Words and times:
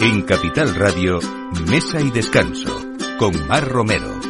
En 0.00 0.22
Capital 0.22 0.76
Radio, 0.76 1.18
Mesa 1.68 2.00
y 2.00 2.12
Descanso, 2.12 2.72
con 3.18 3.48
Mar 3.48 3.66
Romero. 3.66 4.20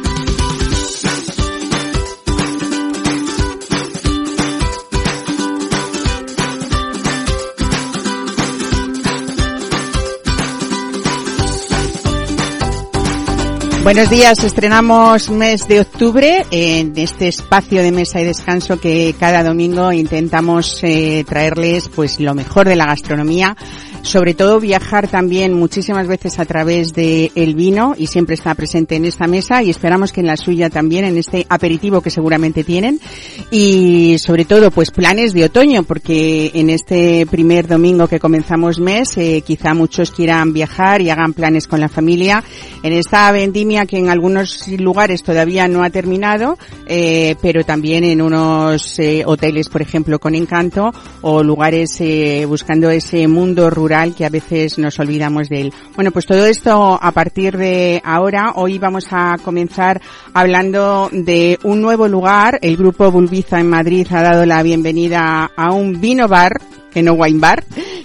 Buenos 13.83 14.09
días, 14.09 14.43
estrenamos 14.43 15.29
mes 15.29 15.67
de 15.67 15.81
octubre 15.81 16.45
en 16.51 16.93
este 16.95 17.27
espacio 17.27 17.81
de 17.81 17.91
mesa 17.91 18.19
y 18.19 18.23
descanso 18.23 18.79
que 18.79 19.15
cada 19.19 19.43
domingo 19.43 19.91
intentamos 19.91 20.83
eh, 20.83 21.23
traerles 21.27 21.89
pues 21.89 22.19
lo 22.19 22.33
mejor 22.33 22.67
de 22.67 22.75
la 22.75 22.85
gastronomía 22.87 23.55
sobre 24.03 24.33
todo 24.33 24.59
viajar 24.59 25.07
también 25.07 25.53
muchísimas 25.53 26.07
veces 26.07 26.39
a 26.39 26.45
través 26.45 26.93
de 26.93 27.31
el 27.35 27.55
vino 27.55 27.95
y 27.97 28.07
siempre 28.07 28.35
está 28.35 28.55
presente 28.55 28.95
en 28.95 29.05
esta 29.05 29.27
mesa 29.27 29.61
y 29.61 29.69
esperamos 29.69 30.11
que 30.11 30.21
en 30.21 30.27
la 30.27 30.37
suya 30.37 30.69
también 30.69 31.05
en 31.05 31.17
este 31.17 31.45
aperitivo 31.49 32.01
que 32.01 32.09
seguramente 32.09 32.63
tienen. 32.63 32.99
Y 33.51 34.17
sobre 34.19 34.45
todo 34.45 34.71
pues 34.71 34.91
planes 34.91 35.33
de 35.33 35.45
otoño 35.45 35.83
porque 35.83 36.51
en 36.53 36.69
este 36.69 37.25
primer 37.29 37.67
domingo 37.67 38.07
que 38.07 38.19
comenzamos 38.19 38.79
mes 38.79 39.17
eh, 39.17 39.43
quizá 39.45 39.73
muchos 39.73 40.11
quieran 40.11 40.53
viajar 40.53 41.01
y 41.01 41.09
hagan 41.09 41.33
planes 41.33 41.67
con 41.67 41.79
la 41.79 41.89
familia. 41.89 42.43
En 42.83 42.93
esta 42.93 43.31
vendimia 43.31 43.85
que 43.85 43.97
en 43.97 44.09
algunos 44.09 44.67
lugares 44.69 45.23
todavía 45.23 45.67
no 45.67 45.83
ha 45.83 45.89
terminado 45.89 46.57
eh, 46.87 47.35
pero 47.41 47.63
también 47.63 48.03
en 48.03 48.21
unos 48.21 48.97
eh, 48.99 49.23
hoteles 49.25 49.69
por 49.69 49.81
ejemplo 49.81 50.19
con 50.19 50.35
encanto 50.35 50.91
o 51.21 51.43
lugares 51.43 52.01
buscando 52.47 52.89
ese 52.89 53.27
mundo 53.27 53.69
rural 53.69 53.88
que 54.15 54.23
a 54.25 54.29
veces 54.29 54.77
nos 54.77 54.99
olvidamos 54.99 55.49
de 55.49 55.61
él. 55.61 55.73
Bueno, 55.95 56.11
pues 56.11 56.27
todo 56.27 56.45
esto 56.45 56.99
a 57.01 57.11
partir 57.11 57.57
de 57.57 57.99
ahora, 58.05 58.53
hoy 58.55 58.77
vamos 58.77 59.07
a 59.09 59.37
comenzar 59.43 59.99
hablando 60.31 61.09
de 61.11 61.57
un 61.63 61.81
nuevo 61.81 62.07
lugar. 62.07 62.59
El 62.61 62.77
grupo 62.77 63.11
Bulbiza 63.11 63.59
en 63.59 63.67
Madrid 63.67 64.05
ha 64.11 64.21
dado 64.21 64.45
la 64.45 64.61
bienvenida 64.61 65.49
a 65.55 65.73
un 65.73 65.99
vino 65.99 66.27
bar 66.27 66.61
que 66.91 67.01
no 67.03 67.13
wine 67.13 67.39
bar, 67.39 67.63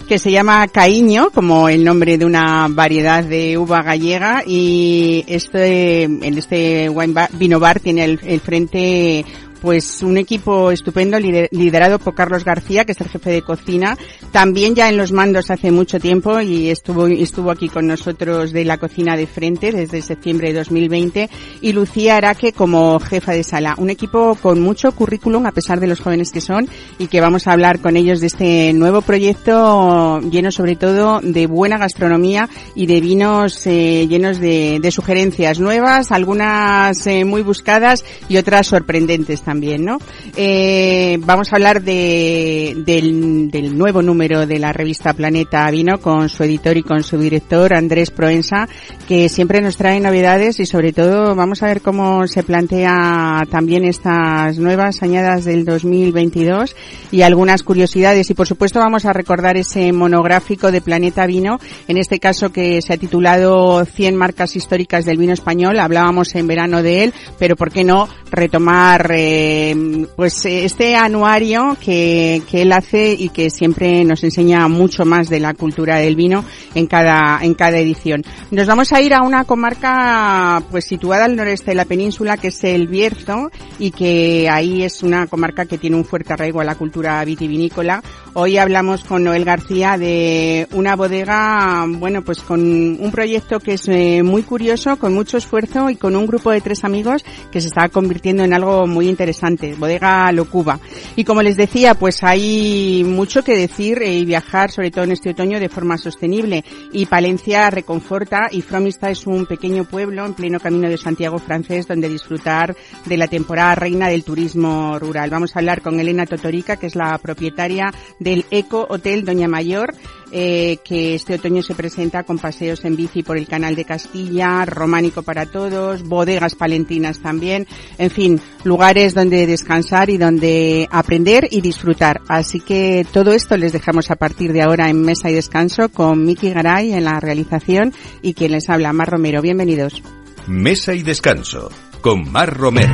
que 0.08 0.18
se 0.18 0.30
llama 0.30 0.68
Caíño, 0.68 1.30
como 1.30 1.68
el 1.68 1.84
nombre 1.84 2.18
de 2.18 2.24
una 2.24 2.68
variedad 2.68 3.24
de 3.24 3.56
uva 3.56 3.82
gallega, 3.82 4.42
y 4.46 5.24
este, 5.26 6.02
en 6.02 6.38
este 6.38 6.88
wine 6.88 7.12
bar, 7.12 7.30
vino 7.32 7.58
bar 7.58 7.80
tiene 7.80 8.04
el, 8.04 8.20
el 8.22 8.40
frente 8.40 9.24
pues 9.64 10.02
un 10.02 10.18
equipo 10.18 10.70
estupendo 10.70 11.18
liderado 11.18 11.98
por 11.98 12.14
Carlos 12.14 12.44
García, 12.44 12.84
que 12.84 12.92
es 12.92 13.00
el 13.00 13.08
jefe 13.08 13.30
de 13.30 13.40
cocina, 13.40 13.96
también 14.30 14.74
ya 14.74 14.90
en 14.90 14.98
los 14.98 15.10
mandos 15.10 15.50
hace 15.50 15.70
mucho 15.70 15.98
tiempo 15.98 16.38
y 16.42 16.68
estuvo, 16.68 17.06
estuvo 17.06 17.50
aquí 17.50 17.70
con 17.70 17.86
nosotros 17.86 18.52
de 18.52 18.66
la 18.66 18.76
cocina 18.76 19.16
de 19.16 19.26
frente 19.26 19.72
desde 19.72 20.02
septiembre 20.02 20.48
de 20.48 20.58
2020 20.58 21.30
y 21.62 21.72
Lucía 21.72 22.18
Araque 22.18 22.52
como 22.52 23.00
jefa 23.00 23.32
de 23.32 23.42
sala. 23.42 23.74
Un 23.78 23.88
equipo 23.88 24.34
con 24.34 24.60
mucho 24.60 24.92
currículum 24.92 25.46
a 25.46 25.52
pesar 25.52 25.80
de 25.80 25.86
los 25.86 26.00
jóvenes 26.00 26.30
que 26.30 26.42
son 26.42 26.68
y 26.98 27.06
que 27.06 27.22
vamos 27.22 27.46
a 27.46 27.52
hablar 27.52 27.80
con 27.80 27.96
ellos 27.96 28.20
de 28.20 28.26
este 28.26 28.74
nuevo 28.74 29.00
proyecto 29.00 30.20
lleno 30.20 30.50
sobre 30.50 30.76
todo 30.76 31.20
de 31.22 31.46
buena 31.46 31.78
gastronomía 31.78 32.50
y 32.74 32.84
de 32.84 33.00
vinos 33.00 33.66
eh, 33.66 34.06
llenos 34.08 34.40
de, 34.40 34.90
sugerencias 34.90 35.58
nuevas, 35.58 36.12
algunas 36.12 37.06
eh, 37.06 37.24
muy 37.24 37.40
buscadas 37.40 38.04
y 38.28 38.36
otras 38.36 38.66
sorprendentes 38.66 39.40
también 39.40 39.53
también, 39.54 39.84
¿no? 39.84 39.98
Eh, 40.36 41.16
vamos 41.20 41.52
a 41.52 41.56
hablar 41.56 41.80
de, 41.80 42.74
del, 42.84 43.78
nuevo 43.78 44.02
número 44.02 44.48
de 44.48 44.58
la 44.58 44.72
revista 44.72 45.12
Planeta 45.12 45.70
Vino 45.70 45.98
con 45.98 46.28
su 46.28 46.42
editor 46.42 46.76
y 46.76 46.82
con 46.82 47.04
su 47.04 47.18
director 47.18 47.72
Andrés 47.72 48.10
Proensa, 48.10 48.68
que 49.06 49.28
siempre 49.28 49.60
nos 49.60 49.76
trae 49.76 50.00
novedades 50.00 50.58
y 50.58 50.66
sobre 50.66 50.92
todo 50.92 51.36
vamos 51.36 51.62
a 51.62 51.68
ver 51.68 51.82
cómo 51.82 52.26
se 52.26 52.42
plantea 52.42 53.46
también 53.48 53.84
estas 53.84 54.58
nuevas 54.58 55.04
añadas 55.04 55.44
del 55.44 55.64
2022 55.64 56.74
y 57.12 57.22
algunas 57.22 57.62
curiosidades 57.62 58.28
y 58.30 58.34
por 58.34 58.48
supuesto 58.48 58.80
vamos 58.80 59.04
a 59.04 59.12
recordar 59.12 59.56
ese 59.56 59.92
monográfico 59.92 60.72
de 60.72 60.80
Planeta 60.80 61.26
Vino, 61.26 61.60
en 61.86 61.96
este 61.96 62.18
caso 62.18 62.50
que 62.50 62.82
se 62.82 62.92
ha 62.92 62.96
titulado 62.96 63.84
100 63.84 64.16
marcas 64.16 64.56
históricas 64.56 65.04
del 65.04 65.18
vino 65.18 65.32
español, 65.32 65.78
hablábamos 65.78 66.34
en 66.34 66.48
verano 66.48 66.82
de 66.82 67.04
él, 67.04 67.14
pero 67.38 67.54
por 67.54 67.70
qué 67.70 67.84
no 67.84 68.08
retomar 68.34 69.10
eh, 69.12 69.43
eh, 69.44 70.06
pues 70.16 70.46
este 70.46 70.96
anuario 70.96 71.76
que, 71.78 72.42
que 72.50 72.62
él 72.62 72.72
hace 72.72 73.12
y 73.12 73.28
que 73.28 73.50
siempre 73.50 74.02
nos 74.04 74.24
enseña 74.24 74.66
mucho 74.68 75.04
más 75.04 75.28
de 75.28 75.38
la 75.38 75.52
cultura 75.52 75.96
del 75.96 76.16
vino 76.16 76.44
en 76.74 76.86
cada, 76.86 77.40
en 77.42 77.52
cada 77.54 77.78
edición. 77.78 78.22
Nos 78.50 78.66
vamos 78.66 78.92
a 78.92 79.02
ir 79.02 79.12
a 79.12 79.22
una 79.22 79.44
comarca 79.44 80.62
pues 80.70 80.86
situada 80.86 81.26
al 81.26 81.36
noreste 81.36 81.72
de 81.72 81.74
la 81.74 81.84
península 81.84 82.38
que 82.38 82.48
es 82.48 82.64
el 82.64 82.86
Bierzo 82.86 83.50
y 83.78 83.90
que 83.90 84.48
ahí 84.50 84.82
es 84.82 85.02
una 85.02 85.26
comarca 85.26 85.66
que 85.66 85.78
tiene 85.78 85.96
un 85.96 86.04
fuerte 86.04 86.32
arraigo 86.32 86.60
a 86.60 86.64
la 86.64 86.76
cultura 86.76 87.22
vitivinícola. 87.24 88.02
Hoy 88.32 88.56
hablamos 88.56 89.04
con 89.04 89.24
Noel 89.24 89.44
García 89.44 89.98
de 89.98 90.66
una 90.72 90.96
bodega, 90.96 91.84
bueno 91.86 92.22
pues 92.22 92.40
con 92.40 92.60
un 92.60 93.10
proyecto 93.12 93.60
que 93.60 93.74
es 93.74 93.88
eh, 93.88 94.22
muy 94.22 94.42
curioso, 94.42 94.96
con 94.96 95.12
mucho 95.12 95.36
esfuerzo 95.36 95.90
y 95.90 95.96
con 95.96 96.16
un 96.16 96.26
grupo 96.26 96.50
de 96.50 96.60
tres 96.60 96.82
amigos 96.84 97.24
que 97.52 97.60
se 97.60 97.68
está 97.68 97.88
convirtiendo 97.90 98.42
en 98.42 98.54
algo 98.54 98.86
muy 98.86 99.08
interesante 99.08 99.23
interesante, 99.24 99.74
Bodega 99.74 100.30
Locuba. 100.32 100.78
Y 101.16 101.24
como 101.24 101.42
les 101.42 101.56
decía, 101.56 101.94
pues 101.94 102.22
hay 102.22 103.02
mucho 103.06 103.42
que 103.42 103.56
decir 103.56 104.02
y 104.04 104.26
viajar, 104.26 104.70
sobre 104.70 104.90
todo 104.90 105.04
en 105.04 105.12
este 105.12 105.30
otoño, 105.30 105.58
de 105.58 105.70
forma 105.70 105.96
sostenible. 105.96 106.62
Y 106.92 107.06
Palencia 107.06 107.70
reconforta 107.70 108.48
y 108.50 108.60
Fromista 108.60 109.08
es 109.08 109.26
un 109.26 109.46
pequeño 109.46 109.84
pueblo 109.84 110.26
en 110.26 110.34
pleno 110.34 110.60
camino 110.60 110.90
de 110.90 110.98
Santiago 110.98 111.38
francés 111.38 111.88
donde 111.88 112.10
disfrutar 112.10 112.76
de 113.06 113.16
la 113.16 113.26
temporada 113.26 113.74
reina 113.74 114.08
del 114.08 114.24
turismo 114.24 114.98
rural. 114.98 115.30
Vamos 115.30 115.56
a 115.56 115.60
hablar 115.60 115.80
con 115.80 115.98
Elena 115.98 116.26
Totorica, 116.26 116.76
que 116.76 116.88
es 116.88 116.94
la 116.94 117.16
propietaria 117.16 117.94
del 118.18 118.44
Eco 118.50 118.86
Hotel 118.90 119.24
Doña 119.24 119.48
Mayor, 119.48 119.94
eh, 120.36 120.78
que 120.84 121.14
este 121.14 121.34
otoño 121.34 121.62
se 121.62 121.76
presenta 121.76 122.24
con 122.24 122.40
paseos 122.40 122.84
en 122.84 122.96
bici 122.96 123.22
por 123.22 123.38
el 123.38 123.46
Canal 123.46 123.76
de 123.76 123.84
Castilla, 123.84 124.64
románico 124.64 125.22
para 125.22 125.46
todos, 125.46 126.02
bodegas 126.02 126.56
palentinas 126.56 127.20
también, 127.20 127.68
en 127.98 128.10
fin, 128.10 128.40
lugares 128.64 129.14
donde 129.14 129.46
descansar 129.46 130.10
y 130.10 130.18
donde 130.18 130.88
aprender 130.90 131.46
y 131.52 131.60
disfrutar. 131.60 132.20
Así 132.26 132.58
que 132.58 133.06
todo 133.12 133.32
esto 133.32 133.56
les 133.56 133.72
dejamos 133.72 134.10
a 134.10 134.16
partir 134.16 134.52
de 134.52 134.62
ahora 134.62 134.90
en 134.90 135.02
Mesa 135.02 135.30
y 135.30 135.34
Descanso 135.34 135.88
con 135.88 136.24
Miki 136.24 136.50
Garay 136.50 136.92
en 136.94 137.04
la 137.04 137.20
realización 137.20 137.92
y 138.20 138.34
quien 138.34 138.50
les 138.50 138.68
habla, 138.68 138.92
Mar 138.92 139.10
Romero. 139.10 139.40
Bienvenidos. 139.40 140.02
Mesa 140.48 140.94
y 140.94 141.04
Descanso 141.04 141.70
con 142.00 142.32
Mar 142.32 142.52
Romero. 142.52 142.92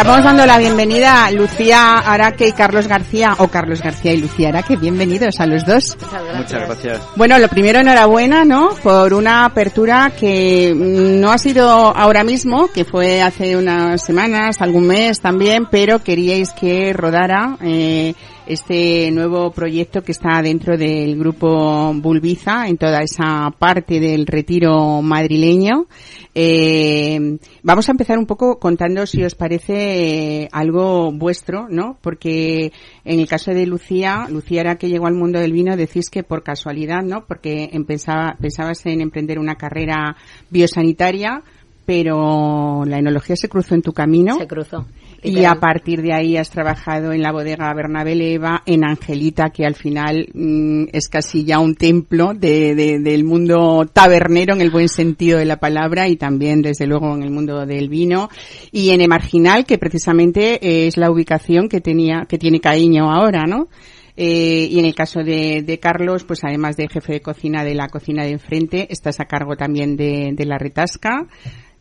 Empezamos 0.00 0.24
dando 0.24 0.46
la 0.46 0.56
bienvenida 0.56 1.26
a 1.26 1.30
Lucía 1.30 1.98
Araque 1.98 2.48
y 2.48 2.52
Carlos 2.52 2.88
García, 2.88 3.34
o 3.36 3.48
Carlos 3.48 3.82
García 3.82 4.14
y 4.14 4.16
Lucía 4.16 4.48
Araque. 4.48 4.76
Bienvenidos 4.76 5.38
a 5.40 5.46
los 5.46 5.66
dos. 5.66 5.94
Muchas 6.34 6.66
gracias. 6.66 7.02
Bueno, 7.16 7.38
lo 7.38 7.48
primero, 7.48 7.80
enhorabuena, 7.80 8.46
¿no? 8.46 8.70
Por 8.82 9.12
una 9.12 9.44
apertura 9.44 10.10
que 10.18 10.72
no 10.74 11.30
ha 11.30 11.36
sido 11.36 11.68
ahora 11.68 12.24
mismo, 12.24 12.68
que 12.72 12.86
fue 12.86 13.20
hace 13.20 13.58
unas 13.58 14.02
semanas, 14.02 14.62
algún 14.62 14.86
mes 14.86 15.20
también, 15.20 15.66
pero 15.70 16.02
queríais 16.02 16.50
que 16.52 16.94
rodara 16.94 17.58
eh, 17.60 18.14
este 18.52 19.10
nuevo 19.12 19.52
proyecto 19.52 20.02
que 20.02 20.12
está 20.12 20.42
dentro 20.42 20.76
del 20.76 21.16
grupo 21.16 21.92
Bulbiza, 21.94 22.66
en 22.66 22.76
toda 22.76 23.00
esa 23.02 23.50
parte 23.56 24.00
del 24.00 24.26
retiro 24.26 25.02
madrileño. 25.02 25.86
Eh, 26.34 27.38
vamos 27.62 27.88
a 27.88 27.92
empezar 27.92 28.18
un 28.18 28.26
poco 28.26 28.58
contando 28.58 29.06
si 29.06 29.22
os 29.22 29.34
parece 29.34 30.42
eh, 30.42 30.48
algo 30.50 31.12
vuestro, 31.12 31.68
¿no? 31.68 31.96
Porque 32.00 32.72
en 33.04 33.20
el 33.20 33.28
caso 33.28 33.52
de 33.52 33.66
Lucía, 33.66 34.26
Lucía 34.28 34.62
era 34.62 34.76
que 34.76 34.88
llegó 34.88 35.06
al 35.06 35.14
mundo 35.14 35.38
del 35.38 35.52
vino, 35.52 35.76
decís 35.76 36.10
que 36.10 36.22
por 36.22 36.42
casualidad, 36.42 37.02
¿no? 37.02 37.24
Porque 37.26 37.70
empezaba, 37.72 38.36
pensabas 38.40 38.84
en 38.86 39.00
emprender 39.00 39.38
una 39.38 39.54
carrera 39.54 40.16
biosanitaria, 40.50 41.42
pero 41.86 42.84
la 42.84 42.98
enología 42.98 43.36
se 43.36 43.48
cruzó 43.48 43.74
en 43.74 43.82
tu 43.82 43.92
camino. 43.92 44.36
Se 44.38 44.46
cruzó. 44.46 44.86
Y 45.22 45.44
a 45.44 45.54
partir 45.56 46.00
de 46.00 46.14
ahí 46.14 46.36
has 46.36 46.50
trabajado 46.50 47.12
en 47.12 47.22
la 47.22 47.32
bodega 47.32 47.72
Bernabé 47.74 48.14
Leva, 48.14 48.62
en 48.64 48.84
Angelita, 48.84 49.50
que 49.50 49.66
al 49.66 49.74
final 49.74 50.28
mm, 50.32 50.84
es 50.92 51.08
casi 51.08 51.44
ya 51.44 51.58
un 51.58 51.74
templo 51.74 52.32
de, 52.34 52.74
del 52.74 53.24
mundo 53.24 53.86
tabernero 53.92 54.54
en 54.54 54.62
el 54.62 54.70
buen 54.70 54.88
sentido 54.88 55.38
de 55.38 55.44
la 55.44 55.58
palabra 55.58 56.08
y 56.08 56.16
también 56.16 56.62
desde 56.62 56.86
luego 56.86 57.14
en 57.14 57.22
el 57.22 57.30
mundo 57.30 57.66
del 57.66 57.88
vino. 57.88 58.30
Y 58.72 58.90
en 58.90 59.02
Emarginal, 59.02 59.66
que 59.66 59.76
precisamente 59.76 60.86
es 60.86 60.96
la 60.96 61.10
ubicación 61.10 61.68
que 61.68 61.80
tenía, 61.80 62.26
que 62.26 62.38
tiene 62.38 62.60
Caíño 62.60 63.12
ahora, 63.12 63.44
¿no? 63.46 63.68
Eh, 64.16 64.68
y 64.70 64.78
en 64.78 64.84
el 64.84 64.94
caso 64.94 65.20
de, 65.20 65.62
de, 65.62 65.78
Carlos, 65.78 66.24
pues 66.24 66.44
además 66.44 66.76
de 66.76 66.88
jefe 66.88 67.14
de 67.14 67.20
cocina 67.22 67.64
de 67.64 67.74
la 67.74 67.88
cocina 67.88 68.24
de 68.24 68.32
enfrente, 68.32 68.86
estás 68.90 69.20
a 69.20 69.24
cargo 69.24 69.56
también 69.56 69.96
de, 69.96 70.32
de 70.34 70.44
la 70.44 70.58
retasca 70.58 71.26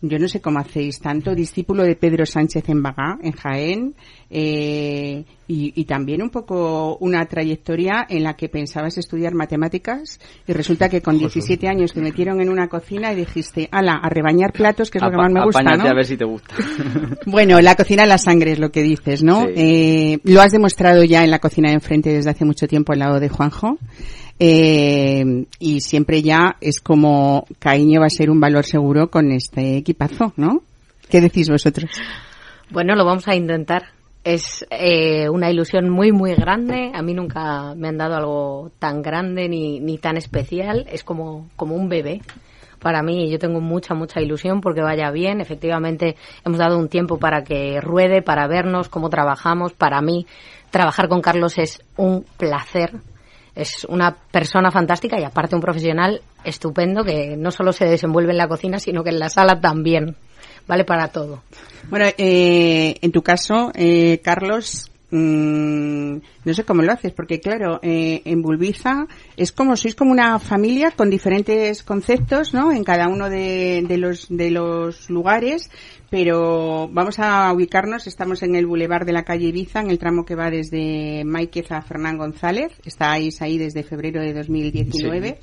yo 0.01 0.18
no 0.18 0.28
sé 0.28 0.42
cómo 0.42 0.60
hacéis 0.60 1.00
tanto, 1.00 1.36
discípulo 1.36 1.84
de 1.84 1.96
Pedro 1.96 2.25
Sánchez 2.25 2.69
en 2.69 2.81
Bagá, 2.81 3.18
en 3.22 3.31
Jaén, 3.34 3.96
eh, 4.30 5.25
y, 5.51 5.84
también 5.86 6.22
un 6.22 6.30
poco 6.30 6.98
una 6.98 7.25
trayectoria 7.25 8.06
en 8.07 8.22
la 8.22 8.36
que 8.36 8.50
pensabas 8.50 9.00
estudiar 9.00 9.34
matemáticas 9.34 10.19
y 10.48 10.54
resulta 10.54 10.88
que 10.90 11.01
con 11.01 11.18
17 11.18 11.68
años 11.68 11.92
te 11.92 12.01
metieron 12.01 12.40
en 12.40 12.50
una 12.50 12.68
cocina 12.68 13.12
y 13.12 13.16
dijiste, 13.16 13.68
ala, 13.72 13.94
a 13.94 14.10
rebañar 14.10 14.54
platos, 14.54 14.92
que 14.92 15.00
es 15.00 15.04
lo 15.04 15.10
que 15.10 15.18
más 15.18 15.31
me 15.31 15.44
gusta, 15.44 15.63
¿no? 15.63 15.90
a 15.90 15.94
ver 15.96 16.06
si 16.06 16.18
te 16.18 16.25
gusta. 16.25 16.54
bueno, 17.25 17.60
la 17.62 17.75
cocina 17.75 18.04
en 18.04 18.10
la 18.10 18.19
sangre 18.19 18.51
es 18.51 18.60
lo 18.60 18.72
que 18.72 18.84
dices, 18.84 19.24
¿no? 19.24 19.48
Eh, 19.48 20.19
lo 20.24 20.42
has 20.42 20.51
demostrado 20.51 21.04
ya 21.04 21.24
en 21.24 21.31
la 21.31 21.40
cocina 21.40 21.69
de 21.69 21.75
enfrente 21.75 22.13
desde 22.13 22.30
hace 22.30 22.46
mucho 22.46 22.68
tiempo 22.68 22.94
al 22.94 23.00
lado 23.00 23.19
de 23.19 23.30
Juanjo. 23.30 23.80
Eh, 24.39 25.45
y 25.59 25.81
siempre 25.81 26.21
ya 26.21 26.56
es 26.62 26.80
como 26.80 27.45
cariño 27.59 28.00
va 28.00 28.06
a 28.06 28.09
ser 28.09 28.30
un 28.30 28.39
valor 28.39 28.65
seguro 28.65 29.09
con 29.09 29.33
este 29.33 29.75
equipazo, 29.77 30.31
¿no? 30.38 30.62
¿Qué 31.09 31.19
decís 31.19 31.50
vosotros? 31.50 31.91
Bueno, 32.69 32.95
lo 32.95 33.03
vamos 33.03 33.27
a 33.27 33.36
intentar. 33.36 33.88
Es 34.24 34.65
eh, 34.69 35.27
una 35.30 35.50
ilusión 35.50 35.89
muy, 35.89 36.12
muy 36.12 36.36
grande. 36.36 36.91
A 36.94 37.01
mí 37.01 37.13
nunca 37.13 37.74
me 37.75 37.88
han 37.88 37.97
dado 37.97 38.15
algo 38.15 38.71
tan 38.80 39.01
grande 39.01 39.50
ni, 39.50 39.80
ni 39.80 39.97
tan 39.97 40.18
especial. 40.18 40.86
Es 40.89 41.03
como, 41.03 41.50
como 41.56 41.75
un 41.75 41.89
bebé 41.89 42.21
para 42.80 43.01
mí. 43.01 43.30
Yo 43.30 43.39
tengo 43.39 43.59
mucha, 43.59 43.94
mucha 43.94 44.21
ilusión 44.21 44.62
porque 44.62 44.81
vaya 44.81 45.12
bien. 45.12 45.41
Efectivamente, 45.41 46.15
hemos 46.45 46.59
dado 46.59 46.77
un 46.77 46.89
tiempo 46.89 47.18
para 47.18 47.44
que 47.44 47.81
ruede, 47.81 48.21
para 48.21 48.47
vernos, 48.47 48.88
cómo 48.88 49.09
trabajamos. 49.09 49.74
Para 49.74 50.01
mí, 50.01 50.27
trabajar 50.69 51.09
con 51.09 51.21
Carlos 51.21 51.57
es 51.57 51.81
un 51.97 52.24
placer 52.38 52.91
es 53.59 53.85
una 53.89 54.15
persona 54.15 54.71
fantástica 54.71 55.19
y 55.19 55.23
aparte 55.23 55.56
un 55.56 55.61
profesional 55.61 56.21
estupendo 56.44 57.03
que 57.03 57.35
no 57.35 57.51
solo 57.51 57.73
se 57.73 57.85
desenvuelve 57.85 58.31
en 58.31 58.38
la 58.38 58.47
cocina, 58.47 58.79
sino 58.79 59.03
que 59.03 59.09
en 59.09 59.19
la 59.19 59.29
sala 59.29 59.59
también. 59.59 60.15
Vale 60.67 60.85
para 60.85 61.07
todo. 61.07 61.41
Bueno, 61.89 62.06
eh, 62.17 62.95
en 63.01 63.11
tu 63.11 63.21
caso, 63.21 63.71
eh, 63.73 64.21
Carlos, 64.23 64.91
mmm, 65.11 66.17
no 66.45 66.53
sé 66.53 66.63
cómo 66.63 66.81
lo 66.81 66.91
haces, 66.91 67.13
porque 67.13 67.39
claro, 67.39 67.79
eh, 67.81 68.21
en 68.25 68.41
Bulbiza 68.41 69.07
es 69.38 69.51
como, 69.51 69.75
sois 69.75 69.95
como 69.95 70.11
una 70.11 70.39
familia 70.39 70.91
con 70.91 71.09
diferentes 71.09 71.83
conceptos, 71.83 72.53
¿no? 72.53 72.71
En 72.71 72.83
cada 72.83 73.07
uno 73.07 73.29
de, 73.29 73.83
de 73.88 73.97
los, 73.97 74.27
de 74.29 74.51
los 74.51 75.09
lugares, 75.09 75.69
pero 76.09 76.88
vamos 76.91 77.19
a 77.19 77.51
ubicarnos, 77.53 78.07
estamos 78.07 78.41
en 78.44 78.56
el 78.56 78.65
bulevar 78.65 79.06
de 79.06 79.13
la 79.13 79.23
calle 79.23 79.47
Ibiza, 79.47 79.81
en 79.81 79.89
el 79.89 80.00
tramo 80.00 80.25
que 80.25 80.35
va 80.35 80.50
desde 80.50 81.23
Máiquez 81.25 81.71
a 81.71 81.81
Fernán 81.81 82.17
González, 82.17 82.71
estáis 82.85 83.41
ahí 83.41 83.57
desde 83.57 83.83
febrero 83.83 84.21
de 84.21 84.33
2019. 84.33 85.38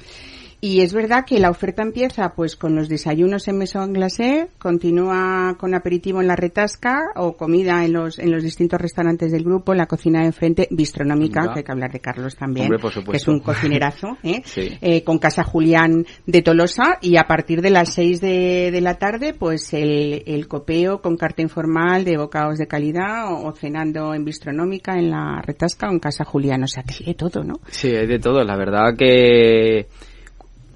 Y 0.60 0.80
es 0.80 0.94
verdad 0.94 1.24
que 1.26 1.38
la 1.38 1.50
oferta 1.50 1.82
empieza 1.82 2.30
pues 2.34 2.56
con 2.56 2.74
los 2.74 2.88
desayunos 2.88 3.46
en 3.48 3.58
Maison 3.58 3.92
Glacé, 3.92 4.48
continúa 4.58 5.56
con 5.58 5.74
aperitivo 5.74 6.20
en 6.20 6.28
la 6.28 6.36
retasca 6.36 6.96
o 7.16 7.36
comida 7.36 7.84
en 7.84 7.92
los 7.92 8.18
en 8.18 8.30
los 8.30 8.42
distintos 8.42 8.80
restaurantes 8.80 9.32
del 9.32 9.44
grupo, 9.44 9.72
en 9.72 9.78
la 9.78 9.86
cocina 9.86 10.20
de 10.20 10.26
enfrente, 10.26 10.68
bistronómica, 10.70 11.52
que 11.52 11.58
hay 11.60 11.64
que 11.64 11.72
hablar 11.72 11.92
de 11.92 12.00
Carlos 12.00 12.36
también, 12.36 12.70
que 13.10 13.16
es 13.16 13.28
un 13.28 13.40
cocinerazo, 13.40 14.16
¿eh? 14.22 14.42
¿eh? 14.80 15.04
con 15.04 15.18
Casa 15.18 15.44
Julián 15.44 16.06
de 16.26 16.42
Tolosa 16.42 16.98
y 17.00 17.16
a 17.16 17.24
partir 17.24 17.60
de 17.60 17.70
las 17.70 17.92
6 17.92 18.20
de, 18.20 18.70
de 18.72 18.80
la 18.80 18.94
tarde 18.94 19.34
pues 19.34 19.72
el, 19.74 20.22
el, 20.26 20.48
copeo 20.48 21.00
con 21.00 21.16
carta 21.16 21.42
informal 21.42 22.04
de 22.04 22.16
bocados 22.16 22.58
de 22.58 22.66
calidad 22.66 23.32
o, 23.32 23.52
cenando 23.52 24.14
en 24.14 24.24
bistronómica 24.24 24.94
en 24.94 25.10
la 25.10 25.42
retasca 25.42 25.88
o 25.88 25.92
en 25.92 25.98
Casa 25.98 26.24
Julián, 26.24 26.62
o 26.62 26.66
sea 26.66 26.82
que 26.82 26.94
hay 27.00 27.06
de 27.06 27.14
todo, 27.14 27.44
¿no? 27.44 27.60
Sí, 27.68 27.88
hay 27.88 28.06
de 28.06 28.18
todo, 28.18 28.42
la 28.42 28.56
verdad 28.56 28.96
que 28.96 29.86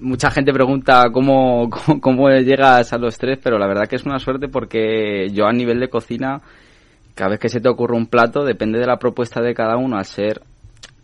mucha 0.01 0.31
gente 0.31 0.51
pregunta 0.51 1.05
cómo, 1.11 1.69
cómo, 2.01 2.29
llegas 2.29 2.91
a 2.93 2.97
los 2.97 3.17
tres, 3.17 3.39
pero 3.41 3.57
la 3.57 3.67
verdad 3.67 3.87
que 3.87 3.95
es 3.95 4.05
una 4.05 4.19
suerte 4.19 4.47
porque 4.47 5.29
yo 5.31 5.45
a 5.45 5.53
nivel 5.53 5.79
de 5.79 5.89
cocina, 5.89 6.41
cada 7.15 7.31
vez 7.31 7.39
que 7.39 7.49
se 7.49 7.61
te 7.61 7.69
ocurre 7.69 7.95
un 7.95 8.07
plato, 8.07 8.43
depende 8.43 8.79
de 8.79 8.87
la 8.87 8.97
propuesta 8.97 9.41
de 9.41 9.53
cada 9.53 9.77
uno, 9.77 9.97
al 9.97 10.05
ser 10.05 10.41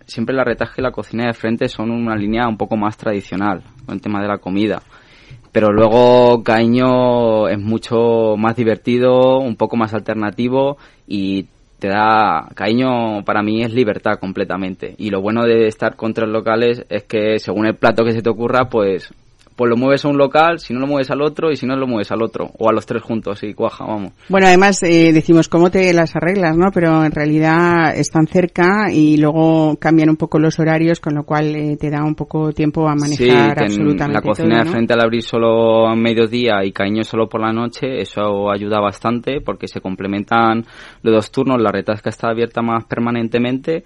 siempre 0.06 0.36
la 0.36 0.44
retaje 0.44 0.82
y 0.82 0.84
la 0.84 0.92
cocina 0.92 1.28
de 1.28 1.34
frente 1.34 1.68
son 1.68 1.92
una 1.92 2.16
línea 2.16 2.48
un 2.48 2.58
poco 2.58 2.78
más 2.78 2.98
tradicional, 2.98 3.64
con 3.86 3.96
el 3.96 4.02
tema 4.02 4.22
de 4.22 4.28
la 4.28 4.38
comida. 4.38 4.82
Pero 5.52 5.72
luego 5.72 6.44
Caño 6.44 7.48
es 7.48 7.60
mucho 7.60 8.36
más 8.38 8.56
divertido, 8.56 9.40
un 9.40 9.56
poco 9.56 9.76
más 9.76 9.94
alternativo 9.94 10.78
y 11.08 11.48
te 11.80 11.88
da 11.88 12.50
cariño 12.56 13.24
para 13.24 13.42
mí 13.44 13.64
es 13.64 13.74
libertad 13.74 14.20
completamente. 14.20 14.96
Y 14.98 15.10
lo 15.10 15.22
bueno 15.22 15.44
de 15.44 15.68
estar 15.68 15.96
con 15.96 16.14
tres 16.14 16.30
locales 16.30 16.86
es 16.90 17.04
que 17.04 17.40
según 17.40 17.68
el 17.68 17.76
plato 17.76 18.04
que 18.04 18.14
se 18.14 18.22
te 18.22 18.30
ocurra 18.30 18.70
pues 18.70 19.14
pues 19.58 19.72
lo 19.72 19.76
mueves 19.76 20.06
a 20.06 20.08
un 20.08 20.18
local, 20.18 20.60
si 20.60 20.72
no 20.72 20.80
lo 20.80 20.86
mueves 20.86 21.10
al 21.10 21.22
otro 21.24 21.52
y 21.52 21.56
si 21.56 21.66
no 21.66 21.76
lo 21.76 21.88
mueves 21.88 22.12
al 22.12 22.22
otro, 22.22 22.52
o 22.60 22.70
a 22.70 22.72
los 22.72 22.86
tres 22.86 23.02
juntos 23.02 23.42
y 23.42 23.56
cuaja, 23.56 23.86
vamos. 23.86 24.14
Bueno, 24.30 24.46
además 24.46 24.84
eh, 24.84 25.12
decimos 25.12 25.50
cómo 25.50 25.72
te 25.72 25.92
las 25.94 26.16
arreglas, 26.16 26.56
¿no? 26.56 26.68
Pero 26.72 27.04
en 27.04 27.12
realidad 27.12 27.98
están 27.98 28.28
cerca 28.28 28.92
y 28.94 29.18
luego 29.18 29.76
cambian 29.78 30.12
un 30.12 30.16
poco 30.16 30.38
los 30.38 30.60
horarios, 30.60 31.00
con 31.00 31.16
lo 31.16 31.24
cual 31.24 31.56
eh, 31.56 31.76
te 31.76 31.90
da 31.90 32.04
un 32.04 32.14
poco 32.14 32.54
tiempo 32.54 32.88
a 32.88 32.94
manejar 32.94 33.58
sí, 33.58 33.64
absolutamente 33.66 34.14
la 34.14 34.22
cocina 34.22 34.64
de 34.64 34.70
frente 34.70 34.94
al 34.94 35.02
abrir 35.02 35.24
solo 35.24 35.88
a 35.88 35.96
mediodía 35.96 36.64
y 36.64 36.72
caño 36.72 37.04
solo 37.04 37.28
por 37.28 37.42
la 37.42 37.52
noche, 37.52 38.00
eso 38.00 38.52
ayuda 38.52 38.80
bastante 38.80 39.42
porque 39.42 39.68
se 39.68 39.82
complementan 39.82 40.66
los 41.02 41.16
dos 41.16 41.32
turnos, 41.32 41.60
la 41.60 41.72
retasca 41.72 42.12
está 42.12 42.30
abierta 42.30 42.62
más 42.62 42.86
permanentemente 42.86 43.84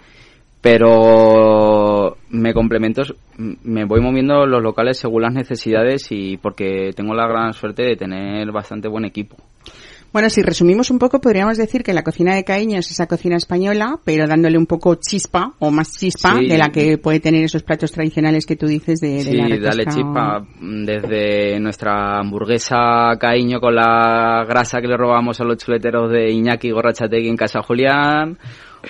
pero 0.61 2.17
me 2.29 2.53
complemento, 2.53 3.01
me 3.37 3.85
voy 3.85 3.99
moviendo 3.99 4.45
los 4.45 4.61
locales 4.61 4.99
según 4.99 5.23
las 5.23 5.33
necesidades 5.33 6.07
y 6.11 6.37
porque 6.37 6.91
tengo 6.95 7.15
la 7.15 7.27
gran 7.27 7.53
suerte 7.53 7.83
de 7.83 7.95
tener 7.95 8.51
bastante 8.51 8.87
buen 8.87 9.05
equipo. 9.05 9.37
Bueno, 10.13 10.29
si 10.29 10.41
resumimos 10.41 10.91
un 10.91 10.99
poco, 10.99 11.21
podríamos 11.21 11.57
decir 11.57 11.83
que 11.83 11.93
la 11.93 12.03
cocina 12.03 12.35
de 12.35 12.43
Caíño 12.43 12.79
es 12.79 12.91
esa 12.91 13.07
cocina 13.07 13.37
española, 13.37 13.97
pero 14.03 14.27
dándole 14.27 14.57
un 14.57 14.65
poco 14.65 14.95
chispa 14.95 15.53
o 15.59 15.71
más 15.71 15.97
chispa 15.97 16.35
de 16.35 16.57
la 16.57 16.67
que 16.67 16.97
puede 16.97 17.21
tener 17.21 17.45
esos 17.45 17.63
platos 17.63 17.93
tradicionales 17.93 18.45
que 18.45 18.57
tú 18.57 18.67
dices 18.67 18.99
de, 18.99 19.21
sí, 19.21 19.37
la 19.37 19.57
dale 19.57 19.85
chispa 19.85 20.45
desde 20.59 21.57
nuestra 21.61 22.19
hamburguesa 22.19 23.15
Caíño 23.17 23.61
con 23.61 23.73
la 23.75 24.43
grasa 24.45 24.81
que 24.81 24.87
le 24.87 24.97
robamos 24.97 25.39
a 25.39 25.45
los 25.45 25.57
chuleteros 25.57 26.11
de 26.11 26.29
Iñaki 26.29 26.71
Gorrachategui 26.71 27.29
en 27.29 27.37
Casa 27.37 27.61
Julián 27.61 28.37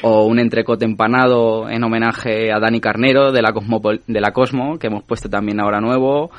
o 0.02 0.26
un 0.26 0.40
entrecote 0.40 0.86
empanado 0.86 1.70
en 1.70 1.84
homenaje 1.84 2.52
a 2.52 2.60
Dani 2.60 2.80
Carnero 2.80 3.32
de 3.32 3.44
la, 3.44 3.54
Cosmo, 3.54 3.80
de 4.08 4.22
la 4.22 4.32
Cosmo, 4.32 4.80
que 4.80 4.88
hemos 4.88 5.04
puesto 5.04 5.30
también 5.30 5.60
ahora 5.60 5.80
nuevo, 5.82 6.32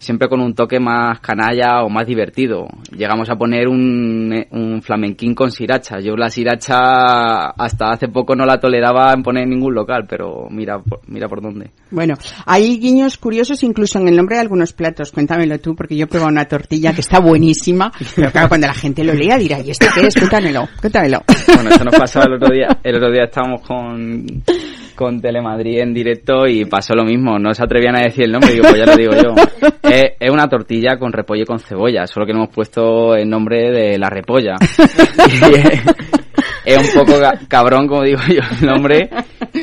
siempre 0.00 0.28
con 0.28 0.40
un 0.40 0.54
toque 0.54 0.80
más 0.80 1.20
canalla 1.20 1.82
o 1.84 1.90
más 1.90 2.06
divertido. 2.06 2.66
Llegamos 2.96 3.28
a 3.28 3.36
poner 3.36 3.68
un, 3.68 4.44
un 4.50 4.82
flamenquín 4.82 5.34
con 5.34 5.50
siracha. 5.50 6.00
Yo 6.00 6.16
la 6.16 6.30
siracha 6.30 7.50
hasta 7.50 7.90
hace 7.90 8.08
poco 8.08 8.34
no 8.34 8.46
la 8.46 8.58
toleraba 8.58 9.12
en 9.12 9.22
poner 9.22 9.44
en 9.44 9.50
ningún 9.50 9.74
local, 9.74 10.06
pero 10.08 10.48
mira, 10.50 10.80
mira 11.06 11.28
por 11.28 11.42
dónde. 11.42 11.70
Bueno, 11.90 12.14
hay 12.46 12.78
guiños 12.78 13.18
curiosos 13.18 13.62
incluso 13.62 13.98
en 13.98 14.08
el 14.08 14.16
nombre 14.16 14.36
de 14.36 14.42
algunos 14.42 14.72
platos. 14.72 15.12
Cuéntamelo 15.12 15.58
tú, 15.58 15.76
porque 15.76 15.96
yo 15.96 16.08
pruebo 16.08 16.28
una 16.28 16.46
tortilla 16.46 16.94
que 16.94 17.02
está 17.02 17.20
buenísima, 17.20 17.92
pero 18.16 18.32
claro, 18.32 18.48
cuando 18.48 18.66
la 18.66 18.74
gente 18.74 19.04
lo 19.04 19.12
lea 19.12 19.36
dirá, 19.36 19.60
¿y 19.60 19.70
esto 19.70 19.86
qué 19.94 20.06
es? 20.06 20.14
Cuéntamelo, 20.14 20.66
cuéntamelo. 20.80 21.22
Bueno, 21.54 21.70
eso 21.70 21.84
nos 21.84 21.96
pasó 21.96 22.22
el 22.22 22.34
otro 22.34 22.48
día. 22.48 22.68
El 22.82 22.96
otro 22.96 23.10
día 23.10 23.24
estábamos 23.24 23.60
con 23.60 24.24
con 25.00 25.18
Telemadrid 25.18 25.80
en 25.80 25.94
directo 25.94 26.46
y 26.46 26.66
pasó 26.66 26.94
lo 26.94 27.04
mismo. 27.04 27.38
No 27.38 27.54
se 27.54 27.64
atrevían 27.64 27.96
a 27.96 28.02
decir 28.02 28.24
el 28.24 28.32
nombre, 28.32 28.52
digo, 28.52 28.64
pues 28.68 28.76
ya 28.76 28.84
lo 28.84 28.96
digo 28.96 29.12
yo. 29.12 29.34
Es, 30.20 30.30
una 30.30 30.48
tortilla 30.48 30.98
con 30.98 31.12
repollo 31.12 31.42
y 31.42 31.46
con 31.46 31.58
cebolla, 31.58 32.06
solo 32.06 32.26
que 32.26 32.32
no 32.32 32.44
hemos 32.44 32.54
puesto 32.54 33.14
el 33.14 33.28
nombre 33.28 33.70
de 33.70 33.98
la 33.98 34.08
repolla. 34.08 34.56
es, 36.64 36.78
un 36.78 37.00
poco 37.00 37.18
cabrón, 37.48 37.88
como 37.88 38.04
digo 38.04 38.20
yo, 38.28 38.40
el 38.60 38.66
nombre, 38.66 39.10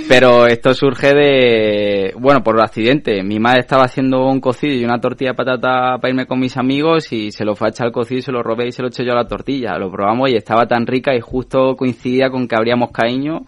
pero 0.10 0.46
esto 0.46 0.74
surge 0.74 1.14
de, 1.14 2.14
bueno, 2.20 2.44
por 2.44 2.60
accidente. 2.62 3.24
Mi 3.24 3.40
madre 3.40 3.62
estaba 3.62 3.86
haciendo 3.86 4.26
un 4.26 4.42
cocido 4.42 4.74
y 4.74 4.84
una 4.84 5.00
tortilla 5.00 5.32
de 5.32 5.36
patata 5.36 5.98
para 6.00 6.10
irme 6.10 6.26
con 6.26 6.40
mis 6.40 6.58
amigos 6.58 7.12
y 7.14 7.32
se 7.32 7.46
lo 7.46 7.56
fue 7.56 7.68
a 7.68 7.70
echar 7.70 7.88
al 7.88 7.94
cocido 7.94 8.20
y 8.20 8.24
se 8.24 8.32
lo 8.32 8.44
robé 8.44 8.68
y 8.68 8.72
se 8.72 8.82
lo 8.82 8.90
eché 8.90 9.06
yo 9.06 9.14
a 9.14 9.16
la 9.16 9.28
tortilla. 9.28 9.78
Lo 9.78 9.90
probamos 9.90 10.30
y 10.30 10.36
estaba 10.36 10.68
tan 10.68 10.86
rica 10.86 11.16
y 11.16 11.22
justo 11.22 11.76
coincidía 11.76 12.30
con 12.30 12.48
que 12.48 12.56
abríamos 12.56 12.92
caíño 12.92 13.46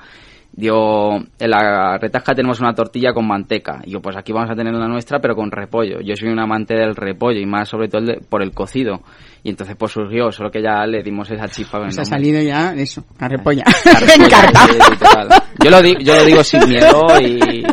Digo, 0.52 1.20
en 1.40 1.50
la 1.50 1.98
retasca 1.98 2.34
tenemos 2.34 2.60
una 2.60 2.74
tortilla 2.74 3.14
con 3.14 3.28
manteca. 3.28 3.82
Y 3.86 3.92
yo, 3.92 4.02
pues 4.02 4.18
aquí 4.18 4.34
vamos 4.34 4.50
a 4.50 4.56
tener 4.56 4.74
la 4.74 4.88
nuestra, 4.88 5.20
pero 5.20 5.36
con 5.36 5.52
repollo. 5.52 6.02
Yo 6.02 6.16
soy 6.16 6.30
un 6.30 6.40
amante 6.40 6.74
del 6.74 6.96
repollo 6.96 7.40
y 7.40 7.46
más 7.46 7.70
sobre 7.70 7.88
todo 7.88 8.14
por 8.28 8.42
el 8.42 8.52
cocido. 8.52 9.02
Y 9.44 9.52
entonces 9.52 9.78
pues 9.78 9.94
surgió, 9.94 10.32
solo 10.32 10.52
que 10.52 10.62
ya 10.62 10.86
le 10.86 11.02
dimos 11.02 11.32
esa 11.32 11.48
chispa. 11.48 11.80
Pues 11.80 11.98
ha 11.98 12.04
salido 12.04 12.42
ya 12.42 12.74
eso, 12.74 13.06
la 13.20 13.30
repolla. 13.30 13.64
yo, 15.64 15.70
lo 15.70 15.82
digo, 15.82 16.00
yo 16.02 16.16
lo 16.16 16.26
digo 16.26 16.44
sin 16.44 16.68
miedo 16.68 17.08
y... 17.22 17.64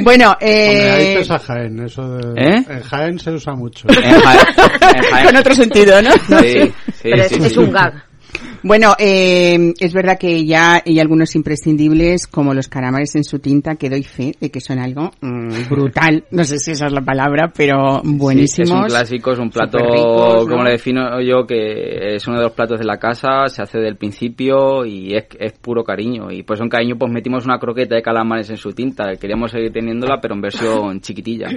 Bueno, 0.00 0.36
eh... 0.40 1.16
Hombre, 1.18 1.34
a 1.34 1.38
Jaén, 1.38 1.80
eso 1.80 2.16
de... 2.16 2.40
¿Eh? 2.40 2.64
En 2.68 2.82
Jaén 2.82 3.18
se 3.18 3.32
usa 3.32 3.54
mucho. 3.54 3.88
En 3.88 4.20
Jaén, 4.20 5.28
en 5.28 5.36
otro 5.36 5.54
sentido, 5.54 6.00
¿no? 6.00 6.12
Sí, 6.12 6.72
sí, 6.94 7.02
Pero 7.02 7.24
sí, 7.24 7.34
es, 7.42 7.56
un 7.56 7.72
gag. 7.72 8.04
Bueno, 8.62 8.94
eh, 8.98 9.74
es 9.80 9.92
verdad 9.92 10.18
que 10.18 10.44
ya 10.44 10.82
hay 10.84 11.00
algunos 11.00 11.34
imprescindibles 11.34 12.26
como 12.26 12.54
los 12.54 12.68
caramares 12.68 13.14
en 13.16 13.24
su 13.24 13.40
tinta, 13.40 13.74
que 13.74 13.90
doy 13.90 14.04
fe 14.04 14.34
de 14.40 14.50
que 14.50 14.60
son 14.60 14.78
algo 14.78 15.10
mm, 15.20 15.68
brutal. 15.68 16.24
No 16.30 16.44
sé 16.44 16.58
si 16.58 16.72
esa 16.72 16.86
es 16.86 16.92
la 16.92 17.00
palabra, 17.00 17.52
pero 17.54 18.00
buenísimos. 18.04 18.70
es 18.70 18.76
un 18.76 18.84
clásico, 18.84 19.32
es 19.32 19.38
un 19.38 19.50
plato, 19.50 19.78
como 20.48 20.62
le 20.62 20.72
defino 20.72 21.20
yo, 21.20 21.46
que 21.46 22.14
es 22.14 22.26
uno 22.28 22.38
de 22.38 22.44
los 22.44 22.52
platos 22.52 22.78
de 22.78 22.84
la 22.84 22.98
casa, 22.98 23.48
se 23.48 23.62
hace 23.62 23.78
del 23.78 23.96
principio 23.96 24.84
y 24.84 25.14
es, 25.14 25.24
es 25.38 25.52
puro 25.54 25.82
cariño. 25.82 26.30
Y 26.30 26.44
pues 26.44 26.60
un 26.60 26.68
cariño 26.68 26.96
pues 26.96 27.10
metimos 27.10 27.44
una 27.44 27.58
croqueta 27.58 27.96
de 27.96 28.02
calamares 28.02 28.48
en 28.50 28.56
su 28.56 28.72
tinta. 28.72 29.16
Queríamos 29.16 29.50
seguir 29.50 29.72
teniéndola, 29.72 30.20
pero 30.20 30.34
en 30.34 30.40
versión 30.40 31.00
chiquitilla. 31.02 31.48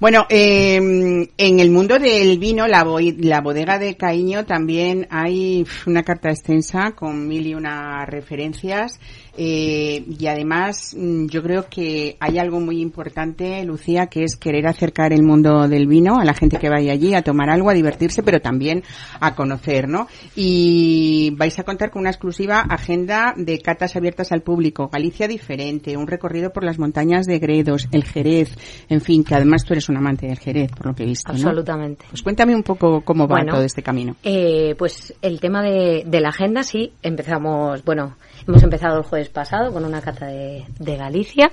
Bueno, 0.00 0.26
eh, 0.28 0.76
en 0.76 1.60
el 1.60 1.70
mundo 1.70 1.98
del 1.98 2.38
vino, 2.38 2.66
la, 2.66 2.84
la 3.18 3.40
bodega 3.40 3.78
de 3.78 3.96
Caíño 3.96 4.44
también 4.44 5.06
hay 5.10 5.64
una 5.86 6.02
carta 6.02 6.30
extensa 6.30 6.92
con 6.92 7.26
mil 7.26 7.46
y 7.46 7.54
una 7.54 8.04
referencias 8.06 9.00
eh, 9.36 10.04
y 10.18 10.26
además 10.26 10.94
mm, 10.96 11.26
yo 11.26 11.42
creo 11.42 11.66
que 11.68 12.16
hay 12.20 12.38
algo 12.38 12.60
muy 12.60 12.80
importante, 12.80 13.64
Lucía, 13.64 14.06
que 14.06 14.22
es 14.22 14.36
querer 14.36 14.66
acercar 14.66 15.12
el 15.12 15.22
mundo 15.22 15.66
del 15.68 15.86
vino 15.86 16.20
a 16.20 16.24
la 16.24 16.34
gente 16.34 16.58
que 16.58 16.68
vaya 16.68 16.92
allí 16.92 17.14
a 17.14 17.22
tomar 17.22 17.50
algo, 17.50 17.70
a 17.70 17.74
divertirse, 17.74 18.22
pero 18.22 18.40
también 18.40 18.84
a 19.20 19.34
conocer, 19.34 19.88
¿no? 19.88 20.06
Y 20.36 21.34
vais 21.36 21.58
a 21.58 21.64
contar 21.64 21.90
con 21.90 22.00
una 22.00 22.10
exclusiva 22.10 22.60
agenda 22.60 23.34
de 23.36 23.58
catas 23.58 23.96
abiertas 23.96 24.30
al 24.30 24.42
público, 24.42 24.88
Galicia 24.92 25.26
diferente, 25.26 25.96
un 25.96 26.06
recorrido 26.06 26.52
por 26.52 26.64
las 26.64 26.78
montañas 26.78 27.26
de 27.26 27.38
Gredos, 27.38 27.88
el 27.90 28.04
Jerez, 28.04 28.56
en 28.88 29.00
fin, 29.00 29.24
que 29.24 29.34
además 29.34 29.64
tú 29.64 29.74
eres 29.74 29.88
un 29.88 29.96
amante 29.96 30.26
del 30.26 30.38
Jerez, 30.38 30.70
por 30.70 30.86
lo 30.86 30.94
que 30.94 31.02
he 31.02 31.06
visto. 31.06 31.32
Absolutamente. 31.32 32.04
Pues 32.08 32.22
cuéntame 32.22 32.54
un 32.54 32.62
poco 32.62 33.00
cómo 33.00 33.26
va 33.26 33.44
todo 33.44 33.62
este 33.62 33.82
camino. 33.82 34.16
Eh, 34.22 34.74
pues 34.78 35.12
el 35.20 35.40
tema 35.40 35.62
de, 35.62 35.73
de 35.74 36.20
la 36.20 36.28
agenda, 36.28 36.62
sí, 36.62 36.92
empezamos, 37.02 37.84
bueno, 37.84 38.16
Hemos 38.46 38.62
empezado 38.62 38.98
el 38.98 39.04
jueves 39.04 39.30
pasado 39.30 39.72
con 39.72 39.86
una 39.86 40.02
cata 40.02 40.26
de, 40.26 40.66
Galicia, 40.78 41.50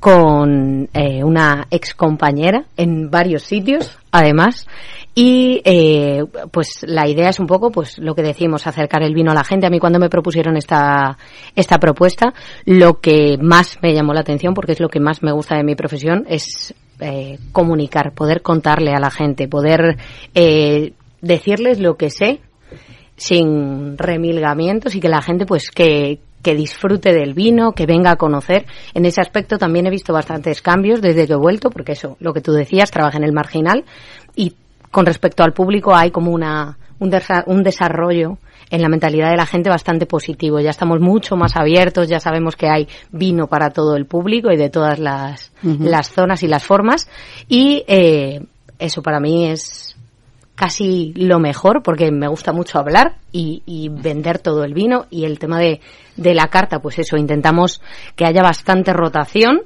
con 0.00 0.88
eh, 0.92 1.22
una 1.22 1.68
ex 1.70 1.94
compañera 1.94 2.64
en 2.76 3.08
varios 3.08 3.44
sitios, 3.44 3.96
además, 4.10 4.66
y 5.14 5.62
eh, 5.64 6.24
pues 6.50 6.80
la 6.82 7.06
idea 7.06 7.28
es 7.28 7.38
un 7.38 7.46
poco 7.46 7.70
pues 7.70 7.98
lo 7.98 8.16
que 8.16 8.22
decimos 8.22 8.66
acercar 8.66 9.04
el 9.04 9.14
vino 9.14 9.30
a 9.30 9.34
la 9.34 9.44
gente. 9.44 9.66
A 9.66 9.70
mí 9.70 9.78
cuando 9.78 10.00
me 10.00 10.10
propusieron 10.10 10.56
esta 10.56 11.16
esta 11.54 11.78
propuesta 11.78 12.34
lo 12.64 13.00
que 13.00 13.38
más 13.40 13.78
me 13.80 13.94
llamó 13.94 14.12
la 14.12 14.20
atención 14.20 14.54
porque 14.54 14.72
es 14.72 14.80
lo 14.80 14.88
que 14.88 15.00
más 15.00 15.22
me 15.22 15.32
gusta 15.32 15.56
de 15.56 15.64
mi 15.64 15.76
profesión 15.76 16.24
es 16.28 16.74
eh, 17.00 17.38
comunicar 17.52 18.12
poder 18.12 18.42
contarle 18.42 18.92
a 18.92 19.00
la 19.00 19.10
gente 19.10 19.48
poder 19.48 19.96
decirles 21.20 21.80
lo 21.80 21.96
que 21.96 22.10
sé 22.10 22.40
sin 23.18 23.98
remilgamientos 23.98 24.94
y 24.94 25.00
que 25.00 25.08
la 25.08 25.20
gente 25.20 25.44
pues 25.44 25.70
que, 25.70 26.20
que 26.42 26.54
disfrute 26.54 27.12
del 27.12 27.34
vino, 27.34 27.72
que 27.72 27.84
venga 27.84 28.12
a 28.12 28.16
conocer. 28.16 28.64
En 28.94 29.04
ese 29.04 29.20
aspecto 29.20 29.58
también 29.58 29.86
he 29.86 29.90
visto 29.90 30.12
bastantes 30.12 30.62
cambios 30.62 31.02
desde 31.02 31.26
que 31.26 31.34
he 31.34 31.36
vuelto, 31.36 31.70
porque 31.70 31.92
eso, 31.92 32.16
lo 32.20 32.32
que 32.32 32.40
tú 32.40 32.52
decías, 32.52 32.90
trabaja 32.90 33.18
en 33.18 33.24
el 33.24 33.32
marginal 33.32 33.84
y 34.34 34.54
con 34.90 35.04
respecto 35.04 35.42
al 35.42 35.52
público 35.52 35.94
hay 35.94 36.10
como 36.10 36.30
una, 36.30 36.78
un, 36.98 37.12
un 37.46 37.62
desarrollo 37.62 38.38
en 38.70 38.82
la 38.82 38.88
mentalidad 38.88 39.30
de 39.30 39.36
la 39.36 39.46
gente 39.46 39.70
bastante 39.70 40.06
positivo. 40.06 40.60
Ya 40.60 40.70
estamos 40.70 41.00
mucho 41.00 41.36
más 41.36 41.56
abiertos, 41.56 42.08
ya 42.08 42.20
sabemos 42.20 42.54
que 42.56 42.68
hay 42.68 42.88
vino 43.10 43.46
para 43.46 43.70
todo 43.70 43.96
el 43.96 44.06
público 44.06 44.50
y 44.52 44.56
de 44.56 44.70
todas 44.70 44.98
las, 44.98 45.52
las 45.62 46.10
zonas 46.10 46.42
y 46.42 46.48
las 46.48 46.64
formas. 46.64 47.08
Y 47.48 47.84
eh, 47.88 48.42
eso 48.78 49.02
para 49.02 49.20
mí 49.20 49.48
es, 49.48 49.87
casi 50.58 51.12
lo 51.14 51.38
mejor 51.38 51.84
porque 51.84 52.10
me 52.10 52.26
gusta 52.26 52.52
mucho 52.52 52.80
hablar 52.80 53.14
y, 53.30 53.88
vender 53.90 54.40
todo 54.40 54.64
el 54.64 54.74
vino. 54.74 55.06
Y 55.08 55.24
el 55.24 55.38
tema 55.38 55.60
de, 55.60 55.80
de 56.16 56.34
la 56.34 56.48
carta, 56.48 56.80
pues 56.80 56.98
eso, 56.98 57.16
intentamos 57.16 57.80
que 58.16 58.24
haya 58.26 58.42
bastante 58.42 58.92
rotación 58.92 59.62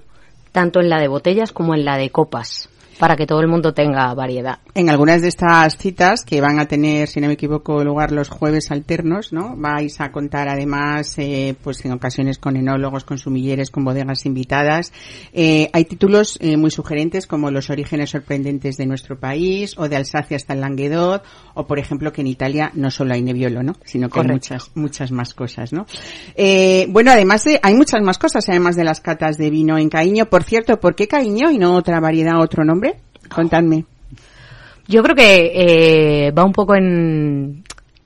tanto 0.52 0.80
en 0.80 0.90
la 0.90 1.00
de 1.00 1.08
botellas 1.08 1.50
como 1.50 1.74
en 1.74 1.86
la 1.86 1.96
de 1.96 2.10
copas 2.10 2.68
para 3.02 3.16
que 3.16 3.26
todo 3.26 3.40
el 3.40 3.48
mundo 3.48 3.74
tenga 3.74 4.14
variedad. 4.14 4.60
En 4.76 4.88
algunas 4.88 5.22
de 5.22 5.26
estas 5.26 5.76
citas 5.76 6.24
que 6.24 6.40
van 6.40 6.60
a 6.60 6.66
tener, 6.66 7.08
si 7.08 7.20
no 7.20 7.26
me 7.26 7.32
equivoco, 7.32 7.82
lugar 7.82 8.12
los 8.12 8.28
jueves 8.28 8.70
alternos, 8.70 9.32
¿no? 9.32 9.56
Vais 9.56 10.00
a 10.00 10.12
contar 10.12 10.48
además, 10.48 11.18
eh, 11.18 11.56
pues 11.64 11.84
en 11.84 11.90
ocasiones 11.90 12.38
con 12.38 12.56
enólogos, 12.56 13.02
con 13.02 13.18
sumilleres, 13.18 13.72
con 13.72 13.84
bodegas 13.84 14.24
invitadas. 14.24 14.92
Eh, 15.32 15.68
hay 15.72 15.84
títulos 15.84 16.38
eh, 16.40 16.56
muy 16.56 16.70
sugerentes 16.70 17.26
como 17.26 17.50
Los 17.50 17.70
orígenes 17.70 18.10
sorprendentes 18.10 18.76
de 18.76 18.86
nuestro 18.86 19.18
país 19.18 19.74
o 19.78 19.88
de 19.88 19.96
Alsacia 19.96 20.36
hasta 20.36 20.52
el 20.52 20.60
Languedoc 20.60 21.24
o 21.54 21.66
por 21.66 21.80
ejemplo 21.80 22.12
que 22.12 22.20
en 22.20 22.28
Italia 22.28 22.70
no 22.74 22.92
solo 22.92 23.14
hay 23.14 23.22
Nebbiolo, 23.22 23.64
¿no? 23.64 23.72
Sino 23.84 24.08
que 24.10 24.20
hay 24.20 24.28
muchas, 24.28 24.70
muchas 24.76 25.10
más 25.10 25.34
cosas, 25.34 25.72
¿no? 25.72 25.86
bueno, 26.88 27.10
además 27.10 27.42
de, 27.42 27.58
hay 27.64 27.74
muchas 27.74 28.00
más 28.00 28.18
cosas 28.18 28.48
además 28.48 28.76
de 28.76 28.84
las 28.84 29.00
catas 29.00 29.38
de 29.38 29.50
vino 29.50 29.76
en 29.76 29.88
Caíño. 29.88 30.26
Por 30.26 30.44
cierto, 30.44 30.78
¿por 30.78 30.94
qué 30.94 31.08
Caíño 31.08 31.50
y 31.50 31.58
no 31.58 31.74
otra 31.74 31.98
variedad, 31.98 32.40
otro 32.40 32.64
nombre? 32.64 32.91
Contadme. 33.32 33.84
Yo 34.88 35.02
creo 35.02 35.16
que 35.16 35.52
eh, 35.54 36.30
va 36.32 36.44
un 36.44 36.52
poco 36.52 36.74
en, 36.74 37.62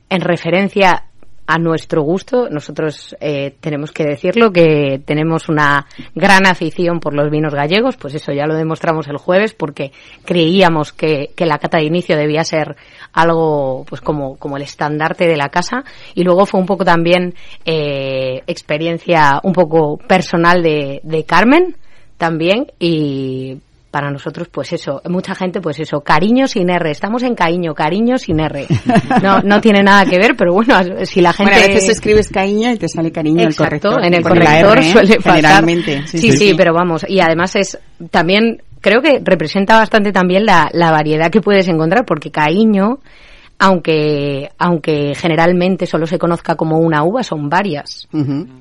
en 0.08 0.20
referencia 0.20 1.04
a 1.46 1.58
nuestro 1.58 2.02
gusto. 2.02 2.48
Nosotros 2.50 3.16
eh, 3.20 3.54
tenemos 3.60 3.92
que 3.92 4.04
decirlo 4.04 4.50
que 4.50 5.00
tenemos 5.04 5.48
una 5.48 5.86
gran 6.14 6.46
afición 6.46 6.98
por 7.00 7.14
los 7.14 7.30
vinos 7.30 7.54
gallegos, 7.54 7.96
pues 7.96 8.14
eso 8.14 8.32
ya 8.32 8.46
lo 8.46 8.54
demostramos 8.54 9.06
el 9.08 9.16
jueves 9.16 9.54
porque 9.54 9.92
creíamos 10.24 10.92
que, 10.92 11.30
que 11.36 11.46
la 11.46 11.58
cata 11.58 11.78
de 11.78 11.84
inicio 11.84 12.16
debía 12.16 12.44
ser 12.44 12.76
algo 13.12 13.84
pues 13.88 14.00
como, 14.00 14.36
como 14.36 14.56
el 14.56 14.64
estandarte 14.64 15.26
de 15.26 15.36
la 15.36 15.48
casa 15.48 15.84
y 16.14 16.24
luego 16.24 16.46
fue 16.46 16.60
un 16.60 16.66
poco 16.66 16.84
también 16.84 17.34
eh, 17.64 18.42
experiencia 18.46 19.40
un 19.42 19.52
poco 19.52 19.98
personal 19.98 20.62
de, 20.62 21.00
de 21.04 21.24
Carmen 21.24 21.76
también 22.18 22.66
y 22.78 23.58
para 23.96 24.10
nosotros, 24.10 24.48
pues 24.50 24.74
eso, 24.74 25.00
mucha 25.08 25.34
gente, 25.34 25.62
pues 25.62 25.80
eso, 25.80 26.02
cariño 26.02 26.46
sin 26.46 26.68
R, 26.68 26.90
estamos 26.90 27.22
en 27.22 27.34
cariño, 27.34 27.72
cariño 27.72 28.18
sin 28.18 28.40
R. 28.40 28.66
No, 29.22 29.40
no 29.40 29.58
tiene 29.62 29.82
nada 29.82 30.04
que 30.04 30.18
ver, 30.18 30.36
pero 30.36 30.52
bueno, 30.52 30.74
si 31.06 31.22
la 31.22 31.32
gente... 31.32 31.50
Bueno, 31.50 31.64
a 31.64 31.68
veces 31.68 31.88
escribes 31.88 32.28
cariño 32.28 32.70
y 32.72 32.76
te 32.76 32.90
sale 32.90 33.10
cariño 33.10 33.40
en 33.40 33.48
el 33.48 33.56
corrector. 33.56 34.04
en 34.04 34.12
el 34.12 34.22
corrector 34.22 34.84
suele 34.84 35.16
Generalmente. 35.22 36.06
Sí 36.08 36.30
sí, 36.32 36.52
pero 36.54 36.74
vamos, 36.74 37.06
y 37.08 37.20
además 37.20 37.56
es 37.56 37.78
también, 38.10 38.60
creo 38.82 39.00
que 39.00 39.18
representa 39.24 39.78
bastante 39.78 40.12
también 40.12 40.44
la, 40.44 40.68
la 40.74 40.90
variedad 40.90 41.30
que 41.30 41.40
puedes 41.40 41.66
encontrar, 41.66 42.04
porque 42.04 42.30
cariño 42.30 42.98
aunque, 43.58 44.50
aunque 44.58 45.14
generalmente 45.14 45.86
solo 45.86 46.06
se 46.06 46.18
conozca 46.18 46.54
como 46.54 46.80
una 46.80 47.02
uva, 47.02 47.22
son 47.22 47.48
varias. 47.48 48.06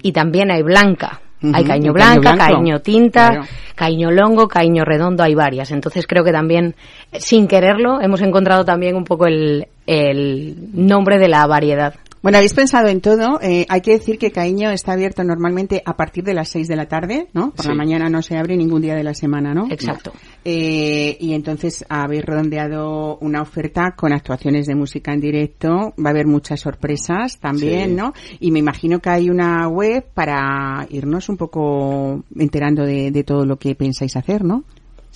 Y 0.02 0.14
también 0.14 0.50
hay 0.50 0.64
blanca. 0.64 1.20
Hay 1.42 1.64
caño 1.64 1.94
blanca, 1.94 2.36
caño, 2.38 2.80
tinta, 2.80 3.42
caño 3.76 4.12
longo, 4.12 4.48
caño 4.48 4.84
redondo, 4.86 5.24
hay 5.24 5.36
varias. 5.36 5.72
Entonces 5.72 6.08
creo 6.08 6.24
que 6.24 6.32
también, 6.32 6.76
sin 7.14 7.48
quererlo, 7.48 8.02
hemos 8.02 8.22
encontrado 8.22 8.66
también 8.66 8.96
un 8.96 9.04
poco 9.04 9.28
el, 9.28 9.68
el 9.86 10.56
nombre 10.74 11.20
de 11.20 11.28
la 11.28 11.46
variedad. 11.48 11.96
Bueno, 12.26 12.40
habéis 12.40 12.56
pensado 12.56 12.88
en 12.88 13.02
todo. 13.02 13.40
Eh, 13.40 13.68
hay 13.70 13.82
que 13.82 13.92
decir 13.92 14.18
que 14.18 14.32
Caíño 14.32 14.72
está 14.72 14.94
abierto 14.94 15.24
normalmente 15.24 15.84
a 15.86 15.96
partir 15.96 16.24
de 16.24 16.34
las 16.34 16.50
6 16.50 16.68
de 16.68 16.76
la 16.76 16.88
tarde, 16.88 17.28
¿no? 17.34 17.52
Por 17.52 17.68
la 17.68 17.76
mañana 17.76 18.10
no 18.10 18.24
se 18.24 18.36
abre 18.36 18.58
ningún 18.58 18.82
día 18.82 18.96
de 18.96 19.04
la 19.04 19.14
semana, 19.14 19.54
¿no? 19.54 19.68
Exacto. 19.70 20.12
Eh, 20.44 21.18
y 21.20 21.34
entonces 21.34 21.86
habéis 21.88 22.26
redondeado 22.26 23.20
una 23.20 23.44
oferta 23.44 23.94
con 23.96 24.12
actuaciones 24.12 24.66
de 24.66 24.74
música 24.74 25.14
en 25.14 25.20
directo. 25.20 25.94
Va 26.04 26.08
a 26.08 26.10
haber 26.10 26.26
muchas 26.26 26.62
sorpresas 26.62 27.38
también, 27.38 27.96
¿no? 27.96 28.14
Y 28.40 28.50
me 28.50 28.58
imagino 28.58 29.00
que 29.00 29.12
hay 29.12 29.30
una 29.30 29.68
web 29.68 30.04
para 30.12 30.88
irnos 30.90 31.30
un 31.30 31.38
poco 31.38 32.24
enterando 32.36 32.88
de, 32.88 33.12
de 33.12 33.24
todo 33.24 33.46
lo 33.46 33.58
que 33.58 33.76
pensáis 33.76 34.16
hacer, 34.16 34.44
¿no? 34.44 34.64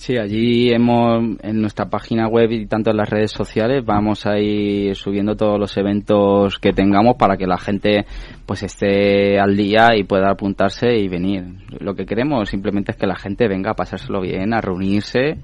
Sí, 0.00 0.16
allí 0.16 0.72
hemos, 0.72 1.36
en 1.42 1.60
nuestra 1.60 1.90
página 1.90 2.26
web 2.26 2.50
y 2.52 2.64
tanto 2.64 2.90
en 2.90 2.96
las 2.96 3.10
redes 3.10 3.32
sociales, 3.32 3.84
vamos 3.84 4.24
a 4.24 4.38
ir 4.38 4.96
subiendo 4.96 5.36
todos 5.36 5.60
los 5.60 5.76
eventos 5.76 6.58
que 6.58 6.72
tengamos 6.72 7.16
para 7.18 7.36
que 7.36 7.46
la 7.46 7.58
gente 7.58 8.06
pues 8.46 8.62
esté 8.62 9.38
al 9.38 9.54
día 9.58 9.88
y 9.94 10.04
pueda 10.04 10.30
apuntarse 10.30 10.96
y 10.96 11.06
venir. 11.06 11.44
Lo 11.80 11.94
que 11.94 12.06
queremos 12.06 12.48
simplemente 12.48 12.92
es 12.92 12.96
que 12.96 13.06
la 13.06 13.14
gente 13.14 13.46
venga 13.46 13.72
a 13.72 13.74
pasárselo 13.74 14.22
bien, 14.22 14.54
a 14.54 14.62
reunirse 14.62 15.36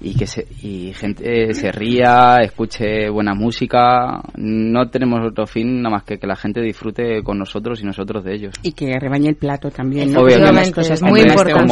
y 0.00 0.14
que 0.16 0.26
se, 0.26 0.46
y 0.62 0.92
gente 0.94 1.52
se 1.54 1.72
ría, 1.72 2.38
escuche 2.42 3.08
buena 3.10 3.34
música. 3.34 4.22
No 4.36 4.88
tenemos 4.88 5.20
otro 5.26 5.46
fin 5.46 5.82
nada 5.82 5.96
más 5.96 6.04
que 6.04 6.18
que 6.18 6.26
la 6.26 6.36
gente 6.36 6.60
disfrute 6.60 7.22
con 7.22 7.38
nosotros 7.38 7.80
y 7.82 7.86
nosotros 7.86 8.24
de 8.24 8.34
ellos. 8.34 8.54
Y 8.62 8.72
que 8.72 8.98
rebañe 8.98 9.28
el 9.28 9.36
plato 9.36 9.70
también. 9.70 10.12
¿no? 10.12 10.20
Obviamente, 10.20 10.80
es 10.80 11.02
muy 11.02 11.20
importante. 11.20 11.64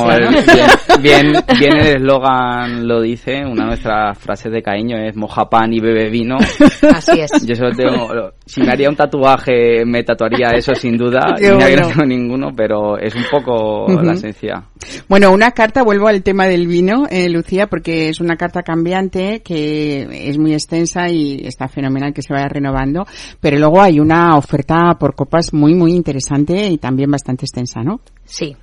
bien, 1.01 1.33
bien, 1.59 1.77
el 1.77 1.97
eslogan 1.97 2.87
lo 2.87 3.01
dice, 3.01 3.45
una 3.45 3.63
de 3.63 3.69
nuestras 3.69 4.19
frases 4.19 4.53
de 4.53 4.63
cariño 4.63 4.97
es 4.99 5.17
moja 5.17 5.49
pan 5.49 5.73
y 5.73 5.81
bebe 5.81 6.11
vino. 6.11 6.37
Así 6.95 7.21
es. 7.21 7.31
Yo 7.47 7.55
solo 7.55 7.71
tengo, 7.73 8.33
si 8.45 8.63
me 8.63 8.73
haría 8.73 8.89
un 8.89 8.97
tatuaje 8.97 9.85
me 9.85 10.03
tatuaría 10.03 10.51
eso 10.55 10.75
sin 10.75 10.97
duda, 10.97 11.35
no 11.41 11.59
tengo 11.59 12.05
ninguno, 12.05 12.51
pero 12.57 12.99
es 12.99 13.15
un 13.15 13.25
poco 13.31 13.87
la 14.03 14.13
esencia. 14.13 14.65
Bueno, 15.09 15.33
una 15.33 15.53
carta, 15.53 15.83
vuelvo 15.83 16.09
al 16.09 16.23
tema 16.23 16.47
del 16.47 16.67
vino, 16.67 17.05
eh, 17.11 17.29
Lucía, 17.29 17.67
porque 17.67 18.09
es 18.09 18.18
una 18.21 18.37
carta 18.37 18.63
cambiante 18.63 19.41
que 19.41 20.29
es 20.29 20.39
muy 20.39 20.53
extensa 20.53 21.09
y 21.09 21.47
está 21.47 21.69
fenomenal 21.69 22.13
que 22.13 22.23
se 22.23 22.33
vaya 22.33 22.49
renovando, 22.49 23.07
pero 23.41 23.59
luego 23.59 23.81
hay 23.81 24.01
una 24.01 24.37
oferta 24.37 24.97
por 24.99 25.15
copas 25.15 25.53
muy, 25.53 25.75
muy 25.75 25.93
interesante 25.93 26.69
y 26.69 26.79
también 26.79 27.11
bastante 27.11 27.45
extensa, 27.45 27.83
¿no? 27.83 28.01
Sí. 28.25 28.57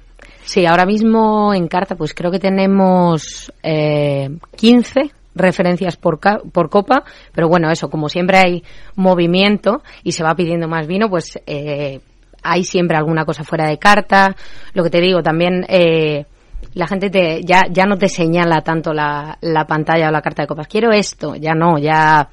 Sí, 0.44 0.66
ahora 0.66 0.86
mismo 0.86 1.54
en 1.54 1.68
carta 1.68 1.96
pues 1.96 2.14
creo 2.14 2.32
que 2.32 2.40
tenemos 2.40 3.52
eh, 3.64 4.30
15 4.56 5.12
referencias 5.34 5.98
por, 5.98 6.20
por 6.52 6.70
copa, 6.70 7.04
pero 7.34 7.48
bueno, 7.50 7.70
eso, 7.70 7.90
como 7.90 8.10
siempre 8.10 8.38
hay 8.38 8.64
movimiento 8.96 9.82
y 10.04 10.14
se 10.14 10.24
va 10.24 10.36
pidiendo 10.36 10.68
más 10.68 10.88
vino, 10.88 11.10
pues 11.10 11.40
eh, 11.46 12.00
hay 12.46 12.64
siempre 12.64 12.96
alguna 12.96 13.26
cosa 13.26 13.44
fuera 13.44 13.68
de 13.68 13.78
carta. 13.78 14.36
Lo 14.74 14.84
que 14.84 14.90
te 14.90 15.02
digo, 15.02 15.22
también 15.22 15.66
eh, 15.68 16.26
la 16.74 16.88
gente 16.88 17.10
te, 17.10 17.42
ya, 17.44 17.64
ya 17.72 17.86
no 17.86 17.98
te 17.98 18.08
señala 18.08 18.62
tanto 18.62 18.94
la, 18.94 19.38
la 19.42 19.66
pantalla 19.66 20.10
o 20.10 20.12
la 20.12 20.22
carta 20.22 20.44
de 20.44 20.48
copas. 20.48 20.68
Quiero 20.68 20.92
esto, 20.92 21.36
ya 21.36 21.54
no, 21.54 21.78
ya. 21.78 22.30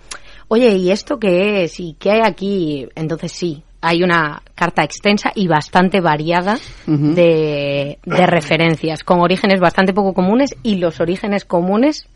Oye, 0.49 0.77
¿y 0.77 0.91
esto 0.91 1.19
qué 1.19 1.65
es? 1.65 1.81
¿Y 1.81 1.95
qué 1.95 2.13
hay 2.13 2.21
aquí? 2.25 2.89
Entonces 2.95 3.33
sí, 3.33 3.63
hay 3.81 4.03
una 4.03 4.43
carta 4.55 4.85
extensa 4.85 5.33
y 5.35 5.49
bastante 5.49 6.01
variada 6.01 6.59
de, 6.87 7.99
de 8.05 8.27
referencias, 8.27 9.03
con 9.03 9.21
orígenes 9.21 9.61
bastante 9.61 9.93
poco 9.93 10.15
comunes 10.15 10.55
y 10.63 10.77
los 10.77 11.01
orígenes 11.01 11.45
comunes 11.45 12.07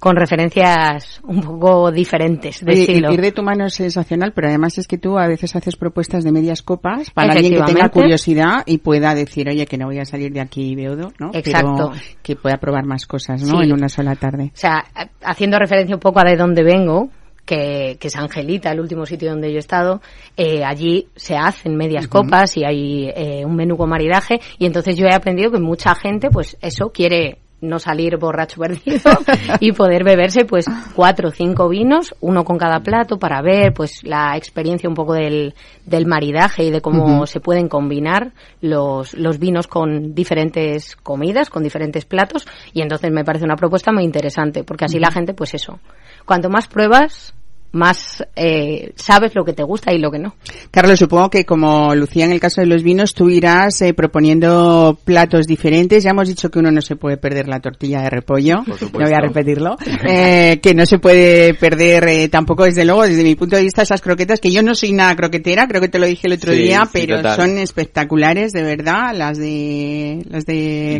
con 0.00 0.16
referencias 0.16 1.20
un 1.24 1.42
poco 1.42 1.92
diferentes 1.92 2.64
de 2.64 2.72
estilo. 2.72 3.12
Ir 3.12 3.20
de 3.20 3.32
tu 3.32 3.42
mano 3.42 3.66
es 3.66 3.74
sensacional, 3.74 4.32
pero 4.34 4.48
además 4.48 4.78
es 4.78 4.88
que 4.88 4.96
tú 4.96 5.18
a 5.18 5.26
veces 5.26 5.54
haces 5.54 5.76
propuestas 5.76 6.24
de 6.24 6.32
medias 6.32 6.62
copas 6.62 7.10
para 7.10 7.34
alguien 7.34 7.54
que 7.54 7.72
tenga 7.72 7.90
curiosidad 7.90 8.62
y 8.64 8.78
pueda 8.78 9.14
decir, 9.14 9.48
oye, 9.50 9.66
que 9.66 9.76
no 9.76 9.86
voy 9.86 9.98
a 9.98 10.06
salir 10.06 10.32
de 10.32 10.40
aquí 10.40 10.74
beodo, 10.74 11.12
¿no? 11.18 11.30
Exacto. 11.34 11.92
que 12.22 12.34
pueda 12.34 12.56
probar 12.56 12.86
más 12.86 13.06
cosas, 13.06 13.42
¿no? 13.42 13.62
En 13.62 13.72
una 13.72 13.90
sola 13.90 14.16
tarde. 14.16 14.52
O 14.54 14.56
sea, 14.56 14.84
haciendo 15.22 15.58
referencia 15.58 15.94
un 15.94 16.00
poco 16.00 16.18
a 16.20 16.24
de 16.24 16.36
dónde 16.36 16.62
vengo, 16.62 17.10
que, 17.44 17.98
que, 18.00 18.08
es 18.08 18.16
Angelita, 18.16 18.72
el 18.72 18.80
último 18.80 19.04
sitio 19.04 19.28
donde 19.28 19.50
yo 19.50 19.56
he 19.56 19.60
estado, 19.60 20.00
eh, 20.34 20.64
allí 20.64 21.08
se 21.14 21.36
hacen 21.36 21.76
medias 21.76 22.08
copas 22.08 22.56
y 22.56 22.64
hay 22.64 23.10
eh, 23.14 23.44
un 23.44 23.54
menú 23.54 23.76
con 23.76 23.90
maridaje 23.90 24.40
y 24.58 24.64
entonces 24.64 24.96
yo 24.96 25.06
he 25.06 25.14
aprendido 25.14 25.50
que 25.50 25.58
mucha 25.58 25.94
gente, 25.94 26.30
pues 26.30 26.56
eso, 26.62 26.90
quiere 26.90 27.38
no 27.60 27.78
salir 27.78 28.16
borracho 28.16 28.60
perdido 28.60 29.10
y 29.60 29.72
poder 29.72 30.04
beberse 30.04 30.44
pues 30.44 30.66
cuatro 30.94 31.28
o 31.28 31.32
cinco 31.32 31.68
vinos, 31.68 32.14
uno 32.20 32.44
con 32.44 32.58
cada 32.58 32.80
plato 32.80 33.18
para 33.18 33.42
ver 33.42 33.72
pues 33.74 34.02
la 34.04 34.36
experiencia 34.36 34.88
un 34.88 34.94
poco 34.94 35.14
del, 35.14 35.54
del 35.84 36.06
maridaje 36.06 36.64
y 36.64 36.70
de 36.70 36.80
cómo 36.80 37.26
se 37.26 37.40
pueden 37.40 37.68
combinar 37.68 38.32
los, 38.60 39.14
los 39.14 39.38
vinos 39.38 39.66
con 39.66 40.14
diferentes 40.14 40.96
comidas, 40.96 41.50
con 41.50 41.62
diferentes 41.62 42.04
platos. 42.04 42.46
Y 42.72 42.82
entonces 42.82 43.10
me 43.10 43.24
parece 43.24 43.44
una 43.44 43.56
propuesta 43.56 43.92
muy 43.92 44.04
interesante 44.04 44.64
porque 44.64 44.86
así 44.86 44.98
la 44.98 45.10
gente 45.10 45.34
pues 45.34 45.54
eso, 45.54 45.80
cuanto 46.24 46.48
más 46.48 46.68
pruebas 46.68 47.34
más 47.72 48.24
eh, 48.34 48.92
sabes 48.96 49.34
lo 49.34 49.44
que 49.44 49.52
te 49.52 49.62
gusta 49.62 49.92
y 49.92 49.98
lo 49.98 50.10
que 50.10 50.18
no. 50.18 50.34
Carlos, 50.70 50.98
supongo 50.98 51.30
que 51.30 51.44
como 51.44 51.94
Lucía 51.94 52.24
en 52.24 52.32
el 52.32 52.40
caso 52.40 52.60
de 52.60 52.66
los 52.66 52.82
vinos, 52.82 53.14
tú 53.14 53.28
irás 53.28 53.80
eh, 53.82 53.94
proponiendo 53.94 54.98
platos 55.04 55.46
diferentes. 55.46 56.02
Ya 56.02 56.10
hemos 56.10 56.28
dicho 56.28 56.50
que 56.50 56.58
uno 56.58 56.70
no 56.70 56.80
se 56.80 56.96
puede 56.96 57.16
perder 57.16 57.48
la 57.48 57.60
tortilla 57.60 58.02
de 58.02 58.10
repollo, 58.10 58.64
no 58.66 58.88
voy 58.92 59.12
a 59.12 59.20
repetirlo, 59.20 59.76
eh, 60.08 60.58
que 60.62 60.74
no 60.74 60.86
se 60.86 60.98
puede 60.98 61.54
perder 61.54 62.08
eh, 62.08 62.28
tampoco 62.28 62.64
desde 62.64 62.84
luego, 62.84 63.04
desde 63.04 63.22
mi 63.22 63.34
punto 63.34 63.56
de 63.56 63.62
vista, 63.62 63.82
esas 63.82 64.00
croquetas, 64.00 64.40
que 64.40 64.50
yo 64.50 64.62
no 64.62 64.74
soy 64.74 64.92
nada 64.92 65.14
croquetera, 65.14 65.66
creo 65.68 65.80
que 65.80 65.88
te 65.88 65.98
lo 65.98 66.06
dije 66.06 66.26
el 66.26 66.34
otro 66.34 66.52
día, 66.52 66.88
pero 66.92 67.22
son 67.34 67.58
espectaculares, 67.58 68.52
de 68.52 68.62
verdad, 68.62 69.14
las 69.14 69.38
de 69.38 70.24
las 70.28 70.44
de, 70.44 70.96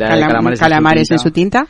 calamares, 0.58 1.10
en 1.10 1.18
su 1.18 1.30
tinta. 1.30 1.66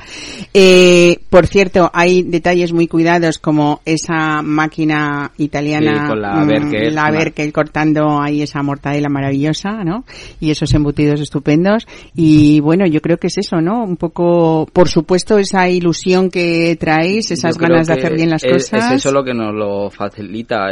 por 1.31 1.47
cierto, 1.47 1.91
hay 1.93 2.23
detalles 2.23 2.73
muy 2.73 2.87
cuidados 2.87 3.39
como 3.39 3.81
esa 3.85 4.43
máquina 4.43 4.90
italiana, 5.39 6.09
con 6.09 6.21
la 6.21 6.45
Berkel, 6.45 6.93
mm, 6.93 6.95
la 6.95 7.53
cortando 7.53 8.21
ahí 8.21 8.43
esa 8.43 8.63
mortadela 8.63 9.09
maravillosa, 9.09 9.85
¿no? 9.85 10.05
Y 10.41 10.51
esos 10.51 10.73
embutidos 10.75 11.21
estupendos. 11.21 11.87
Y 12.15 12.61
bueno, 12.61 12.87
yo 12.87 13.01
creo 13.01 13.17
que 13.17 13.29
es 13.29 13.39
eso, 13.39 13.61
¿no? 13.61 13.85
Un 13.85 13.97
poco, 13.97 14.67
por 14.73 14.89
supuesto, 14.89 15.39
esa 15.39 15.69
ilusión 15.69 16.31
que 16.31 16.77
traéis, 16.79 17.31
esas 17.31 17.57
ganas 17.59 17.87
de 17.87 17.95
hacer 17.95 18.15
bien 18.15 18.31
las 18.31 18.43
cosas. 18.43 18.93
Es 18.93 19.05
eso 19.05 19.13
lo 19.13 19.25
que 19.25 19.35
nos 19.35 19.55
lo 19.55 19.91
facilita. 19.91 20.69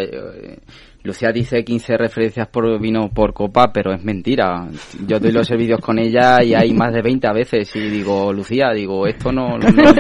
Lucía 1.09 1.33
dice 1.33 1.65
15 1.65 1.97
referencias 1.97 2.49
por 2.49 2.79
vino 2.79 3.09
por 3.09 3.33
copa, 3.33 3.73
pero 3.73 3.95
es 3.95 4.05
mentira. 4.05 4.69
Yo 5.07 5.19
doy 5.19 5.33
los 5.33 5.47
servicios 5.47 5.81
con 5.81 5.99
ella 5.99 6.43
y 6.45 6.53
hay 6.53 6.75
más 6.75 6.93
de 6.93 7.01
20 7.01 7.27
a 7.27 7.33
veces 7.33 7.75
y 7.75 7.89
digo, 7.89 8.31
Lucía, 8.31 8.73
digo, 8.75 9.07
esto 9.07 9.33
no... 9.33 9.57
No, 9.57 9.71
no, 9.71 9.95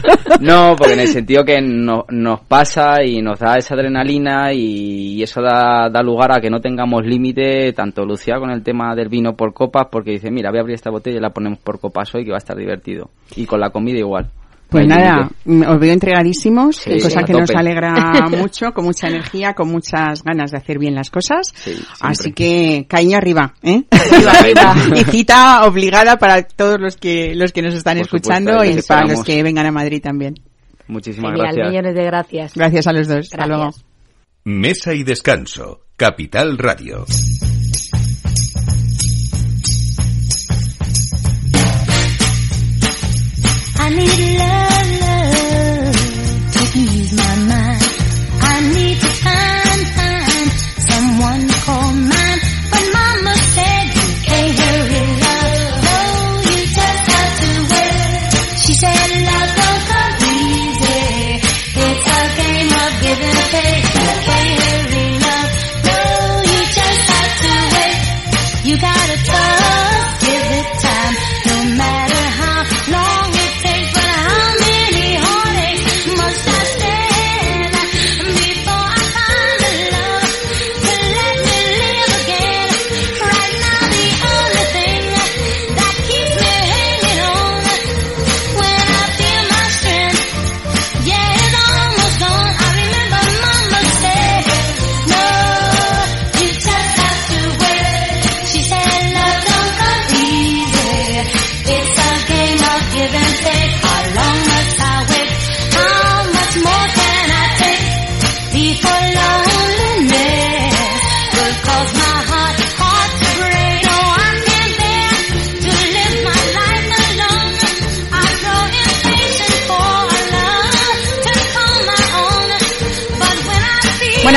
no, 0.40 0.74
porque 0.74 0.94
en 0.94 1.00
el 1.00 1.08
sentido 1.08 1.44
que 1.44 1.60
nos 1.60 2.40
pasa 2.48 3.04
y 3.04 3.20
nos 3.20 3.38
da 3.38 3.58
esa 3.58 3.74
adrenalina 3.74 4.54
y, 4.54 5.22
eso 5.22 5.42
da, 5.42 5.90
da 5.90 6.02
lugar 6.02 6.32
a 6.32 6.40
que 6.40 6.48
no 6.48 6.60
tengamos 6.60 7.04
límite, 7.04 7.74
tanto 7.74 8.06
Lucía 8.06 8.38
con 8.38 8.50
el 8.50 8.62
tema 8.62 8.94
del 8.94 9.10
vino 9.10 9.36
por 9.36 9.52
copas, 9.52 9.88
porque 9.90 10.12
dice, 10.12 10.30
mira, 10.30 10.48
voy 10.48 10.60
a 10.60 10.60
abrir 10.62 10.76
esta 10.76 10.90
botella 10.90 11.18
y 11.18 11.20
la 11.20 11.30
ponemos 11.30 11.58
por 11.58 11.78
copas 11.78 12.14
hoy 12.14 12.24
que 12.24 12.30
va 12.30 12.38
a 12.38 12.38
estar 12.38 12.56
divertido. 12.56 13.10
Y 13.36 13.44
con 13.44 13.60
la 13.60 13.68
comida 13.68 13.98
igual. 13.98 14.30
Pues 14.68 14.88
nada, 14.88 15.30
os 15.46 15.78
veo 15.78 15.92
entregadísimos, 15.92 16.84
cosa 17.00 17.22
que 17.22 17.32
nos 17.32 17.50
alegra 17.50 17.92
mucho, 18.30 18.72
con 18.72 18.84
mucha 18.84 19.06
energía, 19.06 19.54
con 19.54 19.68
muchas 19.68 20.24
ganas 20.24 20.50
de 20.50 20.56
hacer 20.56 20.78
bien 20.78 20.94
las 20.94 21.10
cosas. 21.10 21.54
Así 22.00 22.32
que 22.32 22.86
caña 22.88 23.18
arriba, 23.18 23.54
¿eh? 23.62 23.84
Arriba, 23.90 24.74
y 24.96 25.04
cita 25.04 25.64
obligada 25.66 26.18
para 26.18 26.42
todos 26.42 26.80
los 26.80 26.96
que 26.96 27.34
los 27.34 27.52
que 27.52 27.62
nos 27.62 27.74
están 27.74 27.98
escuchando 27.98 28.64
y 28.64 28.80
para 28.82 29.06
los 29.06 29.22
que 29.22 29.42
vengan 29.42 29.66
a 29.66 29.70
Madrid 29.70 30.02
también. 30.02 30.34
Muchísimas 30.86 31.32
gracias. 31.32 31.68
millones 31.68 31.94
de 31.94 32.04
gracias. 32.04 32.54
Gracias 32.54 32.86
a 32.86 32.92
los 32.92 33.08
dos. 33.08 33.28
Hasta 33.32 33.46
luego. 33.46 33.70
Mesa 34.44 34.92
y 34.92 35.04
descanso. 35.04 35.82
Capital 35.96 36.58
Radio. 36.58 37.06
I 43.86 43.90
need 48.72 49.00
to 49.00 49.06
find 49.06 49.53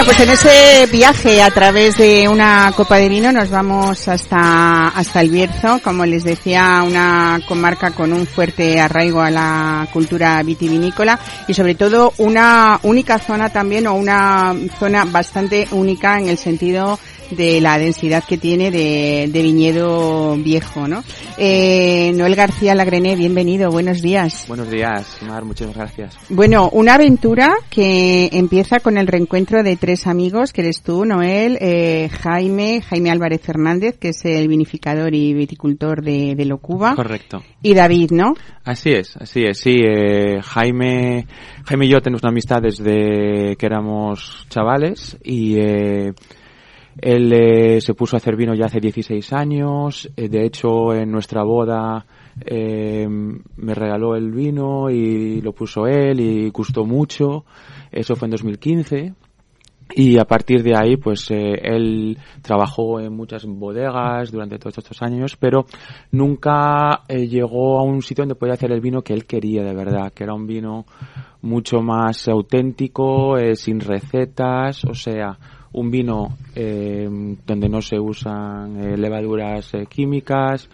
pues 0.05 0.19
en 0.19 0.29
ese 0.29 0.85
viaje 0.91 1.41
a 1.41 1.49
través 1.49 1.97
de 1.97 2.27
una 2.27 2.71
copa 2.75 2.97
de 2.97 3.09
vino 3.09 3.31
nos 3.31 3.49
vamos 3.49 4.07
hasta, 4.07 4.89
hasta 4.89 5.21
el 5.21 5.29
Bierzo, 5.29 5.79
como 5.83 6.05
les 6.05 6.23
decía, 6.23 6.83
una 6.85 7.39
comarca 7.47 7.91
con 7.91 8.13
un 8.13 8.27
fuerte 8.27 8.79
arraigo 8.79 9.21
a 9.21 9.31
la 9.31 9.87
cultura 9.91 10.41
vitivinícola 10.43 11.19
y 11.47 11.53
sobre 11.53 11.73
todo 11.75 12.13
una 12.17 12.79
única 12.83 13.17
zona 13.17 13.49
también 13.49 13.87
o 13.87 13.95
una 13.95 14.55
zona 14.79 15.05
bastante 15.05 15.67
única 15.71 16.19
en 16.19 16.29
el 16.29 16.37
sentido 16.37 16.99
de 17.31 17.61
la 17.61 17.77
densidad 17.77 18.23
que 18.23 18.37
tiene 18.37 18.71
de, 18.71 19.29
viñedo 19.33 20.35
viejo, 20.37 20.87
¿no? 20.87 21.03
Eh, 21.37 22.11
Noel 22.15 22.35
García 22.35 22.75
Lagrené, 22.75 23.15
bienvenido, 23.15 23.69
buenos 23.71 24.01
días. 24.01 24.45
Buenos 24.47 24.69
días, 24.69 25.19
Mar, 25.27 25.45
muchas 25.45 25.73
gracias. 25.73 26.17
Bueno, 26.29 26.69
una 26.71 26.95
aventura 26.95 27.55
que 27.69 28.29
empieza 28.33 28.79
con 28.79 28.97
el 28.97 29.07
reencuentro 29.07 29.63
de 29.63 29.77
tres 29.77 30.07
amigos, 30.07 30.53
que 30.53 30.61
eres 30.61 30.81
tú, 30.81 31.05
Noel, 31.05 31.57
eh, 31.61 32.09
Jaime, 32.21 32.81
Jaime 32.81 33.11
Álvarez 33.11 33.41
Fernández, 33.41 33.97
que 33.97 34.09
es 34.09 34.25
el 34.25 34.47
vinificador 34.47 35.13
y 35.13 35.33
viticultor 35.33 36.03
de, 36.03 36.35
de 36.35 36.45
Locuba. 36.45 36.95
Correcto. 36.95 37.43
Y 37.61 37.73
David, 37.73 38.11
¿no? 38.11 38.33
Así 38.63 38.89
es, 38.91 39.15
así 39.17 39.43
es, 39.43 39.59
sí. 39.59 39.79
Eh, 39.81 40.41
Jaime, 40.41 41.25
Jaime 41.65 41.85
y 41.85 41.89
yo 41.89 42.01
tenemos 42.01 42.21
una 42.23 42.31
amistad 42.31 42.61
desde 42.61 43.55
que 43.55 43.65
éramos 43.65 44.45
chavales 44.49 45.17
y 45.23 45.57
eh, 45.57 46.13
él 46.99 47.31
eh, 47.31 47.81
se 47.81 47.93
puso 47.93 48.15
a 48.15 48.17
hacer 48.17 48.35
vino 48.35 48.53
ya 48.55 48.65
hace 48.65 48.79
16 48.79 49.33
años. 49.33 50.09
Eh, 50.15 50.29
de 50.29 50.45
hecho, 50.45 50.93
en 50.93 51.11
nuestra 51.11 51.43
boda 51.43 52.05
eh, 52.43 53.07
me 53.07 53.75
regaló 53.75 54.15
el 54.15 54.31
vino 54.31 54.89
y 54.89 55.41
lo 55.41 55.53
puso 55.53 55.85
él 55.85 56.19
y 56.19 56.49
gustó 56.49 56.85
mucho. 56.85 57.45
Eso 57.91 58.15
fue 58.15 58.27
en 58.27 58.31
2015. 58.31 59.13
Y 59.95 60.17
a 60.19 60.25
partir 60.25 60.63
de 60.63 60.75
ahí, 60.75 60.97
pues 60.97 61.31
él 61.31 62.17
trabajó 62.41 62.99
en 62.99 63.15
muchas 63.15 63.45
bodegas 63.45 64.29
durante 64.31 64.59
todos 64.59 64.77
estos 64.77 65.01
años, 65.01 65.37
pero 65.37 65.65
nunca 66.11 67.03
llegó 67.07 67.79
a 67.79 67.83
un 67.83 68.01
sitio 68.01 68.23
donde 68.23 68.35
podía 68.35 68.55
hacer 68.55 68.73
el 68.73 68.81
vino 68.81 69.01
que 69.01 69.13
él 69.13 69.25
quería 69.25 69.63
de 69.63 69.73
verdad, 69.73 70.11
que 70.11 70.25
era 70.25 70.33
un 70.33 70.45
vino 70.45 70.85
mucho 71.41 71.81
más 71.81 72.27
auténtico, 72.27 73.37
sin 73.55 73.79
recetas, 73.79 74.83
o 74.83 74.93
sea, 74.93 75.39
un 75.77 75.91
vino 75.91 76.37
eh, 76.55 77.07
donde 77.45 77.69
no 77.69 77.81
se 77.81 77.99
usan 77.99 78.83
eh, 78.83 78.97
levaduras 78.97 79.73
eh, 79.73 79.85
químicas 79.87 80.67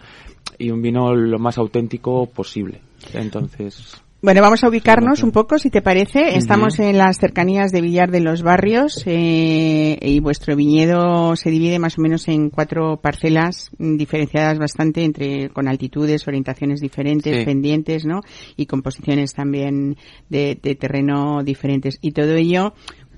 y 0.58 0.70
un 0.70 0.80
vino 0.80 1.14
lo 1.14 1.38
más 1.38 1.58
auténtico 1.58 2.26
posible. 2.26 2.80
Entonces. 3.12 4.00
Bueno, 4.22 4.40
vamos 4.40 4.64
a 4.64 4.68
ubicarnos 4.70 5.22
un 5.22 5.32
poco, 5.32 5.58
si 5.58 5.68
te 5.68 5.82
parece. 5.82 6.38
Estamos 6.38 6.78
en 6.78 6.96
las 6.96 7.18
cercanías 7.18 7.70
de 7.70 7.82
Villar 7.82 8.10
de 8.10 8.20
los 8.20 8.42
Barrios 8.42 9.04
y 9.06 10.18
vuestro 10.20 10.56
viñedo 10.56 11.36
se 11.36 11.50
divide 11.50 11.78
más 11.78 11.98
o 11.98 12.00
menos 12.00 12.26
en 12.28 12.48
cuatro 12.48 12.96
parcelas 12.96 13.68
diferenciadas 13.78 14.58
bastante 14.58 15.04
entre 15.04 15.50
con 15.50 15.68
altitudes, 15.68 16.26
orientaciones 16.26 16.80
diferentes, 16.80 17.44
pendientes, 17.44 18.06
¿no? 18.06 18.20
Y 18.56 18.64
composiciones 18.64 19.34
también 19.34 19.98
de, 20.30 20.58
de 20.62 20.74
terreno 20.74 21.42
diferentes. 21.44 21.98
Y 22.00 22.12
todo 22.12 22.32
ello 22.32 22.72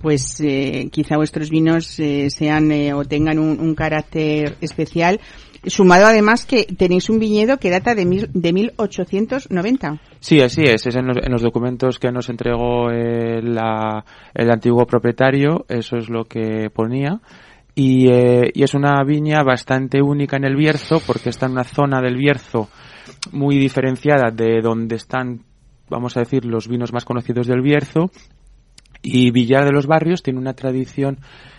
pues 0.06 0.40
eh, 0.40 0.88
quizá 0.92 1.16
vuestros 1.16 1.50
vinos 1.50 1.98
eh, 1.98 2.30
sean 2.30 2.70
eh, 2.70 2.94
o 2.94 3.04
tengan 3.04 3.40
un, 3.40 3.74
carácter 3.74 4.56
especial. 4.60 5.18
Sumado 5.64 6.06
además 6.06 6.46
que 6.46 6.62
tenéis 6.62 7.10
un 7.10 7.18
viñedo 7.18 7.56
que 7.56 7.70
data 7.70 7.96
de, 7.96 8.06
mil, 8.06 8.30
de 8.32 8.52
1890. 8.52 10.00
Sí, 10.20 10.40
así 10.40 10.62
es. 10.62 10.86
Es 10.86 10.94
en 10.94 11.08
los, 11.08 11.42
documentos 11.42 11.98
que 11.98 12.12
nos 12.12 12.28
entregó 12.28 12.88
el, 12.90 13.58
el 14.32 14.50
antiguo 14.52 14.86
propietario, 14.86 15.66
eso 15.68 15.96
es 15.96 16.08
lo 16.08 16.26
que 16.26 16.70
ponía. 16.72 17.20
Y, 17.74 18.08
y, 18.08 18.62
es 18.62 18.74
una 18.74 19.02
viña 19.02 19.42
bastante 19.42 20.00
única 20.00 20.36
en 20.36 20.44
el 20.44 20.54
Bierzo 20.54 21.02
porque 21.04 21.30
está 21.30 21.46
en 21.46 21.52
una 21.52 21.64
zona 21.64 22.00
del 22.00 22.14
Bierzo 22.14 22.68
muy 23.32 23.58
diferenciada 23.58 24.30
de 24.30 24.60
donde 24.62 24.94
están, 24.94 25.40
vamos 25.90 26.16
a 26.16 26.20
decir, 26.20 26.44
los 26.44 26.68
vinos 26.68 26.92
más 26.92 27.04
conocidos 27.04 27.48
del 27.48 27.60
Bierzo 27.60 28.12
y 29.02 29.30
Villar 29.30 29.64
de 29.64 29.72
los 29.72 29.86
Barrios 29.86 30.22
tiene 30.22 30.38
una 30.38 30.54
tradición 30.54 31.18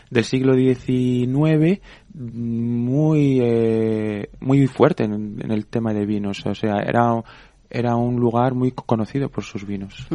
del 0.10 0.24
siglo 0.24 0.56
XIX 0.56 1.82
muy 2.14 3.40
eh, 3.42 4.30
muy 4.40 4.68
fuerte 4.68 5.04
en, 5.04 5.40
en, 5.42 5.52
el 5.52 5.66
tema 5.68 5.94
de 5.94 6.06
vinos. 6.06 6.46
O 6.46 6.56
sea, 6.56 6.78
era 6.82 7.22
era 7.70 7.96
un 7.96 8.16
lugar 8.16 8.54
muy 8.54 8.72
conocido 8.72 9.30
por 9.30 9.44
sus 9.44 9.66
vinos. 9.66 10.08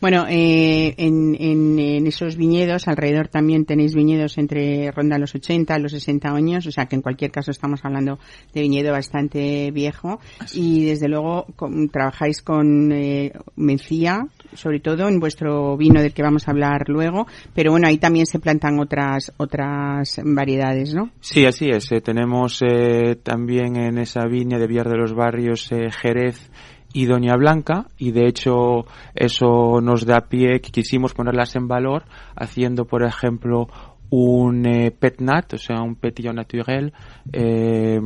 Bueno, 0.00 0.26
eh, 0.28 0.94
en, 0.98 1.34
en, 1.38 2.06
esos 2.06 2.36
viñedos, 2.36 2.88
alrededor 2.88 3.28
también 3.28 3.64
tenéis 3.64 3.94
viñedos 3.94 4.36
entre 4.38 4.90
ronda 4.90 5.18
los 5.18 5.34
80, 5.34 5.78
los 5.78 5.92
60 5.92 6.28
años, 6.28 6.66
o 6.66 6.70
sea 6.70 6.86
que 6.86 6.96
en 6.96 7.02
cualquier 7.02 7.30
caso 7.30 7.50
estamos 7.50 7.80
hablando 7.84 8.18
de 8.52 8.60
viñedo 8.60 8.92
bastante 8.92 9.70
viejo 9.70 10.20
y 10.52 10.84
desde 10.84 11.08
luego 11.08 11.46
trabajáis 11.90 12.42
con 12.42 12.92
eh, 12.92 13.32
mencía, 13.56 14.26
sobre 14.54 14.80
todo 14.80 15.08
en 15.08 15.20
vuestro 15.20 15.76
vino 15.76 16.00
del 16.00 16.12
que 16.12 16.22
vamos 16.22 16.46
a 16.46 16.52
hablar 16.52 16.88
luego, 16.88 17.26
pero 17.54 17.70
bueno, 17.70 17.88
ahí 17.88 17.98
también 17.98 18.26
se 18.26 18.38
plantan 18.38 18.78
otras 18.80 19.32
otras 19.36 20.20
variedades, 20.24 20.94
¿no? 20.94 21.10
Sí, 21.20 21.46
así 21.46 21.68
es. 21.68 21.90
Eh, 21.92 22.00
tenemos 22.00 22.62
eh, 22.62 23.16
también 23.22 23.76
en 23.76 23.98
esa 23.98 24.26
viña 24.26 24.58
de 24.58 24.66
Villar 24.66 24.88
de 24.88 24.96
los 24.96 25.14
Barrios 25.14 25.70
Jerez 26.00 26.50
y 26.92 27.06
Doña 27.06 27.36
Blanca 27.36 27.86
y 27.98 28.12
de 28.12 28.26
hecho 28.26 28.84
eso 29.14 29.80
nos 29.80 30.04
da 30.04 30.28
pie 30.28 30.60
que 30.60 30.70
quisimos 30.70 31.14
ponerlas 31.14 31.56
en 31.56 31.68
valor 31.68 32.04
haciendo 32.36 32.84
por 32.84 33.02
ejemplo 33.04 33.68
un 34.10 34.66
eh, 34.66 34.90
pet 34.90 35.20
nat, 35.20 35.54
o 35.54 35.58
sea 35.58 35.80
un 35.82 35.96
petillo 35.96 36.32
naturel 36.32 36.92
eh, 37.32 37.98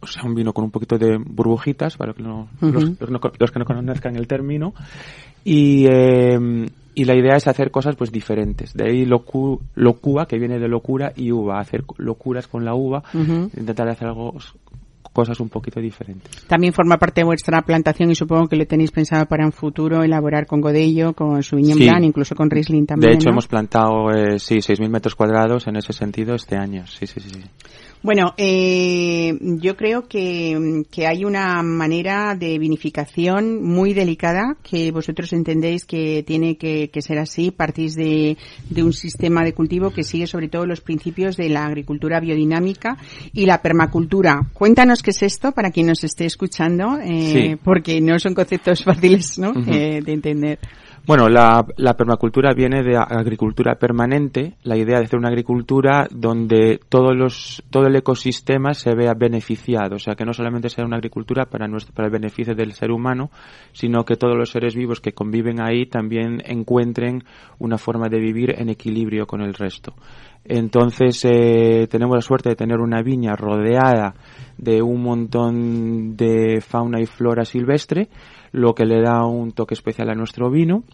o 0.00 0.06
sea, 0.06 0.22
un 0.24 0.34
vino 0.34 0.52
con 0.52 0.64
un 0.64 0.70
poquito 0.70 0.98
de 0.98 1.18
burbujitas, 1.18 1.96
para 1.96 2.12
que 2.12 2.22
no, 2.22 2.48
los, 2.60 3.50
que 3.50 3.58
no 3.58 3.64
conozcan 3.64 4.16
el 4.16 4.26
término. 4.26 4.74
Y, 5.44 5.86
eh, 5.86 6.38
y 6.94 7.04
la 7.04 7.14
idea 7.14 7.36
es 7.36 7.46
hacer 7.46 7.70
cosas 7.70 7.96
pues 7.96 8.10
diferentes. 8.10 8.74
De 8.74 8.90
ahí 8.90 9.04
locu, 9.04 9.60
locua, 9.76 10.26
que 10.26 10.38
viene 10.38 10.58
de 10.58 10.68
locura, 10.68 11.12
y 11.14 11.30
uva, 11.30 11.60
hacer 11.60 11.84
locuras 11.96 12.48
con 12.48 12.64
la 12.64 12.74
uva, 12.74 13.02
intentar 13.14 13.88
hacer 13.88 14.08
algo 14.08 14.34
cosas 15.12 15.40
un 15.40 15.48
poquito 15.48 15.80
diferentes. 15.80 16.46
También 16.46 16.72
forma 16.72 16.96
parte 16.96 17.20
de 17.20 17.24
vuestra 17.24 17.62
plantación 17.62 18.10
y 18.10 18.14
supongo 18.14 18.46
que 18.46 18.56
lo 18.56 18.66
tenéis 18.66 18.90
pensado 18.90 19.26
para 19.26 19.44
un 19.44 19.52
futuro 19.52 20.02
elaborar 20.02 20.46
con 20.46 20.60
Godello, 20.60 21.12
con 21.12 21.42
su 21.42 21.56
Blanc, 21.56 22.04
incluso 22.04 22.34
con 22.34 22.50
Riesling 22.50 22.86
también. 22.86 23.12
De 23.12 23.16
hecho, 23.16 23.30
hemos 23.30 23.46
plantado, 23.46 24.10
eh, 24.10 24.38
sí, 24.38 24.56
6.000 24.56 24.88
metros 24.88 25.14
cuadrados 25.14 25.66
en 25.66 25.76
ese 25.76 25.92
sentido 25.92 26.34
este 26.34 26.56
año. 26.56 26.86
Sí, 26.86 27.06
sí, 27.06 27.20
sí. 27.20 27.40
Bueno, 28.00 28.32
eh, 28.36 29.36
yo 29.40 29.76
creo 29.76 30.06
que, 30.06 30.84
hay 31.06 31.24
una 31.24 31.62
manera 31.62 32.36
de 32.38 32.58
vinificación 32.58 33.62
muy 33.62 33.92
delicada 33.92 34.56
que 34.62 34.92
vosotros 34.92 35.32
entendéis 35.32 35.84
que 35.84 36.22
tiene 36.24 36.56
que, 36.56 36.90
ser 37.00 37.18
así. 37.18 37.50
Partís 37.50 37.94
de, 37.94 38.36
un 38.76 38.92
sistema 38.92 39.42
de 39.42 39.52
cultivo 39.52 39.90
que 39.90 40.04
sigue 40.04 40.26
sobre 40.26 40.48
todo 40.48 40.64
los 40.64 40.80
principios 40.80 41.36
de 41.36 41.48
la 41.48 41.66
agricultura 41.66 42.20
biodinámica 42.20 42.96
y 43.32 43.46
la 43.46 43.62
permacultura. 43.62 44.48
Cuéntanos 44.52 45.02
qué 45.02 45.10
es 45.10 45.22
esto 45.22 45.52
para 45.52 45.70
quien 45.70 45.86
nos 45.86 46.04
esté 46.04 46.24
escuchando, 46.24 46.98
eh, 47.02 47.56
porque 47.64 48.00
no 48.00 48.18
son 48.18 48.34
conceptos 48.34 48.84
fáciles 48.84 49.38
¿no? 49.38 49.52
Eh, 49.66 50.00
de 50.04 50.12
entender. 50.12 50.58
Bueno, 51.08 51.30
la, 51.30 51.64
permacultura 51.96 52.52
viene 52.52 52.82
de 52.82 52.94
agricultura 52.94 53.76
permanente, 53.76 54.58
la 54.62 54.76
idea 54.76 54.98
de 54.98 55.06
hacer 55.06 55.18
una 55.18 55.30
agricultura 55.30 56.06
donde 56.10 56.80
todos 56.86 57.16
los, 57.16 57.62
todo 57.70 57.86
el 57.86 57.96
ecosistema 57.96 58.74
se 58.74 58.94
vea 58.94 59.14
beneficiado, 59.14 59.96
o 59.96 59.98
sea, 59.98 60.16
que 60.16 60.26
no 60.26 60.34
solamente 60.34 60.68
sea 60.68 60.84
una 60.84 60.96
agricultura 60.96 61.46
para, 61.46 61.66
nuestro, 61.66 61.94
para 61.94 62.08
el 62.08 62.12
beneficio 62.12 62.54
del 62.54 62.74
ser 62.74 62.90
humano, 62.90 63.30
sino 63.72 64.04
que 64.04 64.16
todos 64.16 64.36
los 64.36 64.50
seres 64.50 64.74
vivos 64.74 65.00
que 65.00 65.12
conviven 65.12 65.62
ahí 65.62 65.86
también 65.86 66.42
encuentren 66.44 67.24
una 67.58 67.78
forma 67.78 68.10
de 68.10 68.18
vivir 68.18 68.54
en 68.58 68.68
equilibrio 68.68 69.26
con 69.26 69.40
el 69.40 69.54
resto. 69.54 69.94
Entonces, 70.44 71.24
eh, 71.24 71.88
tenemos 71.90 72.16
la 72.16 72.20
suerte 72.20 72.50
de 72.50 72.56
tener 72.56 72.80
una 72.80 73.00
viña 73.00 73.34
rodeada 73.34 74.14
de 74.58 74.82
un 74.82 75.02
montón 75.02 76.18
de 76.18 76.60
fauna 76.60 77.00
y 77.00 77.06
flora 77.06 77.46
silvestre, 77.46 78.10
lo 78.52 78.74
que 78.74 78.84
le 78.84 79.00
da 79.00 79.24
un 79.24 79.52
toque 79.52 79.72
especial 79.72 80.10
a 80.10 80.14
nuestro 80.14 80.50
vino. 80.50 80.84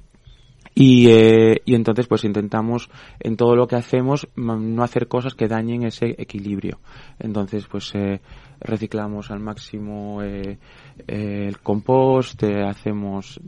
Y, 0.74 1.08
eh, 1.08 1.62
y 1.64 1.74
entonces 1.74 2.08
pues 2.08 2.24
intentamos 2.24 2.90
en 3.20 3.36
todo 3.36 3.54
lo 3.54 3.68
que 3.68 3.76
hacemos 3.76 4.26
no 4.34 4.82
hacer 4.82 5.06
cosas 5.06 5.34
que 5.34 5.46
dañen 5.46 5.84
ese 5.84 6.14
equilibrio. 6.18 6.80
Entonces 7.20 7.66
pues 7.66 7.94
eh, 7.94 8.20
reciclamos 8.60 9.30
al 9.30 9.40
máximo 9.40 10.22
eh, 10.22 10.58
el 11.06 11.58
compost, 11.60 12.42
hacemos 12.42 13.40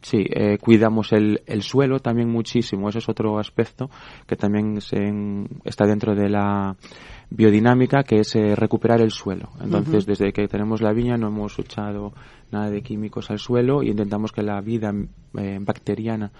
Sí, 0.00 0.24
cuidamos 0.60 1.12
el, 1.12 1.42
el, 1.44 1.60
suelo 1.62 1.98
también 1.98 2.30
muchísimo. 2.30 2.88
Ese 2.88 2.98
es 2.98 3.08
otro 3.08 3.36
aspecto 3.40 3.90
que 4.28 4.36
también 4.36 4.80
se 4.80 4.96
está 5.64 5.86
dentro 5.86 6.14
de 6.14 6.28
la 6.28 6.76
biodinámica, 7.28 8.04
que 8.04 8.20
es 8.20 8.32
recuperar 8.54 9.00
el 9.00 9.10
suelo. 9.10 9.50
Entonces, 9.60 10.06
desde 10.06 10.32
que 10.32 10.46
tenemos 10.46 10.82
la 10.82 10.92
viña 10.92 11.16
no 11.16 11.26
hemos 11.26 11.58
echado 11.58 12.12
nada 12.50 12.70
de 12.70 12.82
químicos 12.82 13.30
al 13.30 13.38
suelo 13.38 13.82
y 13.82 13.90
intentamos 13.90 14.32
que 14.32 14.42
la 14.42 14.60
vida 14.60 14.94
eh, 15.38 15.58
bacteriana 15.60 16.30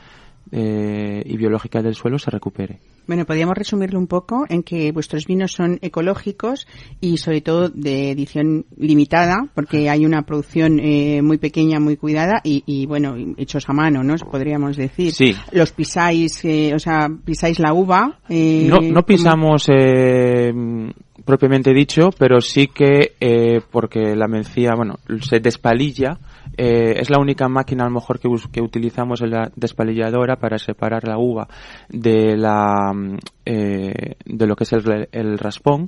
eh, 0.50 1.22
y 1.24 1.36
biológica 1.36 1.82
del 1.82 1.94
suelo 1.94 2.18
se 2.18 2.30
recupere. 2.30 2.78
Bueno, 3.08 3.24
podríamos 3.24 3.56
resumirlo 3.56 3.98
un 3.98 4.06
poco 4.06 4.44
en 4.50 4.62
que 4.62 4.92
vuestros 4.92 5.24
vinos 5.24 5.52
son 5.52 5.78
ecológicos 5.80 6.66
y 7.00 7.16
sobre 7.16 7.40
todo 7.40 7.70
de 7.70 8.10
edición 8.10 8.66
limitada, 8.76 9.48
porque 9.54 9.88
hay 9.88 10.04
una 10.04 10.22
producción 10.26 10.78
eh, 10.78 11.22
muy 11.22 11.38
pequeña, 11.38 11.80
muy 11.80 11.96
cuidada 11.96 12.42
y, 12.44 12.84
bueno, 12.84 13.16
hechos 13.38 13.66
a 13.70 13.72
mano, 13.72 14.04
¿no? 14.04 14.14
Podríamos 14.30 14.76
decir. 14.76 15.12
Sí. 15.12 15.34
Los 15.52 15.72
pisáis, 15.72 16.44
eh, 16.44 16.74
o 16.74 16.78
sea, 16.78 17.08
pisáis 17.24 17.58
la 17.58 17.72
uva. 17.72 18.18
Eh, 18.28 18.68
no, 18.68 18.76
no 18.80 19.02
pisamos 19.06 19.66
propiamente 21.24 21.72
dicho, 21.72 22.10
pero 22.18 22.42
sí 22.42 22.66
que 22.66 23.62
porque 23.70 24.14
la 24.14 24.28
mencía, 24.28 24.72
bueno, 24.76 24.96
se 25.22 25.40
despalilla 25.40 26.18
eh, 26.56 26.94
es 26.96 27.10
la 27.10 27.20
única 27.20 27.48
máquina 27.48 27.84
a 27.84 27.88
lo 27.88 27.94
mejor 27.94 28.18
que, 28.18 28.28
utilizamos 28.60 29.20
en 29.22 29.30
la 29.30 29.50
despalilladora 29.54 30.36
para 30.36 30.58
separar 30.58 31.06
la 31.06 31.18
uva 31.18 31.48
de 31.88 32.36
la 32.36 32.92
mm, 32.92 33.18
eh, 33.44 34.16
de 34.24 34.46
lo 34.46 34.56
que 34.56 34.64
es 34.64 34.72
el, 34.72 35.38
raspón, 35.38 35.86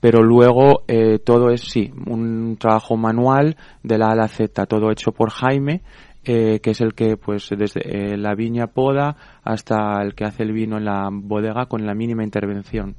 pero 0.00 0.22
luego 0.22 0.82
eh, 0.86 1.18
todo 1.18 1.50
es 1.50 1.62
sí 1.62 1.92
un 2.06 2.56
trabajo 2.58 2.96
manual 2.96 3.56
de 3.82 3.98
la 3.98 4.08
A 4.08 4.12
a 4.12 4.16
la 4.16 4.28
Z, 4.28 4.66
todo 4.66 4.90
hecho 4.90 5.12
por 5.12 5.30
Jaime. 5.30 5.82
Eh, 6.22 6.60
que 6.60 6.72
es 6.72 6.82
el 6.82 6.92
que 6.92 7.16
pues 7.16 7.48
desde 7.48 8.18
la 8.18 8.34
viña 8.34 8.66
poda 8.66 9.39
hasta 9.44 10.02
el 10.02 10.14
que 10.14 10.24
hace 10.24 10.42
el 10.42 10.52
vino 10.52 10.78
en 10.78 10.84
la 10.84 11.08
bodega 11.10 11.66
con 11.66 11.86
la 11.86 11.94
mínima 11.94 12.24
intervención. 12.24 12.94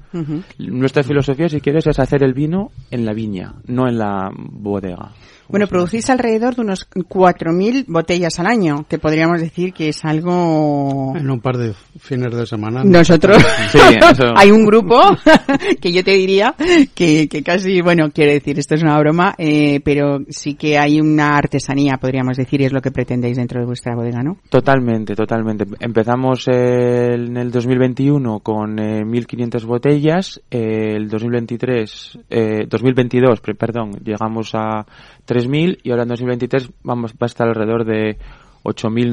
Nuestra 0.57 1.03
filosofía, 1.03 1.49
si 1.49 1.61
quieres, 1.61 1.87
es 1.87 1.99
hacer 1.99 2.23
el 2.23 2.33
vino 2.33 2.71
en 2.89 3.05
la 3.05 3.13
viña, 3.13 3.53
no 3.67 3.87
en 3.87 3.97
la 3.97 4.29
bodega. 4.35 5.11
Bueno, 5.51 5.67
producís 5.67 6.09
alrededor 6.09 6.55
de 6.55 6.61
unos 6.61 6.89
4.000 6.89 7.83
botellas 7.87 8.39
al 8.39 8.47
año, 8.47 8.85
que 8.87 8.99
podríamos 8.99 9.41
decir 9.41 9.73
que 9.73 9.89
es 9.89 10.05
algo... 10.05 11.13
En 11.13 11.29
un 11.29 11.41
par 11.41 11.57
de 11.57 11.73
fines 11.99 12.33
de 12.33 12.45
semana. 12.45 12.85
Nosotros, 12.85 13.43
hay 14.37 14.49
un 14.49 14.65
grupo 14.65 14.97
que 15.81 15.91
yo 15.91 16.05
te 16.05 16.11
diría 16.11 16.55
que, 16.95 17.27
que, 17.27 17.43
casi, 17.43 17.81
bueno, 17.81 18.11
quiere 18.11 18.35
decir, 18.35 18.57
esto 18.59 18.75
es 18.75 18.83
una 18.83 18.97
broma, 18.97 19.35
eh, 19.37 19.81
pero 19.83 20.19
sí 20.29 20.53
que 20.53 20.77
hay 20.77 21.01
una 21.01 21.35
artesanía, 21.35 21.97
podríamos 21.99 22.37
decir, 22.37 22.61
y 22.61 22.65
es 22.65 22.71
lo 22.71 22.81
que 22.81 22.91
pretendéis 22.91 23.35
dentro 23.35 23.59
de 23.59 23.65
vuestra 23.65 23.93
bodega, 23.93 24.23
¿no? 24.23 24.37
Totalmente, 24.49 25.15
totalmente. 25.15 25.65
Empezamos 25.81 26.30
en 26.47 27.37
el 27.37 27.51
2021 27.51 28.39
con 28.39 28.77
1.500 28.77 29.61
eh, 29.61 29.65
botellas, 29.65 30.41
el 30.49 31.09
2023, 31.09 32.19
2022, 32.67 33.39
eh, 33.39 33.53
perdón, 33.53 33.91
llegamos 34.03 34.51
a 34.53 34.85
3.000 35.27 35.79
y 35.83 35.91
ahora 35.91 36.03
en 36.03 36.09
2023 36.09 36.71
vamos, 36.83 37.13
va 37.13 37.17
a 37.21 37.25
estar 37.25 37.47
alrededor 37.47 37.85
de 37.85 38.17
8.000, 38.63 39.11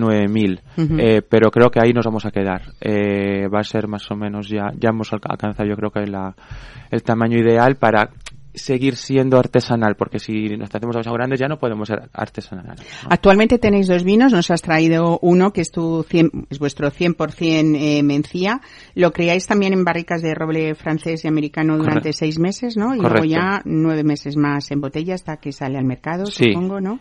9.000. 0.76 1.00
eh, 1.00 1.22
pero 1.28 1.50
creo 1.50 1.70
que 1.70 1.80
ahí 1.80 1.92
nos 1.92 2.04
vamos 2.04 2.26
a 2.26 2.30
quedar. 2.30 2.62
Eh, 2.80 3.48
va 3.48 3.60
a 3.60 3.64
ser 3.64 3.88
más 3.88 4.10
o 4.10 4.16
menos 4.16 4.48
ya, 4.48 4.72
ya 4.76 4.90
hemos 4.90 5.12
alcanzado 5.12 5.68
yo 5.68 5.76
creo 5.76 5.90
que 5.90 6.06
la, 6.06 6.34
el 6.90 7.02
tamaño 7.02 7.38
ideal 7.38 7.76
para 7.76 8.10
seguir 8.54 8.96
siendo 8.96 9.38
artesanal, 9.38 9.94
porque 9.96 10.18
si 10.18 10.56
nos 10.56 10.68
hacemos 10.74 10.94
demasiado 10.94 11.16
grandes 11.16 11.38
ya 11.38 11.48
no 11.48 11.58
podemos 11.58 11.88
ser 11.88 12.08
artesanal. 12.12 12.76
Actualmente 13.08 13.58
tenéis 13.58 13.86
dos 13.86 14.04
vinos, 14.04 14.32
nos 14.32 14.50
has 14.50 14.62
traído 14.62 15.18
uno 15.22 15.52
que 15.52 15.60
es 15.60 15.70
tu 15.70 16.02
100, 16.02 16.46
es 16.50 16.58
vuestro 16.58 16.90
100% 16.90 17.76
eh, 17.78 18.02
mencía. 18.02 18.60
Lo 18.94 19.12
creáis 19.12 19.46
también 19.46 19.72
en 19.72 19.84
barricas 19.84 20.22
de 20.22 20.34
roble 20.34 20.74
francés 20.74 21.24
y 21.24 21.28
americano 21.28 21.76
durante 21.76 22.12
seis 22.12 22.38
meses, 22.38 22.76
¿no? 22.76 22.94
Y 22.94 23.00
luego 23.00 23.24
ya 23.24 23.60
nueve 23.64 24.04
meses 24.04 24.36
más 24.36 24.70
en 24.70 24.80
botella 24.80 25.14
hasta 25.14 25.36
que 25.36 25.52
sale 25.52 25.78
al 25.78 25.84
mercado, 25.84 26.26
supongo, 26.26 26.80
¿no? 26.80 27.00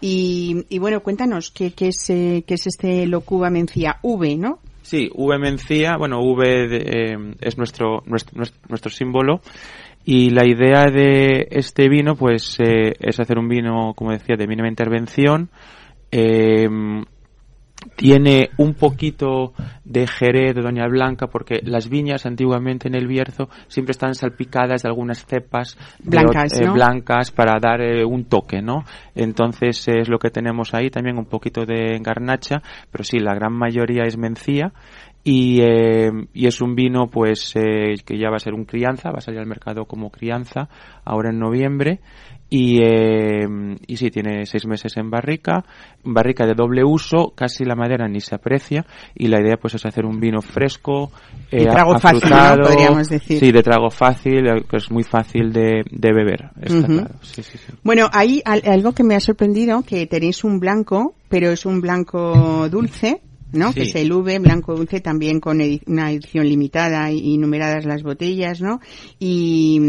Y, 0.00 0.64
y, 0.68 0.78
bueno, 0.78 1.02
cuéntanos, 1.02 1.50
¿qué, 1.50 1.72
qué, 1.72 1.88
es, 1.88 2.10
eh, 2.10 2.44
qué 2.46 2.54
es 2.54 2.66
este 2.66 3.06
Locuba 3.06 3.50
mencía? 3.50 3.98
V, 4.02 4.36
¿no? 4.36 4.58
Sí, 4.82 5.08
V 5.14 5.38
mencía, 5.38 5.96
bueno, 5.96 6.20
V 6.20 6.42
eh, 6.44 7.34
es 7.40 7.56
nuestro, 7.56 8.02
nuestro, 8.06 8.42
nuestro 8.68 8.90
símbolo 8.90 9.40
y 10.04 10.30
la 10.30 10.46
idea 10.46 10.86
de 10.86 11.48
este 11.50 11.88
vino, 11.88 12.16
pues, 12.16 12.58
eh, 12.60 12.94
es 12.98 13.20
hacer 13.20 13.38
un 13.38 13.48
vino, 13.48 13.94
como 13.94 14.12
decía, 14.12 14.36
de 14.36 14.46
mínima 14.46 14.68
intervención. 14.68 15.50
Eh, 16.10 16.68
tiene 17.96 18.50
un 18.58 18.74
poquito 18.74 19.52
de 19.84 20.06
jerez 20.06 20.54
de 20.54 20.62
Doña 20.62 20.86
Blanca 20.86 21.26
porque 21.26 21.60
las 21.62 21.88
viñas 21.88 22.26
antiguamente 22.26 22.88
en 22.88 22.94
el 22.94 23.06
Bierzo 23.06 23.48
siempre 23.68 23.92
están 23.92 24.14
salpicadas 24.14 24.82
de 24.82 24.88
algunas 24.88 25.24
cepas 25.24 25.76
blancas, 26.02 26.60
eh, 26.60 26.68
blancas 26.68 27.30
para 27.30 27.58
dar 27.60 27.80
eh, 27.80 28.04
un 28.04 28.24
toque, 28.24 28.62
¿no? 28.62 28.84
Entonces 29.14 29.86
es 29.88 30.08
lo 30.08 30.18
que 30.18 30.30
tenemos 30.30 30.74
ahí, 30.74 30.90
también 30.90 31.18
un 31.18 31.26
poquito 31.26 31.64
de 31.64 31.98
garnacha, 32.00 32.62
pero 32.90 33.04
sí, 33.04 33.18
la 33.18 33.34
gran 33.34 33.52
mayoría 33.52 34.04
es 34.04 34.16
mencía 34.16 34.72
y, 35.24 35.60
eh, 35.60 36.10
y 36.32 36.46
es 36.46 36.60
un 36.60 36.74
vino 36.74 37.08
pues 37.10 37.54
eh, 37.56 37.94
que 38.04 38.18
ya 38.18 38.30
va 38.30 38.36
a 38.36 38.40
ser 38.40 38.54
un 38.54 38.64
crianza, 38.64 39.10
va 39.10 39.18
a 39.18 39.20
salir 39.20 39.40
al 39.40 39.46
mercado 39.46 39.84
como 39.84 40.10
crianza 40.10 40.68
ahora 41.04 41.30
en 41.30 41.38
noviembre 41.38 42.00
y, 42.54 42.82
eh, 42.82 43.48
y 43.86 43.96
sí, 43.96 44.10
tiene 44.10 44.44
seis 44.44 44.66
meses 44.66 44.94
en 44.98 45.08
barrica, 45.08 45.64
barrica 46.04 46.44
de 46.44 46.52
doble 46.52 46.84
uso, 46.84 47.32
casi 47.34 47.64
la 47.64 47.74
madera 47.74 48.06
ni 48.08 48.20
se 48.20 48.34
aprecia 48.34 48.84
y 49.14 49.28
la 49.28 49.40
idea 49.40 49.56
pues 49.56 49.72
es 49.72 49.86
hacer 49.86 50.04
un 50.04 50.20
vino 50.20 50.42
fresco, 50.42 51.10
eh, 51.50 51.60
de 51.60 51.70
trago 51.70 51.98
fácil, 51.98 52.30
podríamos 52.62 53.08
decir. 53.08 53.38
Sí, 53.38 53.52
de 53.52 53.62
trago 53.62 53.88
fácil, 53.88 54.46
eh, 54.46 54.64
que 54.68 54.76
es 54.76 54.90
muy 54.90 55.02
fácil 55.02 55.50
de, 55.50 55.82
de 55.90 56.12
beber. 56.12 56.50
Está 56.60 56.86
claro. 56.86 57.14
sí, 57.22 57.42
sí, 57.42 57.56
sí. 57.56 57.72
Bueno, 57.82 58.10
hay 58.12 58.42
algo 58.44 58.92
que 58.92 59.02
me 59.02 59.14
ha 59.14 59.20
sorprendido, 59.20 59.82
que 59.82 60.06
tenéis 60.06 60.44
un 60.44 60.60
blanco, 60.60 61.14
pero 61.30 61.52
es 61.52 61.64
un 61.64 61.80
blanco 61.80 62.68
dulce, 62.68 63.22
¿no? 63.52 63.72
Que 63.72 63.82
es 63.82 63.94
el 63.94 64.12
V, 64.12 64.38
blanco 64.38 64.74
dulce, 64.74 65.00
también 65.00 65.40
con 65.40 65.60
una 65.86 66.10
edición 66.10 66.48
limitada 66.48 67.10
y, 67.10 67.38
numeradas 67.38 67.84
las 67.84 68.02
botellas, 68.02 68.60
¿no? 68.60 68.80
Y, 69.18 69.80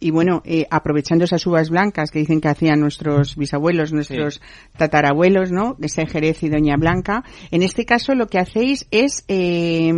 y 0.00 0.10
bueno, 0.10 0.42
eh, 0.44 0.66
aprovechando 0.70 1.24
esas 1.24 1.46
uvas 1.46 1.70
blancas 1.70 2.10
que 2.10 2.20
dicen 2.20 2.40
que 2.40 2.48
hacían 2.48 2.80
nuestros 2.80 3.36
bisabuelos, 3.36 3.92
nuestros 3.92 4.40
tatarabuelos, 4.76 5.52
¿no? 5.52 5.76
Ese 5.80 6.06
Jerez 6.06 6.42
y 6.42 6.48
Doña 6.48 6.76
Blanca. 6.76 7.24
En 7.50 7.62
este 7.62 7.84
caso 7.84 8.14
lo 8.14 8.26
que 8.26 8.38
hacéis 8.38 8.86
es, 8.90 9.24
eh, 9.28 9.92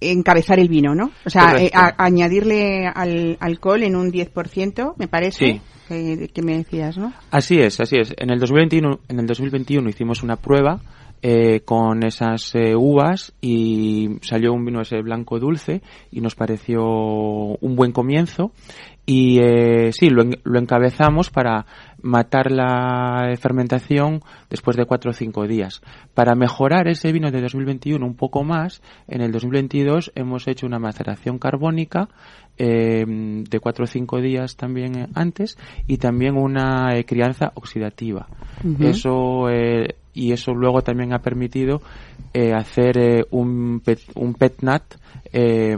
encabezar 0.00 0.58
el 0.58 0.68
vino, 0.68 0.94
¿no? 0.94 1.10
O 1.24 1.30
sea, 1.30 1.56
eh, 1.58 1.70
añadirle 1.72 2.86
al 2.86 3.36
alcohol 3.40 3.82
en 3.82 3.96
un 3.96 4.12
10%, 4.12 4.94
me 4.98 5.08
parece. 5.08 5.60
Que, 5.88 6.28
que, 6.34 6.42
me 6.42 6.56
decías, 6.56 6.98
¿no? 6.98 7.12
Así 7.30 7.60
es, 7.60 7.78
así 7.78 7.96
es. 7.96 8.12
En 8.18 8.30
el 8.30 8.40
2021, 8.40 9.02
en 9.06 9.20
el 9.20 9.26
2021 9.26 9.88
hicimos 9.88 10.24
una 10.24 10.34
prueba 10.34 10.80
eh, 11.22 11.60
con 11.60 12.04
esas 12.04 12.54
eh, 12.54 12.74
uvas 12.76 13.34
y 13.40 14.18
salió 14.22 14.52
un 14.52 14.64
vino 14.64 14.80
ese 14.80 15.00
blanco 15.02 15.38
dulce 15.38 15.82
y 16.10 16.20
nos 16.20 16.34
pareció 16.34 16.84
un 16.84 17.74
buen 17.74 17.92
comienzo 17.92 18.52
y 19.06 19.38
eh, 19.38 19.92
sí, 19.92 20.10
lo, 20.10 20.24
lo, 20.42 20.58
encabezamos 20.58 21.30
para 21.30 21.64
matar 22.02 22.50
la 22.50 23.32
fermentación 23.40 24.20
después 24.50 24.76
de 24.76 24.84
cuatro 24.84 25.12
o 25.12 25.14
cinco 25.14 25.46
días. 25.46 25.80
Para 26.12 26.34
mejorar 26.34 26.88
ese 26.88 27.12
vino 27.12 27.30
de 27.30 27.40
2021 27.40 28.04
un 28.04 28.16
poco 28.16 28.42
más, 28.42 28.82
en 29.06 29.20
el 29.22 29.30
2022 29.30 30.10
hemos 30.16 30.48
hecho 30.48 30.66
una 30.66 30.80
maceración 30.80 31.38
carbónica 31.38 32.08
eh, 32.58 33.04
de 33.06 33.60
cuatro 33.60 33.84
o 33.84 33.86
cinco 33.86 34.20
días 34.20 34.56
también 34.56 35.08
antes 35.14 35.58
y 35.86 35.98
también 35.98 36.36
una 36.36 36.96
eh, 36.96 37.04
crianza 37.04 37.52
oxidativa. 37.54 38.28
Eso 38.80 39.48
eh, 39.50 39.96
y 40.16 40.32
eso 40.32 40.54
luego 40.54 40.82
también 40.82 41.12
ha 41.12 41.20
permitido 41.20 41.82
eh, 42.32 42.52
hacer 42.54 42.98
eh, 42.98 43.24
un, 43.30 43.80
pet, 43.84 44.00
un 44.14 44.34
petnat 44.34 44.82
eh, 45.32 45.76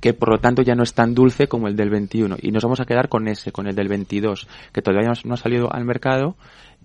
que 0.00 0.12
por 0.12 0.28
lo 0.28 0.38
tanto 0.38 0.62
ya 0.62 0.74
no 0.74 0.82
es 0.82 0.92
tan 0.92 1.14
dulce 1.14 1.48
como 1.48 1.66
el 1.66 1.74
del 1.74 1.88
21 1.88 2.36
y 2.42 2.50
nos 2.50 2.62
vamos 2.62 2.80
a 2.80 2.84
quedar 2.84 3.08
con 3.08 3.26
ese, 3.28 3.50
con 3.50 3.66
el 3.66 3.74
del 3.74 3.88
22 3.88 4.46
que 4.72 4.82
todavía 4.82 5.10
no 5.24 5.34
ha 5.34 5.38
salido 5.38 5.72
al 5.72 5.86
mercado 5.86 6.36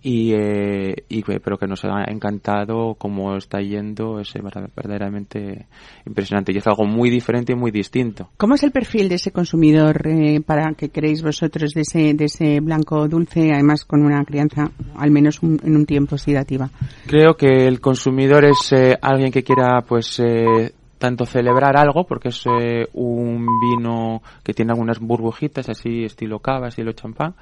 y, 0.04 0.34
eh, 0.34 0.96
y 1.10 1.24
pero 1.24 1.58
que 1.58 1.68
nos 1.68 1.84
ha 1.86 2.04
encantado 2.08 2.96
cómo 2.96 3.36
está 3.36 3.62
yendo 3.62 4.20
es 4.20 4.34
verdaderamente 4.76 5.68
impresionante 6.06 6.52
y 6.52 6.58
es 6.58 6.68
algo 6.68 6.86
muy 6.86 7.10
diferente 7.10 7.54
y 7.54 7.56
muy 7.56 7.72
distinto. 7.72 8.30
¿Cómo 8.38 8.56
es 8.56 8.64
el 8.64 8.72
perfil 8.72 9.10
de 9.10 9.16
ese 9.16 9.32
consumidor 9.32 10.08
eh, 10.08 10.42
para 10.42 10.74
que 10.74 10.90
creéis 10.90 11.22
vosotros 11.22 11.74
de 11.74 11.82
ese, 11.82 12.14
de 12.14 12.26
ese 12.26 12.60
blanco 12.62 13.08
dulce, 13.08 13.52
además 13.54 13.86
con 13.86 14.04
una 14.04 14.24
crianza 14.26 14.72
al 14.96 15.12
menos 15.12 15.40
en 15.44 15.76
un 15.76 15.86
tiempo 15.86 16.18
sedativa? 16.18 16.70
Creo 17.06 17.36
que 17.36 17.68
el 17.68 17.80
consumidor 17.80 18.46
es 18.46 18.72
eh, 18.74 18.98
alguien 19.02 19.32
que 19.32 19.44
quiera 19.44 19.82
pues 19.88 20.20
eh, 20.20 20.74
tanto 21.02 21.26
celebrar 21.26 21.76
algo, 21.78 22.06
porque 22.06 22.30
es 22.30 22.44
eh, 22.46 22.86
un 22.94 23.48
vino 23.60 24.22
que 24.44 24.54
tiene 24.54 24.72
algunas 24.72 25.00
burbujitas, 25.00 25.68
así 25.68 26.04
estilo 26.04 26.38
cava, 26.38 26.68
estilo 26.68 26.92
champán, 26.92 27.34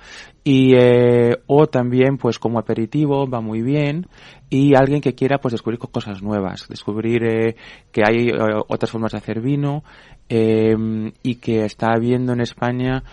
y, 0.45 0.73
eh, 0.75 1.41
o 1.45 1.67
también 1.67 2.15
pues 2.17 2.39
como 2.39 2.57
aperitivo, 2.57 3.29
va 3.29 3.41
muy 3.41 3.61
bien, 3.61 4.07
y 4.49 4.75
alguien 4.75 5.01
que 5.01 5.13
quiera 5.13 5.39
pues 5.39 5.51
descubrir 5.51 5.77
cosas 5.77 6.23
nuevas, 6.23 6.69
descubrir 6.69 7.21
eh, 7.25 7.55
que 7.91 8.01
hay 8.07 8.31
otras 8.69 8.89
formas 8.89 9.11
de 9.11 9.17
hacer 9.17 9.41
vino, 9.41 9.83
y 10.29 11.35
que 11.35 11.65
está 11.65 11.87
habiendo 11.91 12.33
en 12.33 12.41
España 12.41 13.03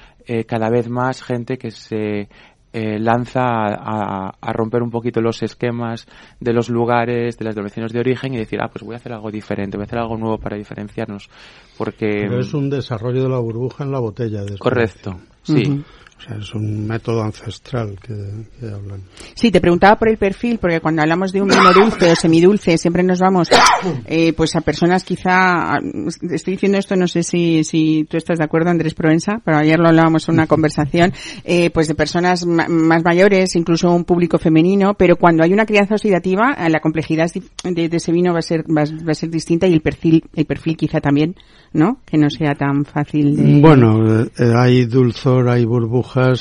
cada 0.47 0.69
vez 0.69 0.91
más 0.91 1.23
gente 1.23 1.57
que 1.57 1.71
se 1.71 2.29
eh, 2.79 2.99
lanza 2.99 3.41
a, 3.41 4.35
a, 4.39 4.53
romper 4.53 4.83
un 4.83 4.91
poquito 4.91 5.23
los 5.23 5.43
esquemas 5.43 6.07
de 6.39 6.53
los 6.53 6.69
lugares, 6.69 7.39
de 7.39 7.45
las 7.47 7.55
denominaciones 7.55 7.91
de 7.91 8.01
origen 8.01 8.35
y 8.35 8.37
decir, 8.37 8.61
ah, 8.61 8.69
pues 8.71 8.85
voy 8.85 8.93
a 8.93 8.99
hacer 8.99 9.15
algo 9.15 9.31
diferente, 9.31 9.79
voy 9.79 9.85
a 9.85 9.87
hacer 9.87 9.99
algo 9.99 10.19
nuevo 10.19 10.37
para 10.37 10.59
diferenciarnos. 10.59 11.31
Porque. 11.79 12.27
Pero 12.29 12.39
es 12.39 12.53
un 12.53 12.69
desarrollo 12.69 13.23
de 13.23 13.31
la 13.31 13.39
burbuja 13.39 13.83
en 13.85 13.93
la 13.93 13.99
botella. 13.99 14.43
Correcto, 14.59 15.19
sí. 15.43 15.83
O 16.19 16.23
sea, 16.23 16.37
es 16.39 16.55
un 16.55 16.87
método 16.87 17.23
ancestral 17.23 17.99
que, 18.01 18.15
que, 18.59 18.67
hablan. 18.67 19.03
Sí, 19.35 19.51
te 19.51 19.61
preguntaba 19.61 19.97
por 19.97 20.09
el 20.09 20.17
perfil, 20.17 20.59
porque 20.59 20.81
cuando 20.81 21.03
hablamos 21.03 21.31
de 21.31 21.43
un 21.43 21.49
vino 21.49 21.73
dulce 21.75 22.11
o 22.11 22.17
semidulce, 22.17 22.79
siempre 22.79 23.03
nos 23.03 23.21
vamos 23.21 23.49
eh, 24.07 24.33
pues 24.33 24.57
a 24.57 24.63
personas 24.63 25.05
quizá, 25.05 25.79
estoy 26.31 26.55
diciendo 26.55 26.79
esto, 26.79 26.97
no 26.97 27.07
sé 27.07 27.23
si, 27.23 27.65
si 27.65 28.07
tú 28.09 28.17
estás 28.17 28.39
de 28.39 28.45
acuerdo, 28.45 28.71
Andrés 28.71 28.95
Provenza, 28.95 29.43
pero 29.45 29.59
ayer 29.59 29.79
lo 29.79 29.89
hablábamos 29.89 30.27
en 30.29 30.35
una 30.37 30.47
conversación, 30.57 31.13
eh, 31.45 31.69
pues 31.71 31.87
de 31.87 31.95
personas 31.95 32.47
más 32.47 33.05
mayores, 33.05 33.55
incluso 33.55 33.91
un 33.91 34.05
público 34.05 34.39
femenino, 34.39 34.95
pero 34.95 35.17
cuando 35.17 35.45
hay 35.45 35.53
una 35.53 35.67
crianza 35.67 35.95
oxidativa, 35.97 36.55
eh, 36.59 36.71
la 36.71 36.81
complejidad 36.81 37.31
de, 37.65 37.89
de 37.89 37.97
ese 37.97 38.13
vino 38.13 38.33
va 38.33 38.39
a 38.39 38.43
ser, 38.43 38.65
va, 38.65 38.85
va, 38.85 39.13
a 39.13 39.15
ser 39.15 39.29
distinta 39.29 39.67
y 39.67 39.75
el 39.75 39.83
perfil, 39.83 40.25
el 40.35 40.47
perfil 40.47 40.79
quizá 40.79 41.01
también, 41.01 41.37
¿no? 41.77 42.01
Que 42.07 42.17
no 42.19 42.31
sea 42.31 42.55
tan 42.55 42.85
fácil 42.85 43.37
de... 43.37 43.61
Bueno, 43.61 44.23
eh, 44.23 44.29
hay 44.57 44.87
dulzor, 44.87 45.49
hay 45.49 45.65
burbuja 45.65 46.33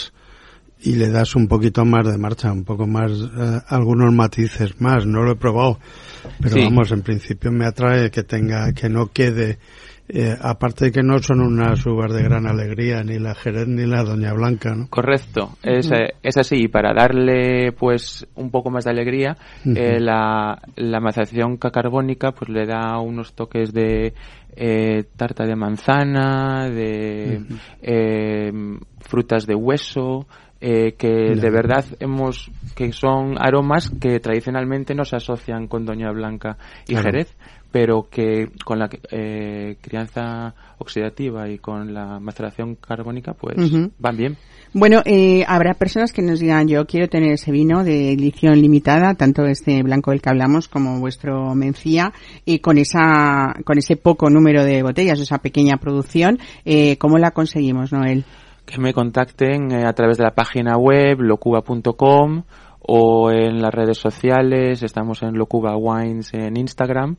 y 0.81 0.93
le 0.95 1.09
das 1.09 1.35
un 1.35 1.47
poquito 1.47 1.83
más 1.85 2.05
de 2.07 2.17
marcha, 2.17 2.51
un 2.51 2.63
poco 2.63 2.87
más, 2.87 3.11
eh, 3.11 3.59
algunos 3.67 4.13
matices 4.13 4.79
más. 4.79 5.05
No 5.05 5.23
lo 5.23 5.31
he 5.33 5.35
probado, 5.35 5.79
pero 6.41 6.55
Sí. 6.55 6.61
vamos, 6.63 6.91
en 6.91 7.01
principio 7.01 7.51
me 7.51 7.65
atrae 7.65 8.09
que 8.11 8.23
tenga, 8.23 8.71
que 8.73 8.87
no 8.89 9.07
quede, 9.11 9.57
eh, 10.07 10.35
aparte 10.39 10.85
de 10.85 10.91
que 10.91 11.01
no 11.01 11.17
son 11.19 11.41
unas 11.41 11.85
uvas 11.85 12.13
de 12.13 12.23
gran 12.23 12.45
alegría, 12.47 13.01
ni 13.03 13.17
la 13.17 13.33
Jerez 13.33 13.67
ni 13.67 13.85
la 13.85 14.03
Doña 14.03 14.33
Blanca, 14.33 14.75
¿no? 14.75 14.87
Correcto, 14.89 15.57
es, 15.63 15.91
eh, 15.91 16.13
es 16.21 16.37
así. 16.37 16.63
Y 16.63 16.67
para 16.67 16.93
darle 16.93 17.71
pues 17.71 18.27
un 18.35 18.51
poco 18.51 18.69
más 18.69 18.85
de 18.85 18.91
alegría, 18.91 19.35
eh, 19.65 19.99
la, 19.99 20.61
la 20.75 20.99
maceración 20.99 21.57
carbónica 21.57 22.31
pues 22.31 22.49
le 22.49 22.65
da 22.65 22.99
unos 22.99 23.33
toques 23.33 23.73
de 23.73 24.13
tarta 25.17 25.45
de 25.45 25.55
manzana, 25.55 26.69
de 26.69 27.41
frutas 28.99 29.45
de 29.45 29.55
hueso, 29.55 30.27
eh, 30.61 30.93
que 30.97 31.35
de 31.35 31.49
verdad 31.51 31.85
hemos 31.99 32.49
que 32.75 32.91
son 32.93 33.35
aromas 33.37 33.89
que 33.89 34.19
tradicionalmente 34.19 34.95
no 34.95 35.03
se 35.03 35.17
asocian 35.17 35.67
con 35.67 35.85
Doña 35.85 36.11
Blanca 36.11 36.57
y 36.87 36.93
Claro. 36.93 37.03
Jerez, 37.03 37.37
pero 37.75 38.07
que 38.09 38.47
con 38.63 38.79
la 38.79 38.89
eh, 39.11 39.75
crianza 39.81 40.55
oxidativa 40.77 41.49
y 41.49 41.57
con 41.57 41.93
la 41.93 42.21
maceración 42.21 42.75
carbónica 42.75 43.33
pues 43.33 43.57
van 43.99 44.15
bien. 44.15 44.37
Bueno, 44.71 45.01
eh, 45.03 45.43
habrá 45.45 45.73
personas 45.73 46.13
que 46.13 46.21
nos 46.21 46.39
digan, 46.39 46.69
yo 46.69 46.85
quiero 46.85 47.09
tener 47.09 47.33
ese 47.33 47.51
vino 47.51 47.83
de 47.83 48.13
edición 48.13 48.61
limitada, 48.61 49.15
tanto 49.15 49.43
este 49.43 49.83
blanco 49.83 50.11
del 50.11 50.21
que 50.21 50.29
hablamos 50.29 50.69
como 50.69 51.01
vuestro 51.01 51.53
Mencía, 51.53 52.13
y 52.45 52.59
con 52.59 52.77
esa, 52.77 53.53
con 53.65 53.77
ese 53.77 53.97
poco 53.97 54.29
número 54.29 54.63
de 54.63 54.81
botellas, 54.81 55.19
esa 55.19 55.39
pequeña 55.39 55.75
producción, 55.75 56.39
eh, 56.63 56.95
¿cómo 56.97 57.17
la 57.17 57.31
conseguimos, 57.31 57.91
Noel? 57.91 58.23
que 58.65 58.79
me 58.79 58.93
contacten 58.93 59.69
eh, 59.73 59.83
a 59.85 59.91
través 59.91 60.17
de 60.17 60.23
la 60.23 60.33
página 60.33 60.77
web 60.77 61.19
locuba.com 61.19 62.43
o 62.87 63.31
en 63.31 63.61
las 63.61 63.73
redes 63.73 63.97
sociales, 63.97 64.83
estamos 64.83 65.23
en 65.23 65.33
Locuba 65.37 65.75
Wines 65.75 66.33
en 66.33 66.55
Instagram 66.55 67.17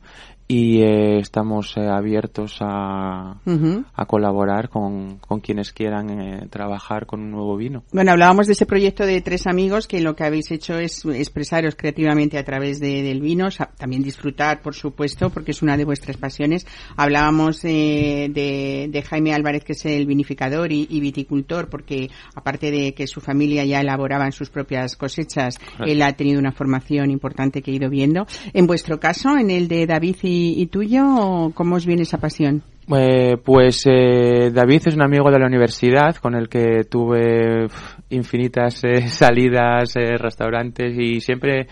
y 0.49 0.81
eh, 0.81 1.19
estamos 1.19 1.75
eh, 1.75 1.81
abiertos 1.89 2.57
a, 2.61 3.35
Ujú. 3.45 3.83
a 3.93 4.05
colaborar 4.05 4.69
con, 4.69 5.17
con 5.17 5.41
quienes 5.41 5.73
quieran 5.73 6.09
eh, 6.09 6.47
trabajar 6.49 7.05
con 7.05 7.19
un 7.21 7.31
nuevo 7.31 7.57
vino. 7.57 7.83
Bueno, 7.91 8.11
hablábamos 8.13 8.47
de 8.47 8.53
ese 8.53 8.65
proyecto 8.65 9.05
de 9.05 9.19
tres 9.19 9.45
amigos 9.45 9.87
que 9.87 9.99
lo 9.99 10.15
que 10.15 10.23
habéis 10.23 10.49
hecho 10.51 10.77
es 10.79 11.03
expresaros 11.03 11.75
creativamente 11.75 12.37
a 12.37 12.45
través 12.45 12.79
de- 12.79 13.03
del 13.03 13.19
vino, 13.19 13.51
sa- 13.51 13.71
también 13.77 14.03
disfrutar, 14.03 14.61
por 14.61 14.73
supuesto, 14.73 15.29
porque 15.31 15.51
es 15.51 15.61
una 15.61 15.75
de 15.75 15.83
vuestras 15.83 16.15
pasiones. 16.15 16.65
Hablábamos 16.95 17.65
eh, 17.65 18.29
de, 18.31 18.87
de 18.89 19.01
Jaime 19.01 19.33
Álvarez, 19.33 19.65
que 19.65 19.73
es 19.73 19.85
el 19.85 20.05
vinificador 20.05 20.71
y, 20.71 20.87
y 20.89 21.01
viticultor, 21.01 21.67
porque 21.69 22.09
aparte 22.35 22.71
de 22.71 22.93
que 22.93 23.05
su 23.07 23.19
familia 23.19 23.65
ya 23.65 23.81
elaboraban 23.81 24.31
sus 24.31 24.49
propias 24.49 24.95
cosechas, 24.95 25.59
él 25.85 26.01
ha 26.03 26.13
tenido 26.13 26.39
una 26.39 26.53
formación 26.53 27.11
importante 27.11 27.61
que 27.61 27.71
he 27.71 27.75
ido 27.75 27.89
viendo. 27.89 28.25
En 28.53 28.65
vuestro 28.65 28.97
caso, 28.99 29.35
en 29.37 29.51
el 29.51 29.67
de 29.67 29.85
David 29.85 30.15
y, 30.23 30.36
y 30.61 30.65
tuyo, 30.67 31.51
¿cómo 31.53 31.75
os 31.75 31.85
viene 31.85 32.03
esa 32.03 32.17
pasión? 32.17 32.63
Eh, 32.95 33.35
pues 33.43 33.81
eh, 33.85 34.49
David 34.53 34.83
es 34.85 34.95
un 34.95 35.01
amigo 35.01 35.29
de 35.29 35.39
la 35.39 35.47
universidad 35.47 36.15
con 36.15 36.35
el 36.35 36.47
que 36.47 36.85
tuve 36.89 37.67
infinitas 38.09 38.81
eh, 38.85 39.01
salidas, 39.09 39.93
eh, 39.97 40.17
restaurantes 40.17 40.97
y 40.97 41.19
siempre 41.19 41.67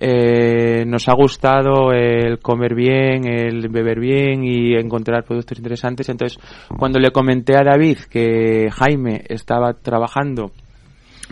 eh, 0.00 0.84
nos 0.86 1.06
ha 1.08 1.14
gustado 1.14 1.92
el 1.92 2.38
comer 2.38 2.74
bien, 2.74 3.26
el 3.26 3.68
beber 3.68 4.00
bien 4.00 4.42
y 4.42 4.74
encontrar 4.74 5.24
productos 5.24 5.58
interesantes. 5.58 6.08
Entonces, 6.08 6.38
cuando 6.78 6.98
le 6.98 7.10
comenté 7.10 7.56
a 7.58 7.64
David 7.64 7.98
que 8.10 8.70
Jaime 8.72 9.22
estaba 9.28 9.74
trabajando 9.74 10.50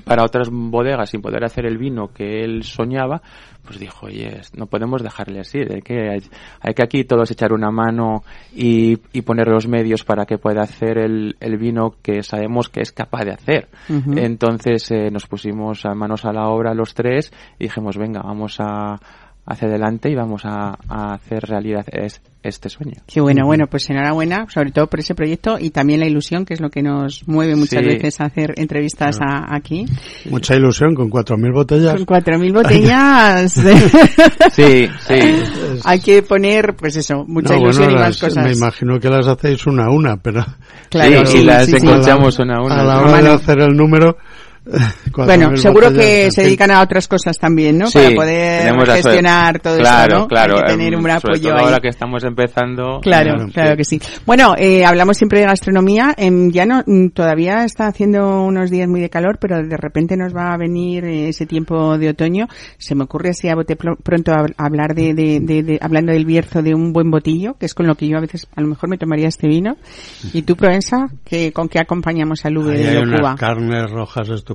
para 0.05 0.25
otras 0.25 0.49
bodegas 0.51 1.11
sin 1.11 1.23
poder 1.23 1.45
hacer 1.45 1.67
el 1.67 1.79
vino 1.79 2.09
que 2.09 2.45
él 2.45 2.63
soñaba, 2.65 3.23
pues 3.65 3.79
dijo, 3.79 4.07
oye, 4.07 4.41
no 4.57 4.67
podemos 4.67 5.03
dejarle 5.03 5.41
así, 5.41 5.59
hay 5.59 5.83
que, 5.83 6.21
hay 6.61 6.75
que 6.75 6.83
aquí 6.83 7.05
todos 7.05 7.31
echar 7.31 7.53
una 7.53 7.71
mano 7.71 8.25
y, 8.55 8.99
y 9.13 9.23
poner 9.23 9.49
los 9.49 9.69
medios 9.69 10.05
para 10.05 10.27
que 10.27 10.39
pueda 10.39 10.63
hacer 10.63 10.99
el, 10.99 11.37
el 11.39 11.57
vino 11.59 11.95
que 12.03 12.23
sabemos 12.23 12.69
que 12.69 12.81
es 12.81 12.93
capaz 12.93 13.25
de 13.25 13.33
hacer. 13.33 13.69
Entonces 14.17 14.91
eh, 14.91 15.11
nos 15.11 15.27
pusimos 15.27 15.85
a 15.85 15.95
manos 15.95 16.25
a 16.25 16.33
la 16.33 16.49
obra 16.49 16.75
los 16.75 16.95
tres 16.95 17.33
y 17.59 17.65
dijimos, 17.65 17.97
venga, 17.97 18.21
vamos 18.23 18.57
a 18.59 18.99
hacia 19.45 19.67
adelante 19.69 20.09
y 20.11 20.15
vamos 20.15 20.43
a, 20.45 20.79
a 20.89 21.15
hacer 21.15 21.43
realidad 21.45 21.85
es- 21.91 22.21
este 22.45 22.69
sueño. 22.69 22.95
Qué 23.07 23.21
bueno, 23.21 23.47
bueno, 23.47 23.67
pues 23.69 23.89
enhorabuena, 23.89 24.47
sobre 24.49 24.73
todo 24.73 24.89
por 24.89 24.99
ese 24.99 25.15
proyecto 25.15 25.59
y 25.61 25.71
también 25.71 26.01
la 26.01 26.07
ilusión, 26.07 26.45
que 26.45 26.55
es 26.55 26.61
lo 26.61 26.71
que 26.71 26.83
nos 26.83 27.23
mueve 27.29 27.55
muchas 27.55 27.83
Sí. 27.83 27.87
veces 27.87 28.21
a 28.21 28.25
hacer 28.25 28.55
entrevistas 28.57 29.19
a- 29.21 29.55
aquí. 29.55 29.85
Mucha 30.29 30.57
ilusión 30.57 30.95
con 30.97 31.09
4.000 31.09 31.53
botellas. 31.53 31.95
Con 31.95 32.05
4.000 32.07 32.53
botellas 32.53 33.53
Sí, 34.53 34.89
sí. 35.07 35.15
Hay 35.85 36.01
que 36.01 36.23
poner, 36.23 36.75
pues 36.75 36.97
eso, 36.97 37.25
mucha 37.27 37.55
No, 37.55 37.63
ilusión 37.63 37.85
bueno, 37.87 37.99
y 38.01 38.03
más 38.03 38.09
las- 38.11 38.21
cosas. 38.21 38.45
Me 38.45 38.53
imagino 38.53 38.99
que 38.99 39.09
las 39.09 39.27
hacéis 39.29 39.67
una 39.67 39.85
a 39.87 39.91
una, 39.91 40.17
pero 40.17 40.45
Claro, 40.91 41.25
Sí, 41.27 41.33
sí, 41.33 41.39
y 41.39 41.45
las 41.45 41.67
sí, 41.67 41.73
sí. 41.73 41.87
encontramos 41.87 42.39
una 42.39 42.57
a 42.57 42.63
una. 42.63 42.81
a 42.81 42.85
la 42.85 43.01
hora 43.01 43.23
de 43.23 43.31
hacer 43.31 43.61
el 43.61 43.77
número... 43.77 44.17
Bueno, 45.15 45.51
4.000 45.51 45.57
seguro 45.57 45.93
que 45.93 46.31
se 46.31 46.43
dedican 46.45 46.71
a 46.71 46.81
otras 46.81 47.07
cosas 47.09 47.37
también, 47.37 47.77
¿no? 47.79 47.87
Sí, 47.89 47.99
Para 47.99 48.15
poder 48.15 48.87
gestionar 48.87 49.59
todo 49.61 49.77
claro, 49.77 50.13
eso, 50.15 50.19
¿no? 50.23 50.29
Claro, 50.29 50.55
Hay 50.57 50.63
que 50.63 50.67
tener 50.73 50.93
em, 50.95 50.99
un 50.99 51.03
sobre 51.03 51.13
apoyo 51.15 51.43
todo 51.51 51.59
ahí. 51.59 51.65
ahora 51.65 51.79
que 51.81 51.89
estamos 51.89 52.25
empezando. 52.25 53.01
Claro, 53.03 53.35
Claro, 53.35 53.51
claro 53.53 53.77
que 53.77 53.85
sí. 53.85 54.01
Bueno, 54.25 54.55
eh, 54.57 54.85
hablamos 54.87 55.17
siempre 55.19 55.41
de 55.41 55.47
gastronomía. 55.47 56.15
Em, 56.17 56.51
ya 56.51 56.65
no, 56.65 56.83
mm, 56.87 57.09
todavía 57.09 57.65
está 57.65 57.89
haciendo 57.89 58.43
unos 58.45 58.71
días 58.71 58.89
muy 58.89 59.01
de 59.01 59.11
calor, 59.11 59.39
pero 59.41 59.57
de 59.63 59.77
repente 59.77 60.17
nos 60.17 60.35
va 60.35 60.55
a 60.55 60.57
venir 60.57 61.05
eh, 61.05 61.29
ese 61.29 61.45
tiempo 61.47 61.99
de 61.99 62.09
otoño. 62.11 62.47
Se 62.79 62.95
me 62.95 63.05
ocurre 63.05 63.31
así 63.31 63.49
a 63.49 63.55
bote 63.55 63.77
pronto 63.77 64.33
hab- 64.33 64.55
hablar 64.57 64.95
de, 64.95 65.13
de, 65.13 65.41
de- 65.41 65.63
de- 65.63 65.79
hablando 65.83 66.13
del 66.13 66.25
Bierzo 66.25 66.63
de 66.63 66.75
un 66.75 66.93
buen 66.93 67.11
botillo, 67.11 67.55
que 67.59 67.67
es 67.67 67.75
con 67.75 67.87
lo 67.87 67.97
que 67.97 68.09
yo 68.09 68.17
a 68.17 68.21
veces 68.21 68.47
a 68.57 68.61
lo 68.61 68.69
mejor 68.69 68.89
me 68.89 68.97
tomaría 68.97 69.29
este 69.29 69.47
vino. 69.49 69.77
Y 70.33 70.43
tú, 70.43 70.57
Provenza, 70.57 71.09
que 71.25 71.53
con 71.53 71.69
qué 71.69 71.81
acompañamos 71.81 72.45
al 72.47 72.57
Ahí 72.57 72.63
de 72.79 72.89
hay 72.89 72.95
Locuba? 73.05 73.31
unas 73.31 73.41
carnes 73.41 73.91
rojas 73.91 74.29
estupendas. 74.29 74.52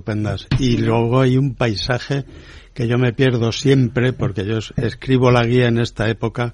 Y 0.60 0.78
luego 0.78 1.22
hay 1.22 1.38
un 1.38 1.56
paisaje 1.56 2.26
que 2.74 2.88
yo 2.88 2.98
me 2.98 3.14
pierdo 3.14 3.52
siempre 3.52 4.14
porque 4.14 4.46
yo 4.46 4.58
es- 4.58 4.74
escribo 4.78 5.32
la 5.32 5.44
guía 5.44 5.68
en 5.68 5.80
esta 5.80 6.10
época 6.10 6.54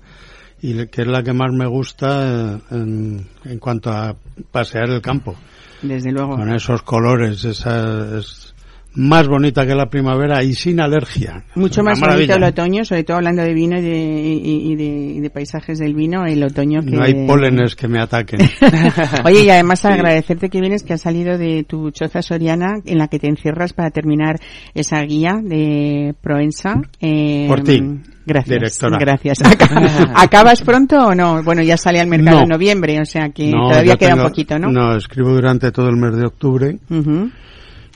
y 0.61 0.85
que 0.87 1.01
es 1.01 1.07
la 1.07 1.23
que 1.23 1.33
más 1.33 1.51
me 1.51 1.65
gusta 1.67 2.55
eh, 2.55 2.59
en, 2.71 3.27
en 3.43 3.59
cuanto 3.59 3.91
a 3.91 4.15
pasear 4.51 4.89
el 4.89 5.01
campo. 5.01 5.35
Desde 5.81 6.11
luego. 6.13 6.37
Con 6.37 6.53
esos 6.53 6.81
colores, 6.83 7.43
esa 7.43 8.17
es 8.17 8.52
más 8.95 9.27
bonita 9.27 9.65
que 9.65 9.73
la 9.75 9.87
primavera 9.89 10.43
y 10.43 10.53
sin 10.53 10.79
alergia. 10.79 11.43
Mucho 11.55 11.81
Una 11.81 11.91
más 11.91 11.99
bonito 11.99 12.35
el 12.35 12.43
otoño, 12.43 12.85
sobre 12.85 13.03
todo 13.03 13.17
hablando 13.17 13.41
de 13.41 13.53
vino 13.53 13.77
y 13.79 13.81
de, 13.81 13.97
y, 14.43 14.71
y 14.71 14.75
de, 14.75 14.83
y 15.15 15.19
de 15.19 15.29
paisajes 15.29 15.79
del 15.79 15.95
vino, 15.95 16.25
el 16.25 16.43
otoño 16.43 16.81
que... 16.81 16.91
No 16.91 17.03
hay 17.03 17.25
pólenes 17.25 17.75
que 17.75 17.87
me 17.87 17.99
ataquen. 17.99 18.39
Oye, 19.25 19.43
y 19.45 19.49
además 19.49 19.83
agradecerte 19.85 20.49
que 20.49 20.59
vienes, 20.61 20.83
que 20.83 20.93
has 20.93 21.01
salido 21.01 21.37
de 21.37 21.63
tu 21.63 21.91
choza 21.91 22.21
soriana 22.21 22.75
en 22.85 22.97
la 22.97 23.07
que 23.07 23.19
te 23.19 23.27
encierras 23.27 23.73
para 23.73 23.89
terminar 23.89 24.35
esa 24.73 25.01
guía 25.01 25.39
de 25.43 26.13
Proensa. 26.21 26.81
Eh, 27.01 27.45
Por 27.47 27.61
ti, 27.61 27.81
Gracias. 28.25 28.59
directora. 28.59 28.97
Gracias. 28.99 29.39
Acab- 29.41 30.11
¿Acabas 30.15 30.61
pronto 30.61 30.97
o 31.07 31.15
no? 31.15 31.41
Bueno, 31.43 31.61
ya 31.63 31.77
sale 31.77 31.99
al 31.99 32.07
mercado 32.07 32.37
No. 32.37 32.43
en 32.43 32.49
noviembre, 32.49 33.01
o 33.01 33.05
sea 33.05 33.29
que 33.29 33.49
No, 33.49 33.69
todavía 33.69 33.95
queda 33.97 34.15
un 34.15 34.21
poquito, 34.23 34.59
¿no? 34.59 34.69
No, 34.71 34.95
escribo 34.95 35.31
durante 35.31 35.71
todo 35.71 35.87
el 35.89 35.95
mes 35.97 36.15
de 36.15 36.25
octubre. 36.27 36.77
Ujú. 36.89 37.29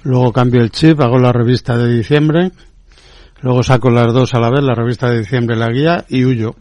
Luego 0.03 0.31
cambio 0.31 0.61
el 0.61 0.71
chip, 0.71 0.99
hago 1.01 1.17
la 1.19 1.31
revista 1.33 1.77
de 1.77 1.93
diciembre. 1.95 2.51
Luego 3.41 3.61
saco 3.63 3.89
las 3.89 4.13
dos 4.13 4.33
a 4.33 4.39
la 4.39 4.49
vez, 4.49 4.63
la 4.63 4.73
revista 4.73 5.09
de 5.09 5.19
diciembre 5.19 5.55
y 5.55 5.59
la 5.59 5.69
guía, 5.69 6.05
y 6.09 6.25
huyo. 6.25 6.55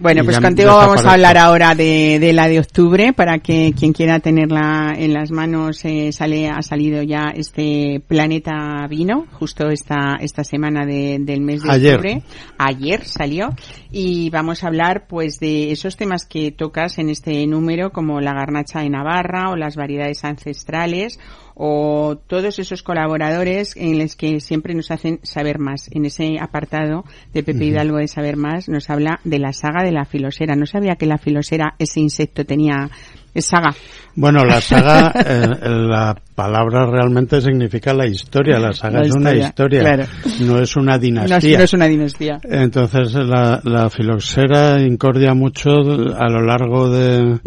Bueno, 0.00 0.22
Y 0.22 0.24
pues 0.24 0.36
ya 0.38 0.42
contigo 0.42 0.74
vamos 0.74 1.04
a 1.04 1.12
hablar 1.12 1.36
ahora 1.36 1.74
de, 1.74 2.16
de 2.18 2.32
la 2.32 2.48
de 2.48 2.58
octubre 2.58 3.12
para 3.12 3.38
que 3.40 3.74
quien 3.78 3.92
quiera 3.92 4.18
tenerla 4.18 4.94
en 4.96 5.12
las 5.12 5.30
manos 5.30 5.84
eh, 5.84 6.10
sale 6.10 6.48
ha 6.48 6.62
salido 6.62 7.02
ya 7.02 7.34
este 7.36 8.02
Planeta 8.08 8.86
Vino 8.88 9.26
justo 9.32 9.68
esta 9.68 10.16
esta 10.18 10.42
semana 10.42 10.86
de- 10.86 11.18
del 11.20 11.42
mes 11.42 11.62
de 11.62 11.70
Ayer. 11.70 11.96
octubre. 11.96 12.22
Ayer 12.56 13.04
salió 13.04 13.50
y 13.90 14.30
vamos 14.30 14.64
a 14.64 14.68
hablar 14.68 15.04
pues 15.06 15.38
de 15.38 15.70
esos 15.70 15.98
temas 15.98 16.24
que 16.24 16.50
tocas 16.50 16.96
en 16.98 17.10
este 17.10 17.46
número 17.46 17.90
como 17.92 18.22
la 18.22 18.32
garnacha 18.32 18.80
de 18.80 18.88
Navarra 18.88 19.50
o 19.50 19.56
las 19.56 19.76
variedades 19.76 20.24
ancestrales 20.24 21.20
o 21.62 22.16
todos 22.26 22.58
esos 22.58 22.82
colaboradores 22.82 23.76
en 23.76 23.98
los 23.98 24.16
que 24.16 24.40
siempre 24.40 24.72
nos 24.72 24.90
hacen 24.90 25.20
saber 25.24 25.58
más. 25.58 25.90
En 25.92 26.06
ese 26.06 26.38
apartado 26.40 27.04
de 27.34 27.42
Pepe 27.42 27.66
Hidalgo 27.66 27.98
de 27.98 28.08
Saber 28.08 28.38
Más 28.38 28.70
nos 28.70 28.88
habla 28.88 29.20
de 29.24 29.38
la 29.38 29.52
saga 29.52 29.84
de 29.84 29.92
la 29.92 30.06
filosera. 30.06 30.56
No 30.56 30.64
sabía 30.64 30.96
que 30.96 31.04
la 31.04 31.18
filosera, 31.18 31.74
ese 31.78 32.00
insecto, 32.00 32.46
tenía 32.46 32.88
saga. 33.36 33.74
Bueno, 34.14 34.42
la 34.46 34.62
saga, 34.62 35.12
eh, 35.26 35.48
la 35.60 36.16
palabra 36.34 36.86
realmente 36.86 37.42
significa 37.42 37.92
la 37.92 38.06
historia. 38.06 38.58
La 38.58 38.72
saga 38.72 39.00
La 39.00 39.06
es 39.06 39.14
una 39.14 39.34
historia, 39.34 39.80
claro. 39.80 40.04
no 40.40 40.58
es 40.62 40.74
una 40.76 40.92
No, 40.94 40.98
dinastía. 40.98 41.58
no 41.58 41.64
es 41.64 41.72
una 41.74 41.86
dinastía. 41.88 42.40
Entonces 42.42 43.12
la, 43.12 43.60
la 43.64 43.90
filoxera 43.90 44.80
incordia 44.80 45.34
mucho 45.34 45.70
a 45.72 46.26
lo 46.30 46.40
largo 46.42 46.88
de, 46.88 47.38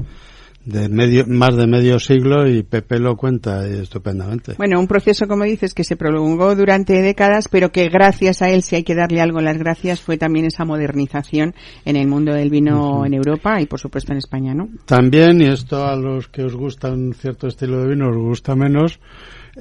de 0.66 0.88
medio, 0.88 1.26
más 1.28 1.56
de 1.56 1.68
medio 1.68 2.00
siglo 2.00 2.48
y 2.48 2.64
Pepe 2.64 3.00
lo 3.00 3.18
cuenta 3.18 3.68
estupendamente. 3.68 4.54
Bueno, 4.58 4.80
un 4.80 4.88
proceso, 4.88 5.28
como 5.28 5.44
dices, 5.44 5.74
que 5.74 5.84
se 5.84 5.96
prolongó 5.96 6.56
durante 6.56 7.02
décadas, 7.02 7.48
pero 7.50 7.72
que 7.72 7.90
gracias 7.90 8.42
a 8.42 8.50
él, 8.50 8.64
si 8.64 8.76
hay 8.76 8.84
que 8.84 8.96
darle 8.96 9.22
algo 9.22 9.42
las 9.42 9.58
gracias, 9.58 10.02
fue 10.02 10.18
también 10.18 10.46
esa 10.46 10.66
modernización 10.66 11.54
en 11.86 11.96
el 11.96 12.08
mundo 12.08 12.34
del 12.34 12.50
vino 12.50 13.06
en 13.06 13.14
Europa 13.14 13.62
y, 13.62 13.66
por 13.66 13.80
supuesto, 13.80 14.14
en 14.14 14.20
España, 14.20 14.54
¿no? 14.54 14.70
También, 14.86 15.42
y 15.42 15.46
esto 15.46 15.86
a 15.86 15.96
los 15.96 16.30
que 16.30 16.44
os 16.44 16.56
gusta 16.56 16.92
un 16.92 17.14
cierto 17.14 17.48
estilo 17.48 17.82
de 17.82 17.90
vino 17.90 18.10
os 18.10 18.18
gusta 18.18 18.56
menos, 18.56 19.00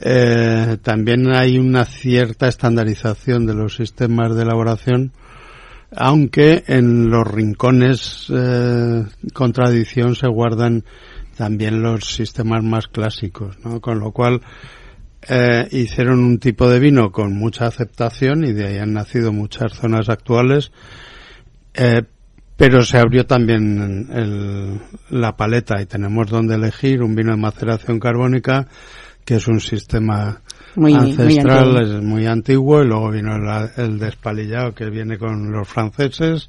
eh, 0.01 0.79
también 0.83 1.35
hay 1.35 1.59
una 1.59 1.85
cierta 1.85 2.49
estandarización 2.49 3.47
de 3.47 3.55
los 3.55 3.77
sistemas 3.77 4.35
de 4.35 4.43
elaboración, 4.43 5.13
aunque 5.97 6.65
en 6.67 7.11
los 7.11 7.27
rincones 7.27 8.27
eh, 8.31 9.05
se 10.15 10.29
guardan 10.29 10.85
también 11.37 11.83
los 11.83 12.05
sistemas 12.15 12.63
más 12.63 12.89
clásicos, 12.89 13.59
¿no? 13.65 13.81
Con 13.81 14.01
lo 14.01 14.13
cual 14.13 14.41
eh, 15.29 15.67
hicieron 15.71 16.19
un 16.21 16.39
tipo 16.39 16.69
de 16.69 16.79
vino 16.81 17.11
con 17.13 17.35
mucha 17.35 17.67
aceptación 17.67 18.45
y 18.45 18.53
de 18.53 18.67
ahí 18.67 18.79
han 18.79 18.93
nacido 18.93 19.33
muchas 19.33 19.73
zonas 19.75 20.09
actuales, 20.09 20.73
eh, 21.75 22.03
pero 22.57 22.83
se 22.85 22.99
abrió 22.99 23.27
también 23.27 24.09
el- 24.13 24.81
la 25.11 25.37
paleta 25.37 25.81
y 25.81 25.87
tenemos 25.87 26.29
donde 26.29 26.55
elegir 26.57 27.03
un 27.03 27.15
vino 27.15 27.33
de 27.33 27.41
maceración 27.41 27.99
carbónica 27.99 28.69
que 29.25 29.37
es 29.37 29.49
un 29.49 29.61
sistema 29.61 30.43
Muy- 30.77 30.95
ancestral, 30.95 31.77
es 31.83 32.03
muy 32.03 32.27
antiguo 32.27 32.83
y 32.83 32.87
luego 32.87 33.11
vino 33.11 33.39
la- 33.39 33.71
el 33.77 33.99
despalillado 33.99 34.75
que 34.75 34.89
viene 34.91 35.19
con 35.19 35.53
los 35.53 35.69
franceses 35.69 36.49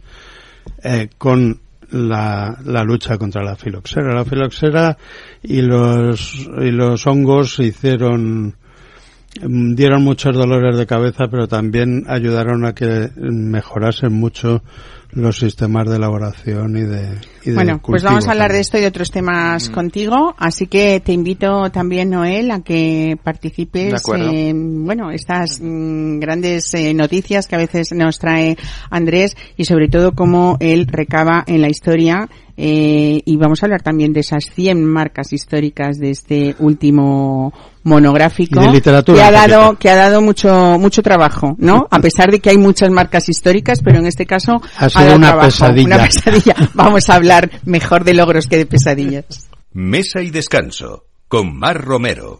eh, 0.84 1.10
con 1.18 1.60
la, 1.92 2.58
la 2.66 2.84
lucha 2.84 3.18
contra 3.18 3.44
la 3.44 3.56
filoxera. 3.56 4.14
La 4.16 4.26
filoxera 4.26 4.98
y 5.44 5.62
los, 5.62 6.48
y 6.62 6.72
los 6.72 7.06
hongos 7.06 7.60
hicieron, 7.60 8.56
mm, 9.42 9.76
dieron 9.76 10.04
muchos 10.04 10.36
dolores 10.36 10.78
de 10.78 10.86
cabeza, 10.88 11.26
pero 11.30 11.48
también 11.48 12.06
ayudaron 12.08 12.66
a 12.66 12.74
que 12.74 13.10
mejorasen 13.18 14.14
mucho 14.14 14.64
los 15.16 15.38
sistemas 15.40 15.88
de 15.88 15.98
elaboración 15.98 16.78
y 16.78 16.82
de, 16.82 17.18
y 17.44 17.50
de 17.50 17.56
Bueno, 17.56 17.82
pues 17.84 18.04
vamos 18.04 18.28
a 18.28 18.32
hablar 18.32 18.52
de 18.52 18.60
esto 18.60 18.78
y 18.78 18.82
de 18.82 18.88
otros 18.88 19.12
temas 19.12 19.70
contigo, 19.70 20.36
así 20.38 20.68
que 20.68 21.00
te 21.00 21.14
invito 21.14 21.70
también, 21.72 22.10
Noel, 22.10 22.52
a 22.52 22.62
que 22.62 23.18
participes 23.22 24.02
en, 24.16 24.86
bueno, 24.86 25.12
estas 25.12 25.60
mm, 25.62 26.20
grandes 26.20 26.74
eh, 26.74 26.94
noticias 26.94 27.48
que 27.48 27.56
a 27.56 27.60
veces 27.60 27.92
nos 27.94 28.20
trae 28.20 28.58
Andrés 28.90 29.36
y 29.58 29.66
sobre 29.66 29.88
todo 29.88 30.14
cómo 30.14 30.58
él 30.60 30.88
recaba 30.88 31.44
en 31.48 31.62
la 31.62 31.70
historia 31.70 32.30
eh, 32.56 33.22
y 33.26 33.36
vamos 33.38 33.62
a 33.64 33.66
hablar 33.66 33.82
también 33.82 34.14
de 34.14 34.20
esas 34.22 34.46
100 34.54 34.86
marcas 34.86 35.34
históricas 35.34 35.98
de 35.98 36.12
este 36.12 36.56
último 36.60 37.52
monográfico 37.84 38.62
Y 38.62 38.66
de 38.68 38.72
literatura, 38.72 39.18
que 39.18 39.24
ha 39.24 39.32
dado 39.32 39.62
poquito. 39.66 39.80
que 39.80 39.90
ha 39.90 39.96
dado 39.96 40.22
mucho 40.22 40.78
mucho 40.80 41.02
trabajo, 41.02 41.56
¿no? 41.58 41.88
A 41.92 42.00
pesar 42.00 42.32
de 42.32 42.40
que 42.40 42.50
hay 42.52 42.58
muchas 42.58 42.90
marcas 42.92 43.28
históricas, 43.30 43.80
pero 43.84 44.00
en 44.00 44.06
este 44.06 44.26
caso 44.26 44.62
Ha 44.78 44.90
sido 44.90 45.04
dado 45.06 45.16
una 45.18 45.28
trabajo, 45.30 45.48
pesadilla. 45.50 45.96
una 45.96 46.04
pesadilla. 46.06 46.56
Vamos 46.74 47.10
a 47.10 47.16
hablar 47.16 47.50
mejor 47.66 48.04
de 48.04 48.14
logros 48.14 48.48
que 48.48 48.58
de 48.58 48.66
pesadillas. 48.66 49.50
Mesa 49.72 50.22
y 50.22 50.30
descanso 50.30 51.06
con 51.28 51.58
Mar 51.58 51.82
Romero. 51.82 52.40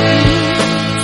Thank 0.00 0.32
you. 0.32 0.37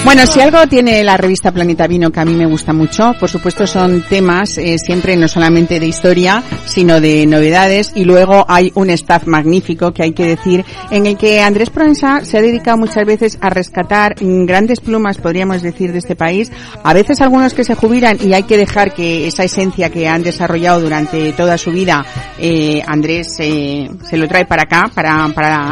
Bueno, 0.04 0.26
si 0.26 0.38
algo 0.38 0.66
tiene 0.66 1.02
la 1.02 1.16
revista 1.16 1.50
Planeta 1.50 1.86
Vino 1.86 2.10
que 2.12 2.20
a 2.20 2.26
mí 2.26 2.34
me 2.34 2.44
gusta 2.44 2.74
mucho, 2.74 3.14
por 3.18 3.30
supuesto 3.30 3.66
son 3.66 4.02
temas 4.02 4.58
eh, 4.58 4.76
siempre 4.78 5.16
no 5.16 5.28
solamente 5.28 5.80
de 5.80 5.86
historia, 5.86 6.42
sino 6.66 7.00
de 7.00 7.26
novedades 7.26 7.90
y 7.94 8.04
luego 8.04 8.44
hay 8.46 8.70
un 8.74 8.90
staff 8.90 9.26
magnífico 9.26 9.92
que 9.92 10.02
hay 10.02 10.12
que 10.12 10.26
decir 10.26 10.62
en 10.90 11.06
el 11.06 11.16
que 11.16 11.40
Andrés 11.40 11.70
Proensa 11.70 12.22
se 12.22 12.36
ha 12.36 12.42
dedicado 12.42 12.76
muchas 12.76 13.06
veces 13.06 13.38
a 13.40 13.48
rescatar 13.48 14.14
grandes 14.20 14.80
plumas, 14.80 15.16
podríamos 15.16 15.62
decir, 15.62 15.90
de 15.90 15.98
este 15.98 16.16
país. 16.16 16.52
A 16.82 16.92
veces 16.92 17.22
algunos 17.22 17.54
que 17.54 17.64
se 17.64 17.74
jubilan 17.74 18.18
y 18.22 18.34
hay 18.34 18.42
que 18.42 18.58
dejar 18.58 18.92
que 18.92 19.26
esa 19.26 19.44
esencia 19.44 19.88
que 19.88 20.06
han 20.06 20.22
desarrollado 20.22 20.82
durante 20.82 21.32
toda 21.32 21.56
su 21.56 21.70
vida, 21.70 22.04
eh, 22.38 22.82
Andrés 22.86 23.36
eh, 23.38 23.88
se 24.08 24.18
lo 24.18 24.28
trae 24.28 24.44
para 24.44 24.64
acá, 24.64 24.90
para, 24.94 25.28
para, 25.34 25.70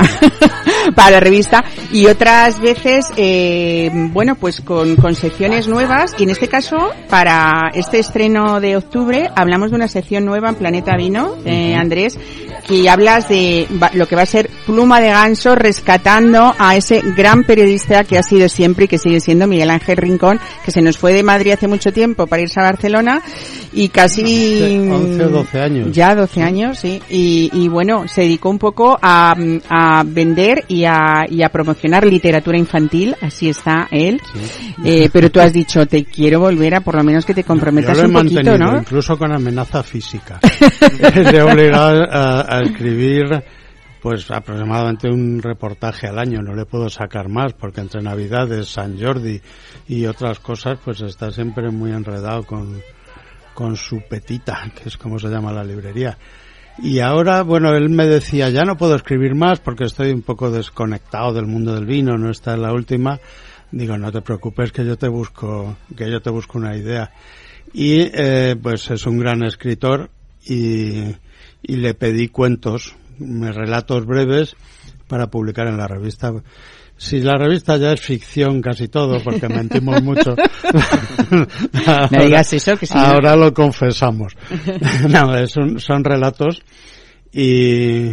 para 0.96 1.10
la 1.10 1.20
revista 1.20 1.62
y 1.92 2.06
otras 2.06 2.60
veces, 2.60 3.06
eh, 3.16 3.90
bueno, 4.22 4.36
pues 4.36 4.60
con, 4.60 4.94
con 4.94 5.16
secciones 5.16 5.66
nuevas 5.66 6.14
y 6.16 6.22
en 6.22 6.30
este 6.30 6.46
caso, 6.46 6.76
para 7.08 7.72
este 7.74 7.98
estreno 7.98 8.60
de 8.60 8.76
octubre, 8.76 9.28
hablamos 9.34 9.70
de 9.70 9.74
una 9.74 9.88
sección 9.88 10.24
nueva 10.24 10.50
en 10.50 10.54
Planeta 10.54 10.96
Vino, 10.96 11.34
eh, 11.44 11.74
Andrés, 11.74 12.16
que 12.68 12.88
hablas 12.88 13.28
de 13.28 13.66
lo 13.94 14.06
que 14.06 14.14
va 14.14 14.22
a 14.22 14.26
ser 14.26 14.48
Pluma 14.64 15.00
de 15.00 15.08
Ganso 15.08 15.56
rescatando 15.56 16.54
a 16.56 16.76
ese 16.76 17.02
gran 17.16 17.42
periodista 17.42 18.04
que 18.04 18.16
ha 18.16 18.22
sido 18.22 18.48
siempre 18.48 18.84
y 18.84 18.88
que 18.88 18.98
sigue 18.98 19.18
siendo 19.18 19.48
Miguel 19.48 19.70
Ángel 19.70 19.96
Rincón, 19.96 20.38
que 20.64 20.70
se 20.70 20.82
nos 20.82 20.98
fue 20.98 21.12
de 21.12 21.24
Madrid 21.24 21.54
hace 21.54 21.66
mucho 21.66 21.92
tiempo 21.92 22.28
para 22.28 22.42
irse 22.42 22.60
a 22.60 22.62
Barcelona 22.62 23.22
y 23.72 23.88
casi... 23.88 24.88
11 24.90 25.24
o 25.24 25.28
12 25.28 25.60
años. 25.60 25.92
Ya 25.92 26.14
12 26.14 26.42
años, 26.42 26.78
sí. 26.78 27.00
Y, 27.08 27.50
y 27.52 27.68
bueno, 27.68 28.06
se 28.08 28.22
dedicó 28.22 28.50
un 28.50 28.58
poco 28.58 28.98
a, 29.00 29.34
a 29.68 30.04
vender 30.06 30.64
y 30.68 30.84
a, 30.84 31.26
y 31.28 31.42
a 31.42 31.48
promocionar 31.48 32.06
literatura 32.06 32.58
infantil, 32.58 33.14
así 33.20 33.48
está 33.48 33.88
él. 33.90 34.20
Eh, 34.84 35.08
pero 35.12 35.30
tú 35.30 35.40
has 35.40 35.52
dicho, 35.52 35.86
te 35.86 36.04
quiero 36.04 36.40
volver 36.40 36.74
a 36.74 36.80
por 36.80 36.96
lo 36.96 37.04
menos 37.04 37.24
que 37.24 37.34
te 37.34 37.44
comprometas 37.44 37.96
Yo 37.96 38.02
lo 38.02 38.08
he 38.08 38.10
un 38.10 38.14
poquito, 38.14 38.34
mantenido, 38.42 38.72
¿no? 38.72 38.78
incluso 38.78 39.16
con 39.16 39.32
amenaza 39.32 39.82
física. 39.82 40.40
Le 41.14 41.38
he 41.38 41.42
obligado 41.42 42.02
a, 42.10 42.58
a 42.58 42.62
escribir 42.62 43.42
pues 44.00 44.28
aproximadamente 44.32 45.08
un 45.08 45.40
reportaje 45.40 46.08
al 46.08 46.18
año, 46.18 46.42
no 46.42 46.56
le 46.56 46.66
puedo 46.66 46.90
sacar 46.90 47.28
más 47.28 47.52
porque 47.52 47.80
entre 47.80 48.02
Navidades, 48.02 48.68
San 48.68 49.00
Jordi 49.00 49.40
y 49.86 50.06
otras 50.06 50.40
cosas 50.40 50.78
pues 50.84 51.00
está 51.02 51.30
siempre 51.30 51.70
muy 51.70 51.92
enredado 51.92 52.42
con, 52.42 52.82
con 53.55 53.76
su 53.76 54.03
petita, 54.09 54.70
que 54.74 54.88
es 54.88 54.96
como 54.96 55.18
se 55.18 55.28
llama 55.28 55.53
la 55.53 55.64
librería. 55.64 56.16
Y 56.78 57.00
ahora, 57.00 57.42
bueno, 57.42 57.74
él 57.74 57.90
me 57.90 58.07
decía, 58.07 58.48
ya 58.48 58.62
no 58.64 58.76
puedo 58.76 58.94
escribir 58.96 59.34
más 59.34 59.61
porque 59.61 59.84
estoy 59.84 60.11
un 60.11 60.22
poco 60.22 60.50
desconectado 60.50 61.34
del 61.34 61.46
mundo 61.46 61.74
del 61.74 61.84
vino, 61.84 62.16
no 62.16 62.30
está 62.30 62.55
en 62.55 62.62
la 62.62 62.72
última. 62.72 63.20
Digo, 63.70 63.96
no 63.98 64.11
te 64.11 64.22
preocupes 64.22 64.72
que 64.72 64.84
yo 64.84 64.96
te 64.96 65.09
busco, 65.09 65.76
que 65.96 66.11
yo 66.11 66.20
te 66.20 66.30
busco 66.30 66.59
una 66.59 66.76
idea. 66.76 67.11
Y 67.74 68.00
eh, 68.00 68.57
pues 68.61 68.90
es 68.90 69.07
un 69.07 69.18
gran 69.18 69.42
escritor 69.42 70.11
y, 70.44 71.14
y 71.62 71.76
le 71.76 71.94
pedí 71.94 72.28
cuentos 72.28 72.94
relatos 73.18 74.07
breves 74.07 74.57
para 75.09 75.28
publicar 75.28 75.68
en 75.68 75.76
la 75.76 75.86
revista. 75.86 76.32
Si 77.03 77.20
la 77.20 77.36
revista 77.36 77.76
ya 77.78 77.92
es 77.94 78.00
ficción 78.00 78.62
casi 78.62 78.86
todo, 78.86 79.20
porque 79.24 79.48
mentimos 79.48 80.00
mucho. 80.05 80.36
No 82.12 82.24
digas 82.24 82.53
eso, 82.53 82.76
que 82.76 82.86
Ahora 82.92 83.34
lo 83.34 83.53
confesamos. 83.53 84.34
no, 85.09 85.36
es 85.36 85.57
un- 85.57 85.80
son 85.80 86.05
relatos 86.05 86.62
y, 87.32 88.11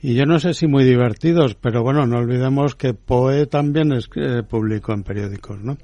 y 0.00 0.14
yo 0.14 0.24
no 0.24 0.38
sé 0.38 0.54
si 0.54 0.68
muy 0.68 0.84
divertidos, 0.84 1.56
pero 1.56 1.82
bueno, 1.82 2.06
no 2.06 2.18
olvidemos 2.18 2.76
que 2.76 2.94
Poe 2.94 3.46
también 3.46 3.92
es, 3.92 4.08
eh, 4.14 4.42
publicó 4.48 4.92
en 4.92 5.02
periódicos, 5.02 5.58
¿no? 5.60 5.76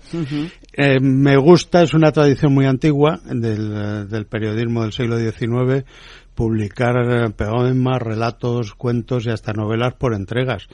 Eh, 0.75 1.01
me 1.01 1.37
gusta, 1.37 1.83
es 1.83 1.93
una 1.93 2.13
tradición 2.13 2.55
muy 2.55 2.67
antigua 2.67 3.19
del, 3.25 4.09
del 4.09 4.27
periodismo 4.27 4.83
del 4.83 4.93
siglo 4.93 5.19
XIX, 5.19 5.85
publicar 6.37 6.95
eh, 7.11 7.31
poemas, 7.31 8.01
relatos, 8.01 8.75
cuentos 8.75 9.27
y 9.27 9.31
hasta 9.31 9.53
novelas 9.53 9.95
por 9.95 10.15
entregas 10.15 10.69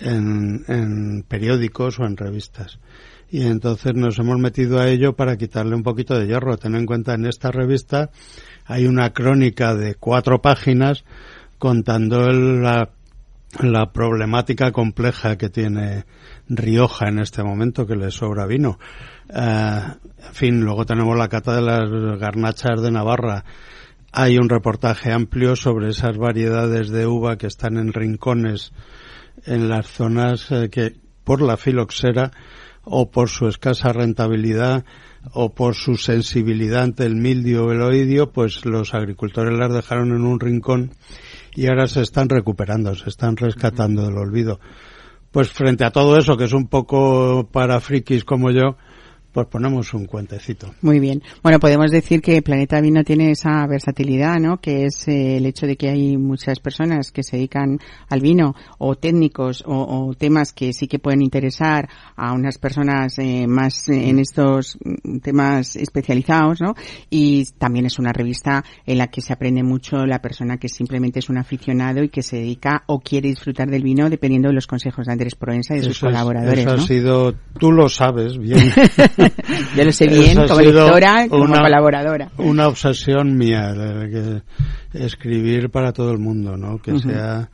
en, 0.00 0.64
en 0.68 1.22
periódicos 1.22 1.98
o 1.98 2.04
en 2.04 2.16
revistas. 2.16 2.78
Y 3.28 3.42
entonces 3.42 3.94
nos 3.94 4.18
hemos 4.18 4.38
metido 4.38 4.78
a 4.78 4.88
ello 4.88 5.16
para 5.16 5.36
quitarle 5.36 5.74
un 5.74 5.82
poquito 5.82 6.18
de 6.18 6.26
hierro. 6.26 6.56
Ten 6.58 6.76
en 6.76 6.86
cuenta, 6.86 7.14
en 7.14 7.26
esta 7.26 7.50
revista 7.50 8.10
hay 8.64 8.86
una 8.86 9.12
crónica 9.12 9.74
de 9.74 9.94
cuatro 9.96 10.40
páginas 10.40 11.04
contando 11.58 12.30
la, 12.30 12.90
la 13.60 13.92
problemática 13.92 14.70
compleja 14.70 15.36
que 15.36 15.48
tiene 15.48 16.04
Rioja 16.48 17.08
en 17.08 17.18
este 17.18 17.42
momento, 17.42 17.86
que 17.86 17.96
le 17.96 18.10
sobra 18.10 18.46
vino. 18.46 18.78
Eh, 19.28 19.80
en 20.28 20.34
fin, 20.34 20.60
luego 20.60 20.86
tenemos 20.86 21.16
la 21.16 21.28
cata 21.28 21.56
de 21.56 21.62
las 21.62 21.90
garnachas 22.20 22.80
de 22.80 22.90
Navarra. 22.92 23.44
Hay 24.12 24.38
un 24.38 24.48
reportaje 24.48 25.12
amplio 25.12 25.56
sobre 25.56 25.88
esas 25.88 26.16
variedades 26.16 26.90
de 26.90 27.06
uva 27.06 27.36
que 27.36 27.48
están 27.48 27.76
en 27.76 27.92
rincones 27.92 28.72
en 29.46 29.68
las 29.68 29.86
zonas 29.86 30.50
eh, 30.50 30.68
que 30.70 30.94
por 31.24 31.42
la 31.42 31.56
filoxera 31.56 32.30
o 32.84 33.10
por 33.10 33.28
su 33.28 33.48
escasa 33.48 33.92
rentabilidad 33.92 34.84
o 35.32 35.54
por 35.54 35.74
su 35.74 35.96
sensibilidad 35.96 36.84
ante 36.84 37.04
el 37.04 37.16
mildio 37.16 37.66
o 37.66 37.72
el 37.72 37.82
oidio, 37.82 38.30
pues 38.32 38.64
los 38.64 38.94
agricultores 38.94 39.58
las 39.58 39.72
dejaron 39.72 40.10
en 40.10 40.24
un 40.24 40.38
rincón 40.38 40.92
y 41.54 41.66
ahora 41.66 41.88
se 41.88 42.02
están 42.02 42.28
recuperando, 42.28 42.94
se 42.94 43.08
están 43.08 43.36
rescatando 43.36 44.04
del 44.04 44.18
olvido. 44.18 44.60
Pues 45.32 45.50
frente 45.50 45.84
a 45.84 45.90
todo 45.90 46.16
eso, 46.16 46.36
que 46.36 46.44
es 46.44 46.52
un 46.52 46.68
poco 46.68 47.48
para 47.50 47.80
frikis 47.80 48.24
como 48.24 48.50
yo, 48.50 48.76
pues 49.36 49.48
ponemos 49.48 49.92
un 49.92 50.06
cuentecito. 50.06 50.72
Muy 50.80 50.98
bien. 50.98 51.22
Bueno, 51.42 51.60
podemos 51.60 51.90
decir 51.90 52.22
que 52.22 52.40
Planeta 52.40 52.80
Vino 52.80 53.04
tiene 53.04 53.32
esa 53.32 53.66
versatilidad, 53.66 54.36
¿no? 54.40 54.62
Que 54.62 54.86
es 54.86 55.06
eh, 55.08 55.36
el 55.36 55.44
hecho 55.44 55.66
de 55.66 55.76
que 55.76 55.90
hay 55.90 56.16
muchas 56.16 56.58
personas 56.58 57.12
que 57.12 57.22
se 57.22 57.36
dedican 57.36 57.78
al 58.08 58.20
vino 58.22 58.54
o 58.78 58.94
técnicos 58.96 59.62
o, 59.66 59.74
o 60.08 60.14
temas 60.14 60.54
que 60.54 60.72
sí 60.72 60.88
que 60.88 60.98
pueden 60.98 61.20
interesar 61.20 61.86
a 62.16 62.32
unas 62.32 62.56
personas 62.56 63.18
eh, 63.18 63.46
más 63.46 63.90
eh, 63.90 64.08
en 64.08 64.20
estos 64.20 64.78
mm, 64.82 65.18
temas 65.18 65.76
especializados, 65.76 66.62
¿no? 66.62 66.74
Y 67.10 67.44
también 67.58 67.84
es 67.84 67.98
una 67.98 68.14
revista 68.14 68.64
en 68.86 68.96
la 68.96 69.08
que 69.08 69.20
se 69.20 69.34
aprende 69.34 69.62
mucho 69.62 70.06
la 70.06 70.22
persona 70.22 70.56
que 70.56 70.70
simplemente 70.70 71.18
es 71.18 71.28
un 71.28 71.36
aficionado 71.36 72.02
y 72.02 72.08
que 72.08 72.22
se 72.22 72.36
dedica 72.36 72.84
o 72.86 73.00
quiere 73.00 73.28
disfrutar 73.28 73.68
del 73.68 73.82
vino 73.82 74.08
dependiendo 74.08 74.48
de 74.48 74.54
los 74.54 74.66
consejos 74.66 75.04
de 75.04 75.12
Andrés 75.12 75.34
Proenza 75.34 75.74
y 75.74 75.80
de 75.80 75.82
sus 75.84 75.98
Eso 75.98 76.06
es- 76.06 76.12
colaboradores, 76.14 76.60
eso 76.60 76.70
ha 76.70 76.78
sido, 76.80 77.34
tú 77.60 77.70
lo 77.70 77.90
sabes 77.90 78.38
bien. 78.38 78.70
Yo 79.76 79.84
lo 79.84 79.92
sé 79.92 80.06
bien 80.08 80.38
Eso 80.38 80.46
como 80.48 80.60
lectora, 80.60 81.28
como 81.28 81.44
una- 81.44 81.60
colaboradora. 81.62 82.30
Una 82.38 82.68
obsesión 82.68 83.36
mía, 83.36 83.72
que 84.10 84.42
escribir 85.04 85.70
para 85.70 85.92
todo 85.92 86.12
el 86.12 86.18
mundo, 86.18 86.56
¿no? 86.56 86.78
Que 86.78 86.98
sea 86.98 87.48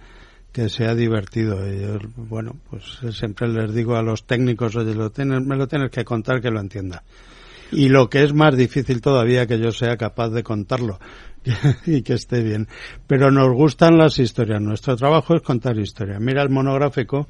que 0.52 0.68
sea 0.68 0.94
divertido. 0.94 1.66
Y 1.66 1.80
yo, 1.80 1.98
bueno, 2.16 2.56
pues 2.68 3.00
siempre 3.16 3.48
les 3.48 3.74
digo 3.74 3.96
a 3.96 4.02
los 4.02 4.26
técnicos, 4.26 4.76
oye, 4.76 4.94
lo 4.94 5.10
tienes, 5.10 5.40
me 5.44 5.56
lo 5.56 5.66
tienes 5.66 5.90
que 5.90 6.04
contar 6.04 6.40
que 6.42 6.50
lo 6.50 6.60
entienda. 6.60 7.02
Y 7.72 7.88
lo 7.88 8.10
que 8.10 8.22
es 8.22 8.34
más 8.34 8.54
difícil 8.54 9.00
todavía 9.00 9.46
que 9.46 9.58
yo 9.58 9.72
sea 9.72 9.96
capaz 9.96 10.28
de 10.28 10.42
contarlo 10.42 11.00
y 11.86 12.02
que 12.02 12.12
esté 12.12 12.42
bien. 12.42 12.68
Pero 13.06 13.30
nos 13.30 13.48
gustan 13.54 13.96
las 13.96 14.18
historias. 14.18 14.60
Nuestro 14.60 14.94
trabajo 14.94 15.34
es 15.34 15.40
contar 15.42 15.78
historias. 15.78 16.20
Mira 16.20 16.42
el 16.42 16.50
monográfico, 16.50 17.28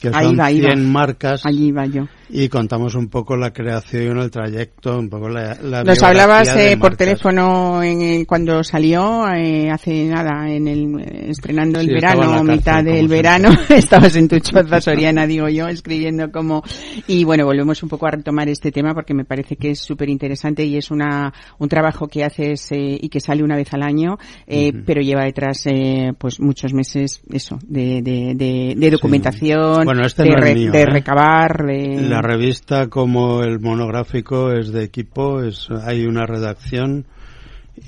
que 0.00 0.10
Ahí 0.12 0.26
son 0.26 0.38
va, 0.38 0.46
ahí 0.46 0.60
va. 0.60 0.68
100 0.72 0.92
marcas. 0.92 1.44
Allí 1.44 1.72
va 1.72 1.86
yo. 1.86 2.06
y 2.32 2.48
contamos 2.48 2.94
un 2.94 3.08
poco 3.08 3.36
la 3.36 3.52
creación, 3.52 4.18
el 4.18 4.30
trayecto, 4.30 4.98
un 4.98 5.08
poco 5.08 5.28
la, 5.28 5.56
la 5.62 5.82
Nos 5.82 5.98
biografía 5.98 6.08
hablabas 6.08 6.56
eh, 6.56 6.76
por 6.80 6.96
teléfono 6.96 7.82
en 7.82 8.24
cuando 8.24 8.62
salió, 8.62 9.26
eh, 9.32 9.68
hace 9.70 10.04
nada, 10.06 10.48
en 10.48 10.68
el, 10.68 11.00
eh, 11.00 11.26
estrenando 11.30 11.80
el 11.80 11.86
Sí, 11.86 11.92
verano, 11.94 12.20
cárcel, 12.20 12.44
mitad 12.44 12.84
del 12.84 13.08
verano, 13.08 13.50
estabas 13.68 14.14
en 14.16 14.28
tu 14.28 14.38
choza 14.38 14.80
soriana, 14.80 15.26
digo 15.26 15.48
yo, 15.48 15.68
escribiendo 15.68 16.30
como... 16.30 16.62
Y 17.06 17.24
bueno, 17.24 17.44
volvemos 17.44 17.82
un 17.82 17.88
poco 17.88 18.06
a 18.06 18.12
retomar 18.12 18.48
este 18.48 18.70
tema 18.70 18.94
porque 18.94 19.14
me 19.14 19.24
parece 19.24 19.56
que 19.56 19.70
es 19.72 19.80
súper 19.80 20.08
interesante 20.08 20.64
y 20.64 20.76
es 20.76 20.90
una, 20.90 21.32
un 21.58 21.68
trabajo 21.68 22.06
que 22.06 22.24
haces 22.24 22.70
eh, 22.72 22.98
y 23.00 23.08
que 23.08 23.20
sale 23.20 23.42
una 23.42 23.56
vez 23.56 23.72
al 23.72 23.82
año, 23.82 24.18
eh, 24.46 24.72
pero 24.86 25.00
lleva 25.00 25.24
detrás 25.24 25.66
eh, 25.66 26.12
pues 26.16 26.40
muchos 26.40 26.72
meses, 26.72 27.22
eso, 27.32 27.58
de, 27.66 28.02
de, 28.02 28.34
de, 28.34 28.74
de 28.76 28.90
documentación, 28.90 29.84
Bueno, 29.90 30.06
este 30.06 30.22
de, 30.22 30.30
no 30.30 30.36
es 30.36 30.42
re- 30.44 30.54
mío, 30.54 30.70
de 30.72 30.82
¿eh? 30.82 30.86
recabar, 30.86 31.64
de... 31.66 32.02
La 32.08 32.22
revista 32.22 32.88
como 32.88 33.42
el 33.42 33.58
monográfico 33.58 34.52
es 34.52 34.70
de 34.70 34.84
equipo, 34.84 35.42
es, 35.42 35.68
hay 35.84 36.06
una 36.06 36.26
redacción 36.26 37.06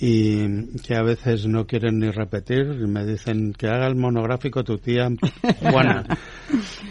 y 0.00 0.78
que 0.78 0.96
a 0.96 1.02
veces 1.02 1.46
no 1.46 1.66
quieren 1.66 2.00
ni 2.00 2.10
repetir 2.10 2.78
y 2.82 2.86
me 2.88 3.04
dicen 3.04 3.52
que 3.52 3.68
haga 3.68 3.86
el 3.86 3.94
monográfico 3.94 4.64
tu 4.64 4.78
tía 4.78 5.08
Juana 5.60 6.04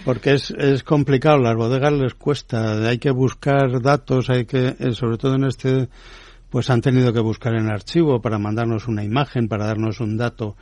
porque 0.05 0.33
es, 0.35 0.51
es 0.51 0.83
complicado 0.83 1.39
las 1.39 1.55
bodegas 1.55 1.91
les 1.93 2.13
cuesta 2.13 2.87
hay 2.87 2.99
que 2.99 3.11
buscar 3.11 3.81
datos 3.81 4.29
hay 4.29 4.45
que 4.45 4.75
eh, 4.79 4.91
sobre 4.93 5.17
todo 5.17 5.35
en 5.35 5.45
este 5.45 5.89
pues 6.51 6.69
han 6.69 6.81
tenido 6.81 7.11
que 7.11 7.21
buscar 7.21 7.55
en 7.55 7.71
archivo 7.71 8.21
para 8.21 8.37
mandarnos 8.37 8.87
una 8.87 9.03
imagen 9.03 9.47
para 9.47 9.65
darnos 9.65 9.99
un 9.99 10.15
dato 10.15 10.55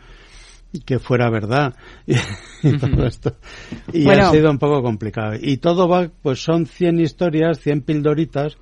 que 0.85 0.99
fuera 0.99 1.29
verdad. 1.29 1.75
Y, 2.05 2.13
y 2.63 2.77
todo 2.77 3.05
esto. 3.05 3.35
Y 3.91 4.03
Bueno. 4.03 4.27
ha 4.27 4.31
sido 4.31 4.51
un 4.51 4.59
poco 4.59 4.81
complicado. 4.81 5.33
Y 5.39 5.57
todo 5.57 5.87
va 5.87 6.09
pues 6.21 6.43
son 6.43 6.65
100 6.65 6.99
historias 6.99 7.59
100 7.59 7.81
pildoritas 7.81 8.57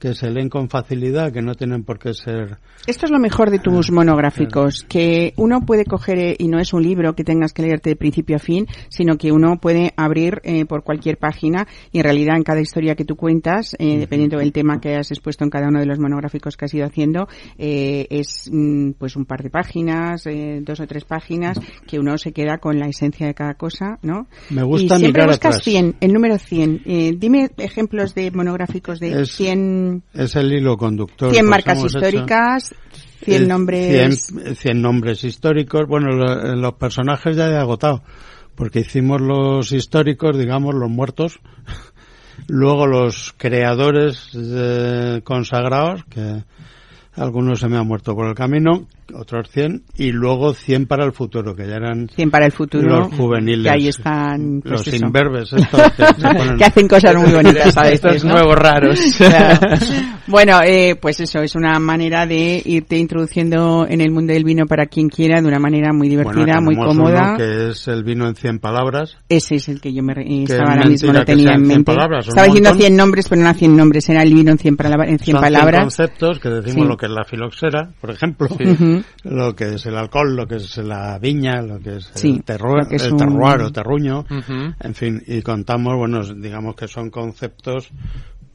que 0.00 0.14
se 0.14 0.30
leen 0.30 0.48
con 0.48 0.68
facilidad 0.68 1.32
que 1.32 1.42
no 1.42 1.54
tienen 1.54 1.84
por 1.84 1.98
qué 1.98 2.14
ser 2.14 2.58
Esto 2.86 3.06
es 3.06 3.12
lo 3.12 3.18
mejor 3.18 3.50
de 3.50 3.58
tus 3.58 3.92
monográficos, 3.92 4.84
que 4.88 5.34
uno 5.36 5.60
puede 5.60 5.84
coger, 5.84 6.18
eh, 6.18 6.36
y 6.38 6.48
no 6.48 6.58
es 6.58 6.72
un 6.72 6.82
libro 6.82 7.14
que 7.14 7.22
tengas 7.22 7.52
que 7.52 7.62
leerte 7.62 7.90
de 7.90 7.96
principio 7.96 8.36
a 8.36 8.38
fin, 8.38 8.66
sino 8.88 9.16
que 9.16 9.30
uno 9.30 9.58
puede 9.60 9.92
abrir 9.96 10.40
eh, 10.42 10.64
por 10.64 10.82
cualquier 10.82 11.18
página 11.18 11.68
y 11.92 11.98
en 11.98 12.04
realidad 12.04 12.36
en 12.36 12.42
cada 12.42 12.60
historia 12.60 12.94
que 12.94 13.04
tú 13.04 13.16
cuentas, 13.16 13.76
eh, 13.78 13.98
dependiendo 13.98 14.38
del 14.38 14.52
tema 14.52 14.80
que 14.80 14.96
has 14.96 15.10
expuesto 15.10 15.44
en 15.44 15.50
cada 15.50 15.68
uno 15.68 15.80
de 15.80 15.86
los 15.86 15.98
monográficos 15.98 16.56
que 16.56 16.64
has 16.64 16.74
ido 16.74 16.86
haciendo, 16.86 17.28
eh, 17.58 18.06
es 18.10 18.48
mm, 18.50 18.92
pues 18.92 19.16
un 19.16 19.26
par 19.26 19.42
de 19.42 19.50
páginas, 19.50 20.26
eh, 20.26 20.60
dos 20.62 20.80
o 20.80 20.86
tres 20.86 21.04
páginas, 21.04 21.58
que 21.86 21.98
uno 21.98 22.16
se 22.18 22.32
queda 22.32 22.58
con 22.58 22.78
la 22.78 22.86
esencia 22.86 23.26
de 23.26 23.34
cada 23.34 23.54
cosa, 23.54 23.98
¿no? 24.02 24.26
Me 24.50 24.62
gusta 24.62 24.96
y 24.96 24.98
siempre 25.00 25.22
mirar 25.22 25.28
buscas 25.28 25.56
atrás. 25.56 25.64
100, 25.64 25.96
el 26.00 26.12
número 26.12 26.38
100. 26.38 26.82
Eh, 26.86 27.14
dime 27.16 27.50
ejemplos 27.58 28.14
de 28.14 28.30
monográficos 28.30 29.00
de 29.00 29.22
Es 29.22 29.32
100, 29.32 29.89
es 30.14 30.36
el 30.36 30.52
hilo 30.52 30.76
conductor 30.76 31.30
100 31.32 31.44
pues 31.44 31.50
marcas 31.50 31.84
históricas, 31.84 32.74
100 33.24 33.42
Eh, 33.42 33.46
nombres... 33.46 34.26
100, 34.26 34.56
100 34.56 34.82
nombres 34.82 35.24
históricos. 35.24 35.86
Bueno, 35.88 36.08
lo- 36.16 36.56
los 36.56 36.74
personajes 36.74 37.36
ya 37.36 37.48
he 37.50 37.56
agotado, 37.56 38.02
porque 38.54 38.80
hicimos 38.80 39.20
los 39.20 39.72
históricos, 39.72 40.36
digamos, 40.38 40.74
los 40.74 40.90
muertos. 40.90 41.40
Luego 42.48 42.86
los 42.86 43.34
creadores 43.36 44.30
eh, 44.34 45.20
consagrados, 45.24 46.04
que 46.06 46.44
algunos 47.16 47.60
se 47.60 47.68
me 47.68 47.76
han 47.76 47.86
muerto 47.86 48.14
por 48.14 48.26
el 48.28 48.34
camino, 48.34 48.86
otros 49.14 49.50
100, 49.50 49.82
y 49.96 50.12
luego 50.12 50.54
100 50.54 50.86
para 50.86 51.04
el 51.04 51.12
futuro, 51.12 51.54
que 51.56 51.66
ya 51.66 51.74
eran 51.76 52.08
100 52.14 52.30
para 52.30 52.46
el 52.46 52.52
futuro. 52.52 53.00
los 53.00 53.14
juveniles. 53.14 53.64
Que 53.64 53.70
ahí 53.70 53.88
están, 53.88 54.60
pues 54.62 54.72
los 54.72 54.86
eso. 54.86 55.04
imberbes 55.06 55.52
estos 55.52 55.80
que 55.92 56.04
se 56.04 56.12
ponen- 56.28 56.56
que 56.58 56.64
hacen 56.64 56.88
cosas 56.88 57.16
muy 57.16 57.32
bonitas 57.32 57.76
a 57.76 57.82
veces, 57.82 57.94
Estos 58.04 58.24
¿no? 58.24 58.34
nuevos 58.34 58.56
raros. 58.56 59.00
Claro. 59.18 59.76
Bueno, 60.26 60.60
eh, 60.64 60.94
pues 61.00 61.18
eso, 61.20 61.40
es 61.40 61.56
una 61.56 61.78
manera 61.80 62.24
de 62.24 62.62
irte 62.64 62.96
introduciendo 62.96 63.84
en 63.88 64.00
el 64.00 64.12
mundo 64.12 64.32
del 64.32 64.44
vino 64.44 64.64
para 64.66 64.86
quien 64.86 65.08
quiera, 65.08 65.40
de 65.40 65.48
una 65.48 65.58
manera 65.58 65.92
muy 65.92 66.08
divertida, 66.08 66.60
Bueno, 66.60 66.62
muy 66.62 66.76
cómoda. 66.76 67.30
uno 67.30 67.36
que 67.36 67.70
es 67.70 67.88
el 67.88 68.04
vino 68.04 68.28
en 68.28 68.36
100 68.36 68.60
palabras. 68.60 69.16
Ese 69.28 69.56
es 69.56 69.68
el 69.68 69.80
que 69.80 69.92
yo 69.92 70.04
me 70.04 70.14
re- 70.14 70.24
Que 70.24 70.42
estaba 70.44 70.62
es 70.62 70.68
ahora 70.78 70.88
mismo, 70.88 71.12
lo 71.12 71.24
tenía 71.24 71.50
en 71.54 71.56
100 71.64 71.66
mente. 71.68 71.84
palabras, 71.92 72.28
estaba 72.28 72.46
diciendo 72.46 72.70
montón. 72.70 72.80
100 72.86 72.96
nombres, 72.96 73.28
pero 73.28 73.40
no 73.40 73.46
eran 73.48 73.58
100 73.58 73.76
nombres, 73.76 74.08
era 74.08 74.22
el 74.22 74.32
vino 74.34 74.52
en 74.52 74.58
100, 74.58 74.76
palabra- 74.76 75.08
en 75.08 75.18
100 75.18 75.34
Son 75.36 75.42
100 75.42 75.52
palabras. 75.52 75.80
conceptos 75.82 76.38
que 76.38 76.48
decimos 76.48 76.82
Sí. 76.84 76.88
lo 76.88 76.96
que 77.00 77.06
es 77.06 77.12
la 77.12 77.24
filoxera, 77.24 77.90
por 78.00 78.10
ejemplo, 78.10 78.46
lo 79.24 79.56
que 79.56 79.74
es 79.74 79.86
el 79.86 79.96
alcohol, 79.96 80.36
lo 80.36 80.46
que 80.46 80.56
es 80.56 80.76
la 80.76 81.18
viña, 81.18 81.62
lo 81.62 81.78
que 81.80 81.96
es 81.96 82.10
Sí, 82.14 82.32
el, 82.32 82.94
es 82.94 83.04
el 83.06 83.12
un- 83.14 83.18
terroir 83.18 83.62
o 83.62 83.72
terruño, 83.72 84.24
en 84.80 84.94
fin, 84.94 85.22
y 85.26 85.40
contamos, 85.40 85.96
bueno, 85.96 86.20
digamos 86.22 86.76
que 86.76 86.86
son 86.86 87.08
conceptos 87.10 87.88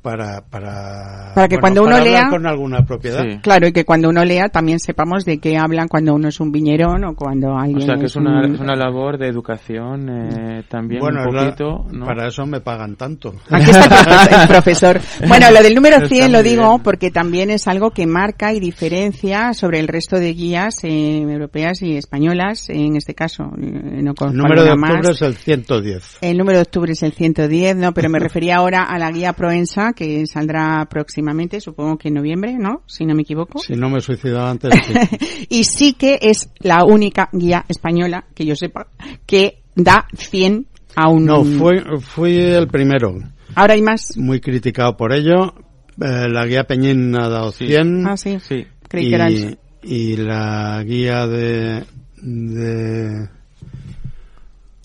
para 0.06 0.42
para, 0.42 1.32
Para 1.34 1.48
que 1.48 1.56
bueno, 1.56 1.62
cuando 1.62 1.82
uno 1.84 1.92
para 1.94 2.04
lea- 2.04 2.30
con 2.30 2.46
alguna 2.46 2.86
propiedad. 2.86 3.24
Sí. 3.24 3.40
Claro, 3.42 3.68
y 3.68 3.72
que 3.74 3.84
cuando 3.86 4.10
uno 4.10 4.24
lea 4.24 4.50
también 4.50 4.80
sepamos 4.80 5.26
de 5.26 5.40
qué 5.40 5.58
hablan 5.58 5.88
cuando 5.88 6.14
uno 6.14 6.28
es 6.30 6.40
un 6.40 6.52
viñerón 6.52 7.04
o 7.06 7.16
cuando 7.16 7.54
O 7.54 7.58
alguien 7.58 7.82
sea 7.82 7.96
que 7.96 8.06
es 8.06 8.16
un- 8.16 8.28
una, 8.28 8.46
es 8.54 8.60
una 8.60 8.76
labor 8.76 9.18
de 9.18 9.28
educación 9.28 10.08
eh, 10.10 10.64
también 10.70 11.00
Bueno, 11.02 11.22
un 11.24 11.30
es 11.30 11.34
la- 11.34 11.46
poquito, 11.46 11.86
¿no? 11.92 12.06
para 12.06 12.28
eso 12.28 12.46
me 12.46 12.62
pagan 12.62 12.96
tanto. 12.96 13.34
Aquí 13.50 13.70
está 13.72 13.86
el 13.86 13.90
profe- 13.90 14.42
el 14.42 14.48
profesor. 14.48 15.02
Bueno, 15.28 15.50
lo 15.52 15.64
del 15.64 15.74
número 15.74 15.96
Está 15.96 16.08
100 16.10 16.32
lo 16.32 16.44
digo 16.44 16.70
bien. 16.70 16.84
porque 16.84 17.10
también 17.10 17.50
es 17.50 17.68
algo 17.68 17.90
que 17.90 18.06
marca 18.06 18.54
y 18.54 18.60
diferencia 18.60 19.54
sobre 19.56 19.80
el 19.80 19.88
resto 19.88 20.18
de 20.20 20.34
guías 20.34 20.84
eh, 20.84 21.22
europeas 21.22 21.82
y 21.82 21.98
españolas, 21.98 22.70
en 22.70 22.96
este 22.96 23.16
caso. 23.16 23.46
eh, 23.60 24.02
no 24.04 24.14
El 24.22 24.34
número 24.38 24.64
de 24.64 24.72
octubre 24.72 24.98
más. 25.00 25.10
es 25.10 25.22
el 25.24 25.36
110. 25.36 26.18
El 26.22 26.38
número 26.38 26.60
de 26.60 26.62
octubre 26.62 26.92
es 26.92 27.02
el 27.02 27.14
110, 27.14 27.76
no, 27.76 27.92
pero 27.94 28.10
me 28.10 28.20
refería 28.20 28.58
ahora 28.58 28.84
a 28.84 29.00
la 29.00 29.10
guía 29.12 29.34
Proensa 29.34 29.94
que 29.96 30.28
saldrá 30.28 30.86
próximamente, 30.90 31.60
supongo 31.62 31.98
que 31.98 32.10
en 32.10 32.16
noviembre, 32.16 32.56
¿no? 32.60 32.84
Si 32.86 33.06
no 33.06 33.16
me 33.16 33.24
equivoco. 33.24 33.60
Si 33.60 33.74
no 33.74 33.90
me 33.90 33.98
he 34.00 34.02
suicidado 34.02 34.46
antes, 34.48 34.72
sí. 34.86 35.48
y 35.50 35.64
sí 35.64 35.94
que 35.94 36.20
es 36.22 36.50
la 36.60 36.84
única 36.84 37.30
guía 37.32 37.66
española 37.68 38.26
que 38.36 38.46
yo 38.46 38.56
sepa 38.56 38.88
que 39.26 39.62
da 39.76 40.06
100 40.16 40.68
a 40.96 41.10
un 41.10 41.26
No, 41.26 41.44
fui, 41.44 41.80
fui 42.02 42.38
el 42.38 42.68
primero. 42.68 43.18
Ahora 43.56 43.74
hay 43.74 43.82
más. 43.82 44.18
Muy 44.18 44.40
criticado 44.40 44.96
por 44.98 45.14
ello. 45.14 45.54
Eh, 46.02 46.28
la 46.30 46.46
guía 46.46 46.66
Peñín 46.66 47.16
ha 47.16 47.30
dado 47.30 47.52
100. 47.52 48.08
Ah, 48.08 48.18
sí. 48.18 48.38
Sí. 48.42 48.66
Creí 48.88 49.10
que 49.10 49.16
era 49.16 49.30
y, 49.32 49.36
el- 49.38 49.60
y 49.84 50.18
la 50.18 50.84
guía 50.86 51.26
de, 51.28 51.84
de 52.22 53.30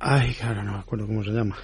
ay 0.00 0.34
ahora 0.42 0.62
no 0.62 0.72
me 0.72 0.78
acuerdo 0.78 1.06
cómo 1.06 1.22
se 1.24 1.30
llama 1.30 1.56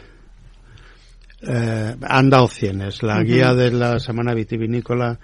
eh, 1.43 1.95
han 2.03 2.31
dado 2.31 2.49
cienes 2.49 3.03
la 3.03 3.23
guía 3.23 3.53
de 3.55 3.71
la 3.71 3.99
semana 4.01 4.33
vitivinícola 4.35 5.19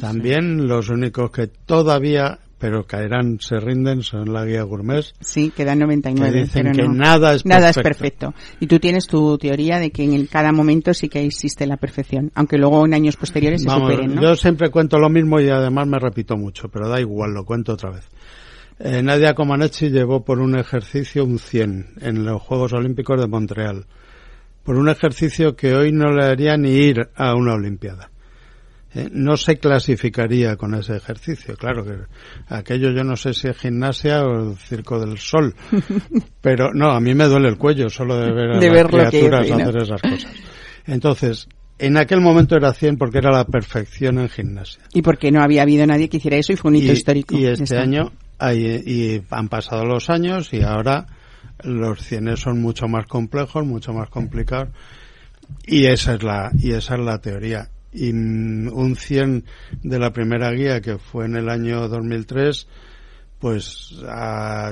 también 0.00 0.66
los 0.66 0.88
únicos 0.88 1.30
que 1.30 1.48
todavía 1.48 2.38
pero 2.58 2.84
caerán 2.86 3.38
se 3.40 3.58
rinden 3.58 4.02
son 4.02 4.32
la 4.34 4.44
guía 4.44 4.62
gourmet 4.64 5.02
Sí, 5.20 5.50
quedan 5.56 5.78
99. 5.78 6.30
Que 6.32 6.40
dicen 6.42 6.62
pero 6.64 6.74
que 6.76 6.82
no. 6.88 6.92
nada 6.94 7.32
es 7.34 7.46
Nada 7.46 7.70
es 7.70 7.76
perfecto. 7.76 8.32
perfecto. 8.32 8.56
Y 8.60 8.66
tú 8.66 8.78
tienes 8.78 9.06
tu 9.06 9.38
teoría 9.38 9.78
de 9.78 9.90
que 9.90 10.04
en 10.04 10.12
el- 10.12 10.28
cada 10.28 10.52
momento 10.52 10.92
sí 10.92 11.08
que 11.08 11.24
existe 11.24 11.66
la 11.66 11.78
perfección, 11.78 12.30
aunque 12.34 12.58
luego 12.58 12.84
en 12.84 12.92
años 12.92 13.16
posteriores 13.16 13.62
se 13.62 13.66
Vamos, 13.68 13.90
superen, 13.90 14.14
¿no? 14.14 14.20
Yo 14.22 14.36
siempre 14.36 14.68
cuento 14.68 14.98
lo 14.98 15.08
mismo 15.08 15.40
y 15.40 15.48
además 15.48 15.86
me 15.86 15.98
repito 15.98 16.36
mucho, 16.36 16.68
pero 16.68 16.86
da 16.86 17.00
igual, 17.00 17.32
lo 17.32 17.46
cuento 17.46 17.72
otra 17.72 17.92
vez. 17.92 18.06
Eh, 18.78 19.02
Nadia 19.02 19.34
Comaneci 19.34 19.88
llevó 19.88 20.22
por 20.22 20.38
un 20.38 20.58
ejercicio 20.58 21.24
un 21.24 21.38
100 21.38 21.94
en 22.02 22.26
los 22.26 22.42
Juegos 22.42 22.74
Olímpicos 22.74 23.18
de 23.18 23.26
Montreal. 23.26 23.86
Por 24.64 24.76
un 24.76 24.88
ejercicio 24.88 25.56
que 25.56 25.74
hoy 25.74 25.92
no 25.92 26.12
le 26.12 26.24
haría 26.24 26.56
ni 26.56 26.70
ir 26.70 27.08
a 27.14 27.34
una 27.34 27.54
Olimpiada. 27.54 28.10
Eh, 28.92 29.08
no 29.12 29.36
se 29.36 29.56
clasificaría 29.58 30.56
con 30.56 30.74
ese 30.74 30.96
ejercicio. 30.96 31.56
Claro 31.56 31.84
que 31.84 31.92
aquello 32.48 32.90
yo 32.90 33.04
no 33.04 33.16
sé 33.16 33.34
si 33.34 33.46
es 33.46 33.56
gimnasia 33.56 34.24
o 34.24 34.50
el 34.50 34.56
circo 34.56 34.98
del 34.98 35.16
sol. 35.18 35.54
Pero 36.40 36.72
no, 36.74 36.90
a 36.90 37.00
mí 37.00 37.14
me 37.14 37.24
duele 37.26 37.48
el 37.48 37.56
cuello 37.56 37.88
solo 37.88 38.16
de 38.16 38.32
ver 38.32 38.50
a 38.50 38.58
De 38.58 38.66
las 38.66 38.74
ver 38.74 38.92
lo 38.92 39.10
que 39.10 39.20
criaturas 39.20 39.50
hacer 39.50 39.76
esas 39.76 40.02
cosas. 40.02 40.32
Entonces, 40.86 41.48
en 41.78 41.96
aquel 41.96 42.20
momento 42.20 42.56
era 42.56 42.72
100 42.72 42.98
porque 42.98 43.18
era 43.18 43.30
la 43.30 43.44
perfección 43.44 44.18
en 44.18 44.28
gimnasia. 44.28 44.82
Y 44.92 45.02
porque 45.02 45.30
no 45.30 45.40
había 45.40 45.62
habido 45.62 45.86
nadie 45.86 46.08
que 46.08 46.16
hiciera 46.16 46.36
eso 46.36 46.52
y 46.52 46.56
fue 46.56 46.70
un 46.70 46.76
hito 46.76 46.92
y, 46.92 46.96
histórico. 46.96 47.38
y 47.38 47.46
este 47.46 47.78
año 47.78 48.10
hay, 48.38 48.64
y 48.64 49.22
han 49.30 49.48
pasado 49.48 49.84
los 49.84 50.10
años 50.10 50.52
y 50.52 50.62
ahora 50.62 51.06
los 51.64 52.02
100 52.02 52.36
son 52.36 52.60
mucho 52.60 52.88
más 52.88 53.06
complejos, 53.06 53.64
mucho 53.64 53.92
más 53.92 54.08
complicados 54.08 54.70
y 55.66 55.86
esa 55.86 56.14
es 56.14 56.22
la 56.22 56.50
y 56.58 56.72
esa 56.72 56.94
es 56.94 57.00
la 57.00 57.20
teoría. 57.20 57.70
Y 57.92 58.12
mm, 58.12 58.72
un 58.72 58.96
100 58.96 59.44
de 59.82 59.98
la 59.98 60.12
primera 60.12 60.50
guía 60.52 60.80
que 60.80 60.98
fue 60.98 61.26
en 61.26 61.36
el 61.36 61.48
año 61.48 61.88
2003 61.88 62.68
pues 63.40 63.94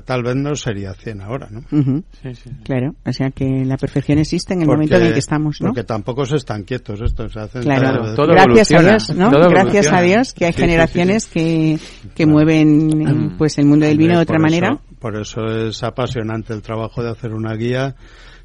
tal 0.05 0.23
vez 0.23 0.37
no 0.37 0.55
sería 0.55 0.93
100 0.93 1.23
ahora, 1.23 1.49
¿no? 1.51 1.62
Sí, 1.71 2.03
sí, 2.23 2.35
sí. 2.45 2.51
Claro, 2.64 2.95
o 3.05 3.12
sea 3.14 3.31
que 3.31 3.64
la 3.64 3.79
perfección 3.79 4.19
existe 4.19 4.53
en 4.53 4.61
el 4.61 4.66
Porque- 4.66 4.77
momento 4.77 4.97
en 4.97 5.03
el 5.07 5.12
que 5.14 5.19
estamos, 5.21 5.61
¿no? 5.62 5.69
Porque 5.69 5.85
tampoco 5.85 6.27
se 6.27 6.37
están 6.37 6.64
quietos 6.64 7.01
estos, 7.01 7.33
se 7.33 7.41
hacen 7.41 7.62
Claro, 7.62 8.14
todo 8.14 8.27
gracias 8.29 8.73
a 8.73 8.83
Dios, 8.83 9.14
¿no? 9.16 9.31
todo 9.31 9.49
Gracias 9.49 9.91
a. 9.91 10.03
Dios 10.03 10.35
que 10.35 10.45
hay 10.45 10.53
Sí, 10.53 10.57
sí, 10.57 10.62
sí, 10.62 10.69
generaciones 10.69 11.27
que, 11.27 11.79
que 12.14 12.25
Claro. 12.25 12.31
mueven 12.33 13.01
eh, 13.31 13.35
pues 13.39 13.57
el 13.59 13.64
mundo 13.64 13.87
del 13.87 13.97
vino 13.97 14.14
de 14.16 14.23
otra 14.23 14.35
por 14.37 14.43
manera. 14.43 14.69
eso- 14.69 14.83
por 14.99 15.16
eso 15.16 15.45
es 15.47 15.83
apasionante 15.83 16.53
el 16.53 16.61
trabajo 16.61 17.03
de 17.03 17.11
hacer 17.11 17.33
una 17.33 17.55
guía, 17.55 17.95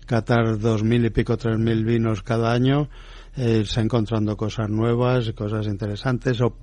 catar 0.05 0.57
dos 0.57 0.84
mil 0.84 1.03
y 1.05 1.09
pico, 1.09 1.36
tres 1.36 1.57
mil 1.57 1.84
vinos 1.84 2.21
cada 2.24 2.53
año, 2.53 2.89
eh, 3.36 3.57
irse 3.59 3.82
encontrando 3.82 4.38
cosas 4.38 4.69
nuevas, 4.69 5.32
cosas 5.34 5.65
interesantes 5.67 6.39
o, 6.41 6.55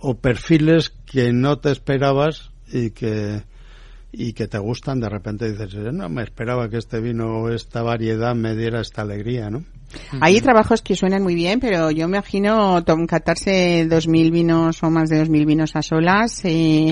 o 0.00 0.18
perfiles 0.18 0.90
que 0.90 1.32
no 1.32 1.58
te 1.58 1.70
esperabas 1.70 2.49
y 2.72 2.90
que 2.90 3.42
y 4.12 4.32
que 4.32 4.48
te 4.48 4.58
gustan, 4.58 4.98
de 5.00 5.08
repente 5.08 5.50
dices, 5.50 5.70
"Yo 5.70 5.92
no 5.92 6.08
me 6.08 6.22
esperaba 6.22 6.68
que 6.68 6.78
este 6.78 7.00
vino 7.00 7.42
o 7.42 7.50
esta 7.50 7.82
variedad 7.82 8.34
me 8.34 8.56
diera 8.56 8.80
esta 8.80 9.02
alegría, 9.02 9.50
¿no? 9.50 9.64
Hay 10.20 10.40
trabajos 10.40 10.82
que 10.82 10.94
suenan 10.96 11.22
muy 11.22 11.34
bien, 11.34 11.60
pero 11.60 11.90
yo 11.90 12.06
me 12.08 12.16
imagino 12.18 12.82
tom- 12.84 13.06
catarse 13.06 13.86
dos 13.88 14.06
mil 14.08 14.30
vinos 14.30 14.82
o 14.82 14.90
más 14.90 15.08
de 15.08 15.18
dos 15.18 15.28
mil 15.28 15.46
vinos 15.46 15.74
a 15.76 15.82
solas. 15.82 16.40
eh, 16.44 16.90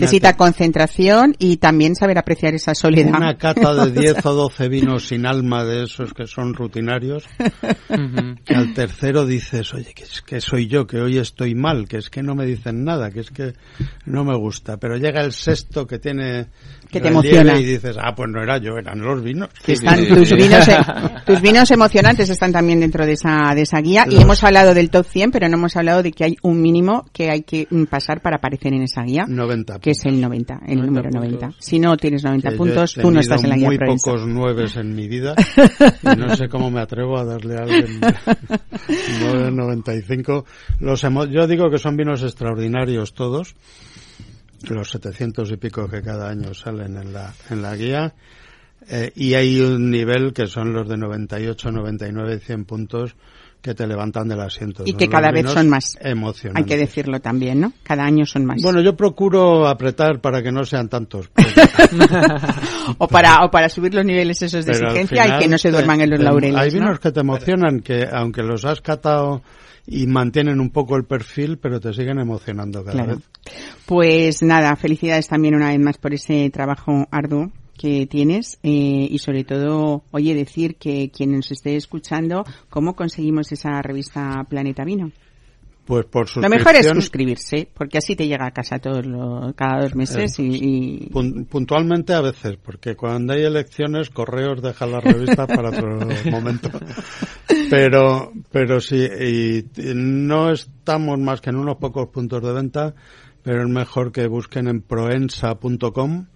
necesita 0.00 0.36
concentración 0.36 1.34
y 1.38 1.56
también 1.58 1.94
saber 1.94 2.18
apreciar 2.18 2.54
esa 2.54 2.74
soledad. 2.74 3.14
Una 3.16 3.36
cata 3.36 3.74
de 3.86 3.92
10 4.00 4.24
o 4.26 4.34
12 4.34 4.68
vinos 4.68 5.06
sin 5.08 5.26
alma 5.26 5.64
de 5.64 5.84
esos 5.84 6.12
que 6.14 6.26
son 6.26 6.54
rutinarios, 6.54 7.24
que 8.44 8.54
al 8.54 8.74
tercero 8.74 9.26
dices, 9.26 9.72
oye, 9.74 9.92
que 9.94 10.04
es 10.04 10.22
que 10.22 10.40
soy 10.40 10.66
yo, 10.66 10.86
que 10.86 10.98
hoy 11.00 11.18
estoy 11.18 11.54
mal, 11.54 11.88
que 11.88 11.98
es 11.98 12.10
que 12.10 12.22
no 12.22 12.34
me 12.34 12.46
dicen 12.46 12.84
nada, 12.84 13.10
que 13.10 13.20
es 13.20 13.30
que 13.30 13.54
no 14.06 14.24
me 14.24 14.36
gusta. 14.36 14.76
Pero 14.78 14.96
llega 14.96 15.22
el 15.22 15.32
sexto 15.32 15.86
que 15.86 15.98
tiene 15.98 16.46
Que 16.90 17.00
te 17.00 17.08
emociona. 17.08 17.58
y 17.58 17.64
dices, 17.64 17.96
ah, 18.00 18.14
pues 18.14 18.28
no 18.30 18.42
era 18.42 18.58
yo, 18.58 18.72
eran 18.78 19.00
los 19.00 19.22
vinos. 19.22 19.48
están 19.66 20.04
tus 20.06 20.30
vinos 20.32 20.66
tus 21.26 21.40
vinos 21.40 21.70
emocionantes 21.70 22.28
están 22.30 22.52
también 22.52 22.80
dentro 22.80 23.06
de 23.06 23.12
esa 23.12 23.54
de 23.54 23.62
esa 23.62 23.80
guía 23.80 24.06
y 24.10 24.20
hemos 24.20 24.42
hablado 24.42 24.74
del 24.74 24.90
top 24.90 25.06
100 25.06 25.30
pero 25.30 25.48
no 25.48 25.56
hemos 25.56 25.76
hablado 25.76 26.02
de 26.02 26.12
que 26.12 26.24
hay 26.24 26.36
un 26.42 26.60
mínimo 26.60 27.06
que 27.12 27.30
hay 27.30 27.42
que 27.42 27.66
mm, 27.70 27.84
pasar 27.84 28.20
para 28.20 28.36
aparecer 28.36 28.72
en 28.74 28.82
esa 28.82 29.02
guía 29.02 29.24
90. 29.28 29.78
que 29.78 29.90
es 29.92 30.04
el 30.04 30.20
90 30.20 30.60
el 30.66 30.78
90 30.78 30.86
número 30.86 31.10
puntos. 31.10 31.40
90 31.40 31.50
si 31.60 31.78
no 31.78 31.96
tienes 31.96 32.24
90 32.24 32.48
Que 32.50 32.56
yo 32.56 32.62
he 32.64 32.66
puntos 32.66 32.94
tú 32.94 33.10
no 33.10 33.20
estás 33.20 33.44
en 33.44 33.50
la 33.50 33.56
guía 33.56 33.66
muy 33.68 33.78
pocos 33.78 34.26
nueves 34.26 34.76
en 34.76 34.94
mi 34.94 35.06
vida 35.08 35.34
y 36.02 36.16
no 36.18 36.34
sé 36.36 36.48
cómo 36.48 36.70
me 36.70 36.80
atrevo 36.80 37.18
a 37.18 37.24
darle 37.24 37.54
a 37.56 37.60
alguien 37.62 38.00
9,95. 39.20 40.44
Los 40.80 41.04
emo- 41.04 41.26
yo 41.30 41.46
digo 41.46 41.70
que 41.70 41.78
son 41.78 41.96
vinos 41.96 42.22
extraordinarios 42.22 43.14
todos, 43.14 43.54
los 44.68 44.90
700 44.90 45.50
y 45.52 45.56
pico 45.56 45.88
que 45.88 46.02
cada 46.02 46.28
año 46.30 46.52
salen 46.54 46.96
en 46.96 47.12
la, 47.12 47.32
en 47.50 47.62
la 47.62 47.76
guía. 47.76 48.14
Eh, 48.88 49.12
y 49.14 49.34
hay 49.34 49.60
un 49.60 49.90
nivel 49.90 50.32
que 50.32 50.46
son 50.46 50.72
los 50.72 50.88
de 50.88 50.96
98, 50.96 51.70
99, 51.70 52.38
100 52.38 52.64
puntos 52.64 53.14
que 53.60 53.74
te 53.74 53.86
levantan 53.86 54.26
del 54.26 54.40
asiento. 54.40 54.84
Y 54.86 54.94
que 54.94 55.06
cada 55.06 55.30
vez 55.30 55.50
son 55.50 55.68
más. 55.68 55.94
Emocionantes. 56.00 56.64
hay 56.64 56.66
que 56.66 56.76
decirlo 56.78 57.20
también 57.20 57.60
no 57.60 57.74
cada 57.82 58.04
año 58.04 58.24
son 58.24 58.46
más 58.46 58.62
Bueno, 58.62 58.80
yo 58.80 58.96
procuro 58.96 59.68
apretar 59.68 60.22
para 60.22 60.42
que 60.42 60.50
no 60.50 60.64
sean 60.64 60.88
tantos. 60.88 61.28
porque- 61.28 61.52
o 62.98 63.06
para 63.06 63.44
o 63.44 63.50
para 63.50 63.68
subir 63.68 63.92
los 63.94 64.04
niveles 64.04 64.40
esos 64.40 64.64
de 64.64 64.72
Pero 64.72 64.86
exigencia 64.88 65.36
y 65.36 65.40
que 65.42 65.48
no 65.48 65.58
se 65.58 65.68
te- 65.68 65.72
duerman 65.72 66.00
en 66.00 66.08
los 66.10 66.18
te- 66.18 66.24
laureles 66.24 66.56
Hay 66.58 66.70
¿no? 66.70 66.74
vinos 66.80 67.00
que 67.00 67.12
te 67.12 67.20
emocionan, 67.20 67.80
que 67.80 68.08
aunque 68.10 68.42
los 68.42 68.64
has 68.64 68.80
catado 68.80 69.42
y 69.90 70.06
mantienen 70.06 70.60
un 70.60 70.70
poco 70.70 70.96
el 70.96 71.04
perfil, 71.04 71.58
pero 71.58 71.80
te 71.80 71.92
siguen 71.92 72.20
emocionando 72.20 72.84
cada 72.84 72.92
Claro. 72.92 73.16
vez. 73.16 73.28
Pues 73.86 74.40
nada, 74.42 74.76
felicidades 74.76 75.26
también 75.26 75.56
una 75.56 75.70
vez 75.70 75.80
más 75.80 75.98
por 75.98 76.14
ese 76.14 76.48
trabajo 76.50 77.08
arduo 77.10 77.50
que 77.76 78.06
tienes 78.06 78.60
eh, 78.62 79.08
y 79.10 79.18
sobre 79.18 79.42
todo, 79.42 80.04
oye, 80.12 80.34
decir 80.34 80.76
que 80.76 81.10
quien 81.10 81.32
nos 81.32 81.50
esté 81.50 81.74
escuchando, 81.74 82.44
¿cómo 82.68 82.94
conseguimos 82.94 83.50
esa 83.50 83.82
revista 83.82 84.44
Planeta 84.48 84.84
Vino? 84.84 85.10
Pues 85.90 86.06
por 86.06 86.22
Lo 86.22 86.26
suscripción, 86.28 86.50
mejor 86.58 86.76
es 86.76 86.86
suscribirse, 86.86 87.68
porque 87.74 87.98
así 87.98 88.14
te 88.14 88.28
llega 88.28 88.46
a 88.46 88.52
casa 88.52 88.78
todos 88.78 89.04
los, 89.04 89.52
cada 89.54 89.82
dos 89.82 89.94
meses 89.96 90.38
y, 90.38 90.44
y- 90.46 91.10
pun- 91.10 91.46
puntualmente 91.48 92.12
a 92.14 92.20
veces, 92.20 92.56
porque 92.62 92.94
cuando 92.94 93.32
hay 93.32 93.42
elecciones, 93.42 94.08
correos 94.08 94.62
deja 94.62 94.86
la 94.86 95.00
revista 95.00 95.46
para 95.48 95.70
otro 95.70 95.98
momento. 96.30 96.70
Pero, 97.68 98.32
pero 98.52 98.80
sí, 98.80 99.04
y, 99.20 99.58
y 99.58 99.94
no 99.94 100.50
estamos 100.52 101.18
más 101.18 101.40
que 101.40 101.50
en 101.50 101.56
unos 101.56 101.76
pocos 101.78 102.08
puntos 102.08 102.42
de 102.42 102.52
venta, 102.52 102.94
pero 103.42 103.62
es 103.62 103.68
mejor 103.68 104.12
que 104.12 104.26
busquen 104.28 104.68
en 104.68 104.82
proensa.com 104.82 106.26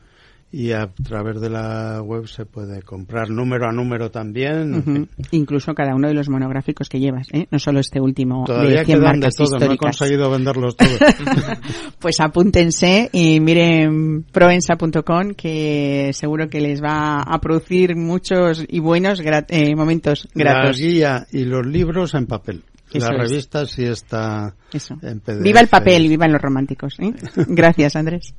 y 0.55 0.71
a 0.71 0.89
través 1.03 1.41
de 1.41 1.51
la 1.51 2.01
web 2.01 2.29
se 2.29 2.47
puede 2.47 2.81
comprar 2.83 3.29
número 3.29 3.69
a 3.69 3.73
número 3.73 4.13
también. 4.13 5.09
incluso 5.33 5.75
cada 5.75 5.97
uno 5.97 6.07
de 6.07 6.15
los 6.15 6.29
monográficos 6.29 6.89
que 6.89 7.01
llevas, 7.01 7.27
¿eh? 7.33 7.49
no 7.51 7.59
solo 7.59 7.81
este 7.81 8.01
último 8.01 8.45
Todavía 8.45 8.81
de 8.81 8.85
100 8.85 8.99
quedan 9.01 9.21
de 9.21 9.31
todo, 9.37 9.59
no 9.59 9.73
he 9.73 9.77
conseguido 9.77 10.31
venderlos 10.31 10.77
todos. 10.77 10.99
Pues 11.99 12.21
apúntense 12.21 13.09
y 13.13 13.41
miren 13.41 14.25
proensa.com 14.31 15.33
que 15.37 16.11
seguro 16.13 16.49
que 16.49 16.61
les 16.61 16.83
va 16.83 17.21
a 17.23 17.41
producir 17.41 17.97
muchos 17.97 18.65
y 18.69 18.79
buenos 18.79 19.21
eh, 19.49 19.75
momentos 19.75 20.29
la 20.35 20.45
gratos. 20.45 20.79
guía 20.79 21.27
y 21.33 21.45
los 21.45 21.67
libros 21.67 22.15
en 22.15 22.27
papel. 22.27 22.63
Eso 22.99 23.13
la 23.13 23.23
es. 23.25 23.31
revista 23.31 23.67
sí 23.67 23.85
está 23.85 24.55
Eso. 24.73 24.99
en 25.03 25.21
PDF. 25.21 25.43
Viva 25.43 25.61
el 25.61 25.69
papel 25.69 26.07
y 26.07 26.09
vivan 26.09 26.33
los 26.33 26.41
románticos. 26.43 26.97
¿eh? 27.01 27.13
Gracias, 27.49 27.97
Andrés. 27.97 28.35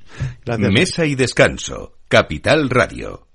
Gracias. 0.45 0.71
Mesa 0.71 1.05
y 1.05 1.15
descanso. 1.15 1.93
Capital 2.07 2.69
Radio. 2.69 3.27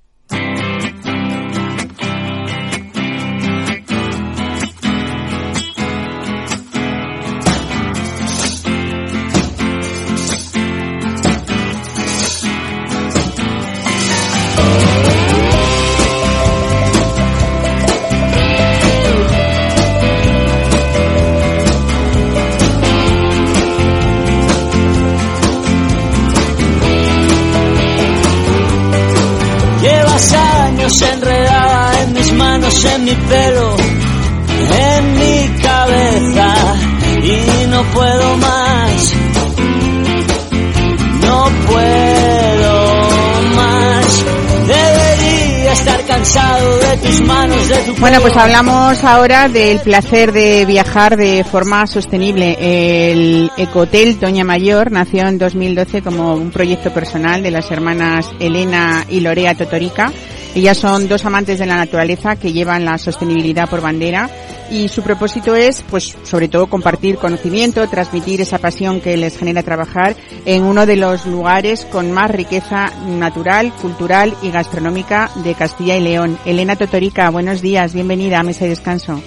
Pelo, 33.31 33.77
en 34.97 35.15
mi 35.15 35.63
cabeza 35.63 36.55
y 37.23 37.67
no 37.69 37.83
puedo 37.95 38.37
más. 38.39 39.15
No 41.23 41.49
puedo 41.69 42.75
más. 43.55 44.25
Debería 44.67 45.73
estar 45.73 46.05
cansado 46.07 46.79
de 46.79 46.97
tus 46.97 47.21
manos, 47.23 47.69
de 47.69 47.77
tu 47.77 47.95
Bueno, 48.01 48.21
pues 48.21 48.37
hablamos 48.37 49.05
ahora 49.05 49.49
del 49.49 49.79
placer 49.79 50.33
de 50.33 50.65
viajar 50.67 51.17
de 51.17 51.45
forma 51.45 51.87
sostenible. 51.87 52.57
El 52.59 53.53
Ecotel 53.57 54.19
Doña 54.19 54.43
Mayor 54.43 54.91
nació 54.91 55.29
en 55.29 55.39
2012 55.39 56.03
como 56.03 56.35
un 56.35 56.51
proyecto 56.51 56.93
personal 56.93 57.45
de 57.45 57.53
las 57.53 57.71
hermanas 57.71 58.29
Elena 58.41 59.05
y 59.09 59.21
Lorea 59.21 59.55
Totorica. 59.55 60.13
Ellas 60.55 60.79
son 60.79 61.09
dos 61.09 61.25
amantes 61.25 61.59
de 61.59 61.67
la 61.67 61.77
naturaleza 61.77 62.37
que 62.37 62.53
llevan 62.53 62.85
la 62.85 62.99
sostenibilidad 62.99 63.69
por 63.69 63.81
bandera 63.81 64.29
y 64.71 64.89
su 64.89 65.03
propósito 65.03 65.55
es, 65.55 65.83
pues, 65.83 66.17
sobre 66.23 66.49
todo 66.49 66.69
compartir 66.69 67.19
conocimiento, 67.19 67.89
transmitir 67.89 68.41
esa 68.41 68.59
pasión 68.59 69.01
que 69.01 69.17
les 69.17 69.37
genera 69.37 69.63
trabajar 69.63 70.15
en 70.45 70.63
uno 70.63 70.87
de 70.87 70.97
los 70.97 71.27
lugares 71.27 71.85
con 71.85 72.13
más 72.13 72.31
riqueza 72.31 72.91
natural, 73.07 73.73
cultural 73.81 74.35
y 74.43 74.51
gastronómica 74.51 75.31
de 75.37 75.55
Castilla 75.55 75.97
y 75.97 76.01
León. 76.01 76.39
Elena 76.45 76.77
Totorica, 76.77 77.31
buenos 77.31 77.63
días, 77.63 77.95
bienvenida 77.95 78.41
a 78.41 78.43
Mesa 78.43 78.67
y 78.67 78.71
Descanso. 78.71 79.21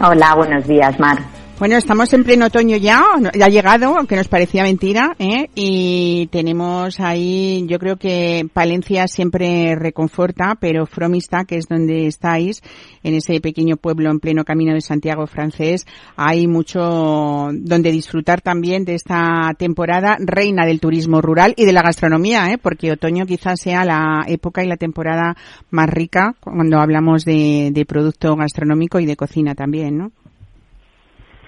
Hola, 0.00 0.34
buenos 0.36 0.66
días, 0.66 0.98
Mar. 1.00 1.37
Bueno, 1.58 1.76
estamos 1.76 2.12
en 2.12 2.22
pleno 2.22 2.46
otoño 2.46 2.76
ya, 2.76 3.02
ya 3.34 3.46
ha 3.46 3.48
llegado, 3.48 3.96
aunque 3.96 4.14
nos 4.14 4.28
parecía 4.28 4.62
mentira, 4.62 5.16
¿eh? 5.18 5.48
y 5.56 6.28
tenemos 6.30 7.00
ahí, 7.00 7.64
yo 7.66 7.80
creo 7.80 7.96
que 7.96 8.46
Palencia 8.52 9.08
siempre 9.08 9.74
reconforta, 9.74 10.56
pero 10.60 10.86
Fromista, 10.86 11.44
que 11.46 11.56
es 11.56 11.66
donde 11.66 12.06
estáis, 12.06 12.62
en 13.02 13.14
ese 13.14 13.40
pequeño 13.40 13.76
pueblo 13.76 14.08
en 14.08 14.20
pleno 14.20 14.44
camino 14.44 14.72
de 14.72 14.80
Santiago 14.80 15.26
francés, 15.26 15.84
hay 16.14 16.46
mucho 16.46 17.48
donde 17.52 17.90
disfrutar 17.90 18.40
también 18.40 18.84
de 18.84 18.94
esta 18.94 19.52
temporada 19.58 20.16
reina 20.20 20.64
del 20.64 20.78
turismo 20.78 21.20
rural 21.20 21.54
y 21.56 21.64
de 21.64 21.72
la 21.72 21.82
gastronomía, 21.82 22.52
¿eh? 22.52 22.58
porque 22.58 22.92
otoño 22.92 23.26
quizás 23.26 23.60
sea 23.60 23.84
la 23.84 24.24
época 24.28 24.62
y 24.62 24.68
la 24.68 24.76
temporada 24.76 25.36
más 25.70 25.90
rica 25.90 26.36
cuando 26.38 26.78
hablamos 26.78 27.24
de, 27.24 27.70
de 27.72 27.84
producto 27.84 28.36
gastronómico 28.36 29.00
y 29.00 29.06
de 29.06 29.16
cocina 29.16 29.56
también, 29.56 29.98
¿no? 29.98 30.12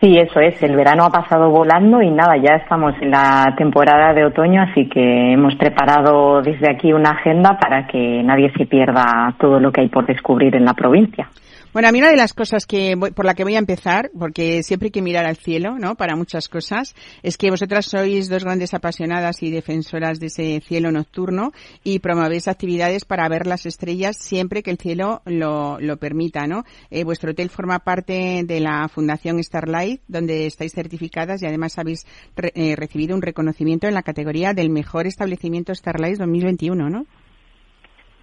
Sí, 0.01 0.17
eso 0.17 0.41
es. 0.41 0.63
El 0.63 0.77
verano 0.77 1.05
ha 1.05 1.11
pasado 1.11 1.51
volando 1.51 2.01
y 2.01 2.11
nada, 2.11 2.35
ya 2.39 2.55
estamos 2.55 2.95
en 3.03 3.11
la 3.11 3.55
temporada 3.59 4.15
de 4.15 4.25
otoño, 4.25 4.63
así 4.63 4.89
que 4.89 5.33
hemos 5.35 5.55
preparado 5.57 6.41
desde 6.41 6.71
aquí 6.71 6.95
una 6.95 7.11
agenda 7.11 7.59
para 7.59 7.87
que 7.87 8.23
nadie 8.23 8.51
se 8.57 8.65
pierda 8.65 9.35
todo 9.39 9.61
lo 9.61 9.71
que 9.71 9.83
hay 9.83 9.89
por 9.89 10.07
descubrir 10.07 10.57
en 10.57 10.65
la 10.65 10.73
provincia. 10.73 11.29
Bueno, 11.73 11.87
a 11.89 11.93
mí 11.93 12.01
una 12.01 12.11
de 12.11 12.17
las 12.17 12.33
cosas 12.35 12.67
que 12.67 12.97
voy- 12.97 13.13
por 13.13 13.25
la 13.25 13.35
que 13.35 13.45
voy 13.45 13.55
a 13.55 13.61
empezar, 13.61 14.11
porque 14.19 14.65
siempre 14.65 14.87
hay 14.89 14.91
que 14.91 15.03
mirar 15.03 15.25
al 15.25 15.37
cielo, 15.37 15.79
¿no? 15.79 15.95
Para 15.95 16.17
muchas 16.17 16.49
cosas, 16.49 16.97
es 17.23 17.37
que 17.39 17.49
vosotras 17.49 17.87
sois 17.87 18.29
dos 18.29 18.43
grandes 18.43 18.75
apasionadas 18.75 19.41
y 19.45 19.53
defensoras 19.53 20.19
de 20.19 20.27
ese 20.27 20.61
cielo 20.67 20.91
nocturno 20.91 21.53
y 21.85 22.01
promovéis 22.01 22.49
actividades 22.49 23.05
para 23.05 23.29
ver 23.29 23.47
las 23.47 23.67
estrellas 23.67 24.17
siempre 24.17 24.65
que 24.65 24.73
el 24.73 24.79
cielo 24.79 25.23
lo, 25.27 25.79
lo 25.79 25.97
permita, 25.97 26.49
¿no? 26.49 26.65
Eh, 26.91 27.05
vuestro 27.05 27.31
hotel 27.31 27.51
forma 27.51 27.79
parte 27.79 28.43
de 28.45 28.59
la 28.59 28.89
Fundación 28.89 29.41
Starlight, 29.41 30.01
donde 30.09 30.47
estáis 30.47 30.73
certificadas 30.73 31.41
y 31.41 31.47
además 31.47 31.79
habéis 31.79 32.05
eh, 32.37 32.75
recibido 32.75 33.15
un 33.15 33.23
reconocimiento 33.23 33.87
en 33.87 33.95
la 33.95 34.03
categoría 34.03 34.55
del 34.55 34.71
mejor 34.71 35.07
establecimiento 35.07 35.73
Starlight 35.73 36.19
2021, 36.19 36.91
¿no? 36.91 37.07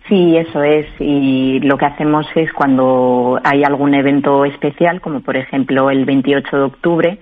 Sí, 0.07 0.37
eso 0.37 0.63
es. 0.63 0.85
Y 0.99 1.59
lo 1.59 1.77
que 1.77 1.85
hacemos 1.85 2.25
es 2.35 2.51
cuando 2.53 3.39
hay 3.43 3.63
algún 3.63 3.93
evento 3.93 4.45
especial, 4.45 5.01
como 5.01 5.21
por 5.21 5.35
ejemplo 5.35 5.89
el 5.89 6.05
28 6.05 6.55
de 6.55 6.63
octubre, 6.63 7.19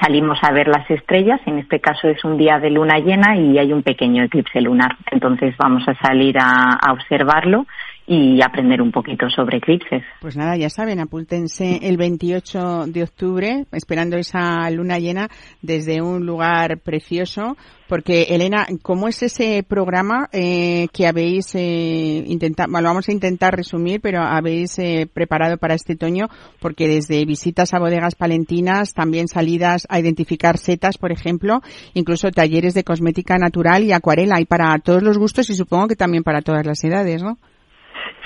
salimos 0.00 0.38
a 0.42 0.50
ver 0.50 0.66
las 0.66 0.90
estrellas. 0.90 1.40
En 1.46 1.58
este 1.58 1.80
caso 1.80 2.08
es 2.08 2.24
un 2.24 2.36
día 2.36 2.58
de 2.58 2.70
luna 2.70 2.98
llena 2.98 3.36
y 3.36 3.58
hay 3.58 3.72
un 3.72 3.82
pequeño 3.82 4.24
eclipse 4.24 4.60
lunar. 4.60 4.96
Entonces 5.12 5.56
vamos 5.56 5.86
a 5.88 5.94
salir 5.94 6.36
a, 6.40 6.78
observarlo 6.90 7.66
y 8.06 8.42
aprender 8.42 8.82
un 8.82 8.92
poquito 8.92 9.30
sobre 9.30 9.58
eclipses. 9.58 10.02
Pues 10.20 10.36
nada, 10.36 10.56
ya 10.56 10.68
saben, 10.68 11.00
apúntense 11.00 11.80
el 11.82 11.96
28 11.96 12.86
de 12.86 13.02
octubre, 13.02 13.64
esperando 13.72 14.16
esa 14.16 14.68
luna 14.70 14.98
llena 14.98 15.28
desde 15.62 16.02
un 16.02 16.26
lugar 16.26 16.80
precioso. 16.80 17.56
Porque, 17.88 18.22
Elena, 18.30 18.66
¿cómo 18.82 19.08
es 19.08 19.22
ese 19.22 19.62
programa 19.62 20.28
eh, 20.32 20.88
que 20.92 21.06
habéis 21.06 21.54
eh, 21.54 22.24
intentado, 22.26 22.70
bueno, 22.70 22.84
lo 22.84 22.88
vamos 22.90 23.08
a 23.08 23.12
intentar 23.12 23.54
resumir, 23.54 24.00
pero 24.00 24.22
habéis 24.22 24.78
eh, 24.78 25.06
preparado 25.12 25.58
para 25.58 25.74
este 25.74 25.92
otoño? 25.92 26.28
Porque 26.60 26.88
desde 26.88 27.24
visitas 27.26 27.74
a 27.74 27.78
bodegas 27.78 28.14
palentinas, 28.14 28.94
también 28.94 29.28
salidas 29.28 29.86
a 29.90 30.00
identificar 30.00 30.56
setas, 30.56 30.96
por 30.98 31.12
ejemplo, 31.12 31.60
incluso 31.92 32.30
talleres 32.30 32.74
de 32.74 32.84
cosmética 32.84 33.36
natural 33.36 33.84
y 33.84 33.92
acuarela, 33.92 34.40
y 34.40 34.46
para 34.46 34.78
todos 34.78 35.02
los 35.02 35.18
gustos 35.18 35.48
y 35.50 35.54
supongo 35.54 35.88
que 35.88 35.96
también 35.96 36.22
para 36.22 36.40
todas 36.40 36.66
las 36.66 36.82
edades, 36.84 37.22
¿no? 37.22 37.38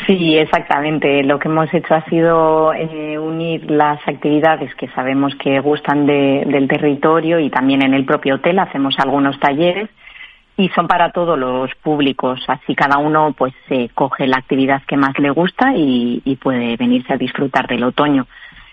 Sí, 0.06 0.36
exactamente. 0.38 1.22
Lo 1.24 1.38
que 1.38 1.48
hemos 1.48 1.72
hecho 1.74 1.94
ha 1.94 2.04
sido 2.06 2.72
eh, 2.72 3.18
unir 3.18 3.70
las 3.70 4.00
actividades 4.08 4.74
que 4.76 4.88
sabemos 4.88 5.34
que 5.36 5.60
gustan 5.60 6.06
de- 6.06 6.44
del 6.46 6.68
territorio 6.68 7.38
y 7.40 7.50
también 7.50 7.82
en 7.82 7.94
el 7.94 8.04
propio 8.04 8.36
hotel 8.36 8.58
hacemos 8.58 8.98
algunos 8.98 9.38
talleres 9.40 9.88
y 10.56 10.68
son 10.70 10.88
para 10.88 11.10
todos 11.12 11.38
los 11.38 11.74
públicos. 11.76 12.40
Así 12.48 12.74
cada 12.74 12.98
uno 12.98 13.34
pues 13.36 13.52
se 13.68 13.90
coge 13.94 14.26
la 14.26 14.38
actividad 14.38 14.82
que 14.86 14.96
más 14.96 15.18
le 15.18 15.30
gusta 15.30 15.72
y 15.76 16.38
puede 16.42 16.76
venirse 16.76 17.12
a 17.12 17.16
disfrutar 17.18 17.66
del 17.66 17.84
otoño. 17.84 18.26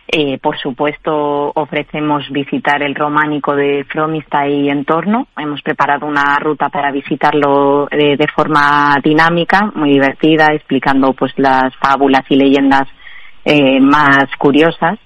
Eh, 0.07 0.37
por 0.37 0.57
supuesto, 0.59 1.51
ofrecemos 1.55 2.29
visitar 2.29 2.83
el 2.83 2.93
románico 2.93 3.55
de 3.55 3.85
Fromista 3.85 4.47
y 4.47 4.69
entorno. 4.69 5.27
Hemos 5.35 5.61
preparado 5.63 6.05
una 6.05 6.37
ruta 6.37 6.69
para 6.69 6.91
visitarlo 6.91 7.87
eh, 7.89 8.15
de 8.15 8.27
forma 8.27 8.95
dinámica, 9.03 9.71
muy 9.73 9.93
divertida, 9.93 10.53
explicando 10.53 11.13
pues 11.13 11.33
las 11.37 11.75
fábulas 11.77 12.21
y 12.29 12.35
leyendas 12.35 12.87
eh, 13.43 13.79
más 13.79 14.27
curiosas. 14.37 14.99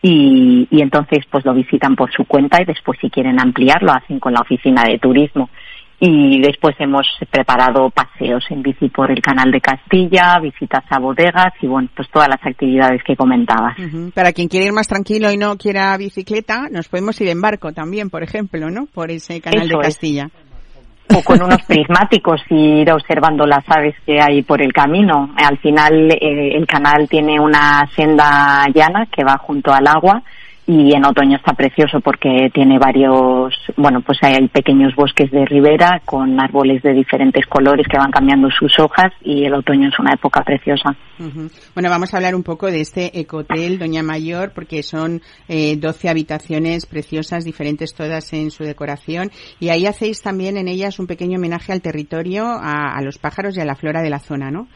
Y, 0.00 0.66
y 0.70 0.80
entonces 0.80 1.26
pues 1.28 1.44
lo 1.44 1.52
visitan 1.52 1.96
por 1.96 2.10
su 2.12 2.24
cuenta 2.24 2.62
y 2.62 2.64
después 2.64 2.98
si 3.00 3.10
quieren 3.10 3.40
ampliar 3.40 3.82
lo 3.82 3.92
hacen 3.92 4.20
con 4.20 4.32
la 4.32 4.40
oficina 4.40 4.84
de 4.84 4.98
turismo. 4.98 5.50
Y 6.00 6.40
después 6.40 6.76
hemos 6.78 7.06
preparado 7.28 7.90
paseos 7.90 8.44
en 8.50 8.62
bici 8.62 8.88
por 8.88 9.10
el 9.10 9.20
canal 9.20 9.50
de 9.50 9.60
Castilla, 9.60 10.38
visitas 10.40 10.84
a 10.90 11.00
bodegas 11.00 11.52
y 11.60 11.66
bueno, 11.66 11.88
pues 11.96 12.08
todas 12.10 12.28
las 12.28 12.38
actividades 12.46 13.02
que 13.04 13.16
comentabas. 13.16 13.76
Para 14.14 14.32
quien 14.32 14.46
quiere 14.46 14.66
ir 14.66 14.72
más 14.72 14.86
tranquilo 14.86 15.32
y 15.32 15.36
no 15.36 15.56
quiera 15.56 15.96
bicicleta, 15.96 16.68
nos 16.70 16.88
podemos 16.88 17.20
ir 17.20 17.28
en 17.28 17.40
barco 17.40 17.72
también, 17.72 18.10
por 18.10 18.22
ejemplo, 18.22 18.70
¿no? 18.70 18.86
Por 18.86 19.10
ese 19.10 19.40
canal 19.40 19.66
Eso 19.66 19.78
de 19.78 19.88
es. 19.88 19.94
Castilla. 19.94 20.30
o 21.16 21.22
con 21.24 21.42
unos 21.42 21.62
prismáticos 21.66 22.42
y 22.50 22.82
ir 22.82 22.92
observando 22.92 23.44
las 23.44 23.64
aves 23.68 23.96
que 24.06 24.20
hay 24.20 24.42
por 24.42 24.62
el 24.62 24.72
camino. 24.72 25.34
Al 25.36 25.58
final 25.58 26.12
eh, 26.12 26.56
el 26.56 26.66
canal 26.66 27.08
tiene 27.08 27.40
una 27.40 27.88
senda 27.96 28.66
llana 28.72 29.06
que 29.06 29.24
va 29.24 29.36
junto 29.38 29.72
al 29.72 29.86
agua 29.88 30.22
y 30.68 30.94
en 30.94 31.02
otoño 31.06 31.38
está 31.38 31.54
precioso 31.54 31.98
porque 32.00 32.50
tiene 32.52 32.78
varios, 32.78 33.54
bueno, 33.78 34.02
pues 34.02 34.18
hay 34.20 34.46
pequeños 34.48 34.94
bosques 34.94 35.30
de 35.30 35.46
ribera 35.46 36.02
con 36.04 36.38
árboles 36.38 36.82
de 36.82 36.92
diferentes 36.92 37.46
colores 37.46 37.86
que 37.90 37.96
van 37.96 38.10
cambiando 38.10 38.50
sus 38.50 38.78
hojas 38.78 39.10
y 39.22 39.44
el 39.44 39.54
otoño 39.54 39.88
es 39.88 39.98
una 39.98 40.12
época 40.12 40.42
preciosa. 40.42 40.94
Bueno, 41.74 41.88
vamos 41.88 42.12
a 42.12 42.18
hablar 42.18 42.34
un 42.34 42.42
poco 42.42 42.66
de 42.66 42.82
este 42.82 43.18
ecotel 43.18 43.78
Doña 43.78 44.02
Mayor, 44.02 44.52
porque 44.54 44.82
son 44.82 45.22
eh, 45.48 45.76
12 45.78 46.10
habitaciones 46.10 46.84
preciosas, 46.84 47.46
diferentes 47.46 47.94
todas 47.94 48.30
en 48.34 48.50
su 48.50 48.62
decoración, 48.62 49.30
y 49.58 49.70
ahí 49.70 49.86
hacéis 49.86 50.20
también 50.20 50.58
en 50.58 50.68
ellas 50.68 50.98
un 50.98 51.06
pequeño 51.06 51.38
homenaje 51.38 51.72
al 51.72 51.80
territorio, 51.80 52.44
a 52.46 53.00
los 53.02 53.16
pájaros 53.16 53.56
y 53.56 53.62
a 53.62 53.64
la 53.64 53.74
flora 53.74 54.02
de 54.02 54.10
la 54.10 54.18
zona, 54.18 54.50
¿no? 54.50 54.68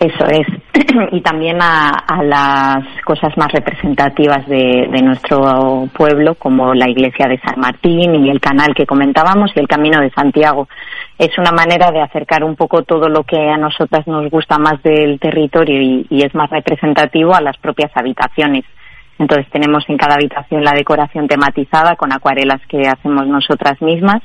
Eso 0.00 0.26
es. 0.26 0.46
y 1.12 1.20
también 1.22 1.60
a, 1.60 1.90
a, 1.90 2.22
las 2.22 2.84
cosas 3.04 3.36
más 3.36 3.50
representativas 3.50 4.46
de, 4.46 4.86
nuestro 5.02 5.88
pueblo, 5.92 6.36
como 6.36 6.72
la 6.72 6.88
iglesia 6.88 7.26
de 7.26 7.38
San 7.40 7.58
Martín 7.58 8.14
y 8.14 8.30
el 8.30 8.40
canal 8.40 8.74
que 8.74 8.86
comentábamos 8.86 9.50
y 9.54 9.60
el 9.60 9.66
camino 9.66 10.00
de 10.00 10.10
Santiago. 10.10 10.68
Es 11.18 11.36
una 11.36 11.50
manera 11.50 11.90
de 11.90 12.00
acercar 12.00 12.44
un 12.44 12.54
poco 12.54 12.82
todo 12.82 13.08
lo 13.08 13.24
que 13.24 13.50
a 13.50 13.56
nosotras 13.56 14.06
nos 14.06 14.30
gusta 14.30 14.58
más 14.58 14.80
del 14.84 15.18
territorio 15.18 15.82
y, 15.82 16.06
y 16.10 16.22
es 16.22 16.32
más 16.34 16.50
representativo 16.50 17.34
a 17.34 17.40
las 17.40 17.56
propias 17.56 17.90
habitaciones. 17.96 18.64
Entonces 19.18 19.50
tenemos 19.50 19.84
en 19.88 19.96
cada 19.96 20.14
habitación 20.14 20.62
la 20.62 20.72
decoración 20.72 21.26
tematizada 21.26 21.96
con 21.96 22.12
acuarelas 22.12 22.60
que 22.68 22.82
hacemos 22.86 23.26
nosotras 23.26 23.82
mismas 23.82 24.22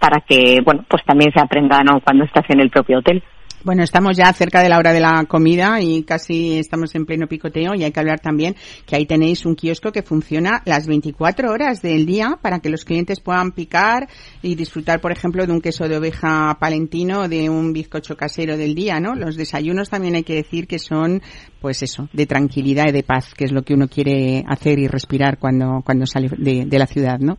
para 0.00 0.20
que, 0.20 0.60
bueno, 0.64 0.84
pues 0.88 1.04
también 1.04 1.32
se 1.32 1.40
aprenda 1.40 1.84
¿no? 1.84 2.00
cuando 2.00 2.24
estás 2.24 2.44
en 2.50 2.58
el 2.58 2.70
propio 2.70 2.98
hotel. 2.98 3.22
Bueno, 3.64 3.82
estamos 3.82 4.14
ya 4.14 4.30
cerca 4.34 4.62
de 4.62 4.68
la 4.68 4.76
hora 4.76 4.92
de 4.92 5.00
la 5.00 5.24
comida 5.26 5.80
y 5.80 6.02
casi 6.02 6.58
estamos 6.58 6.94
en 6.94 7.06
pleno 7.06 7.26
picoteo 7.26 7.74
y 7.74 7.82
hay 7.82 7.92
que 7.92 7.98
hablar 7.98 8.20
también 8.20 8.56
que 8.84 8.94
ahí 8.94 9.06
tenéis 9.06 9.46
un 9.46 9.54
kiosco 9.54 9.90
que 9.90 10.02
funciona 10.02 10.60
las 10.66 10.86
24 10.86 11.50
horas 11.50 11.80
del 11.80 12.04
día 12.04 12.38
para 12.42 12.58
que 12.58 12.68
los 12.68 12.84
clientes 12.84 13.20
puedan 13.20 13.52
picar 13.52 14.06
y 14.42 14.54
disfrutar, 14.54 15.00
por 15.00 15.12
ejemplo, 15.12 15.46
de 15.46 15.52
un 15.54 15.62
queso 15.62 15.88
de 15.88 15.96
oveja 15.96 16.58
palentino 16.60 17.26
de 17.26 17.48
un 17.48 17.72
bizcocho 17.72 18.18
casero 18.18 18.58
del 18.58 18.74
día, 18.74 19.00
¿no? 19.00 19.14
Los 19.14 19.34
desayunos 19.34 19.88
también 19.88 20.16
hay 20.16 20.24
que 20.24 20.34
decir 20.34 20.66
que 20.66 20.78
son, 20.78 21.22
pues 21.62 21.82
eso, 21.82 22.10
de 22.12 22.26
tranquilidad 22.26 22.88
y 22.88 22.92
de 22.92 23.02
paz, 23.02 23.32
que 23.32 23.46
es 23.46 23.52
lo 23.52 23.62
que 23.62 23.72
uno 23.72 23.88
quiere 23.88 24.44
hacer 24.46 24.78
y 24.78 24.88
respirar 24.88 25.38
cuando, 25.38 25.80
cuando 25.82 26.04
sale 26.04 26.28
de, 26.36 26.66
de 26.66 26.78
la 26.78 26.86
ciudad, 26.86 27.18
¿no? 27.18 27.38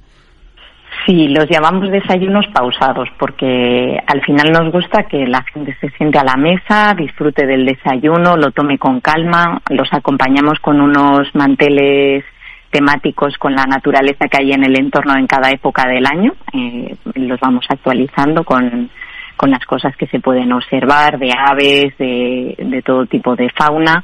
Sí, 1.06 1.28
los 1.28 1.48
llamamos 1.48 1.92
desayunos 1.92 2.48
pausados 2.48 3.08
porque 3.20 4.02
al 4.08 4.22
final 4.22 4.52
nos 4.52 4.72
gusta 4.72 5.04
que 5.04 5.28
la 5.28 5.44
gente 5.54 5.78
se 5.80 5.90
siente 5.92 6.18
a 6.18 6.24
la 6.24 6.36
mesa, 6.36 6.96
disfrute 6.98 7.46
del 7.46 7.64
desayuno, 7.64 8.36
lo 8.36 8.50
tome 8.52 8.80
con 8.80 9.02
calma, 9.02 9.62
los 9.70 9.88
acompañamos 9.94 10.60
con 10.60 10.82
unos 10.82 11.30
manteles 11.36 12.24
temáticos 12.72 13.38
con 13.38 13.54
la 13.54 13.66
naturaleza 13.66 14.28
que 14.28 14.38
hay 14.42 14.52
en 14.54 14.64
el 14.64 14.78
entorno 14.80 15.16
en 15.16 15.28
cada 15.28 15.52
época 15.52 15.88
del 15.88 16.08
año, 16.08 16.34
eh, 16.54 16.96
los 17.14 17.40
vamos 17.40 17.66
actualizando 17.70 18.44
con, 18.44 18.90
con 19.36 19.52
las 19.52 19.66
cosas 19.66 19.96
que 19.98 20.08
se 20.08 20.20
pueden 20.20 20.52
observar 20.54 21.20
de 21.20 21.32
aves, 21.38 21.98
de, 21.98 22.56
de 22.58 22.82
todo 22.82 23.06
tipo 23.06 23.36
de 23.36 23.50
fauna 23.50 24.04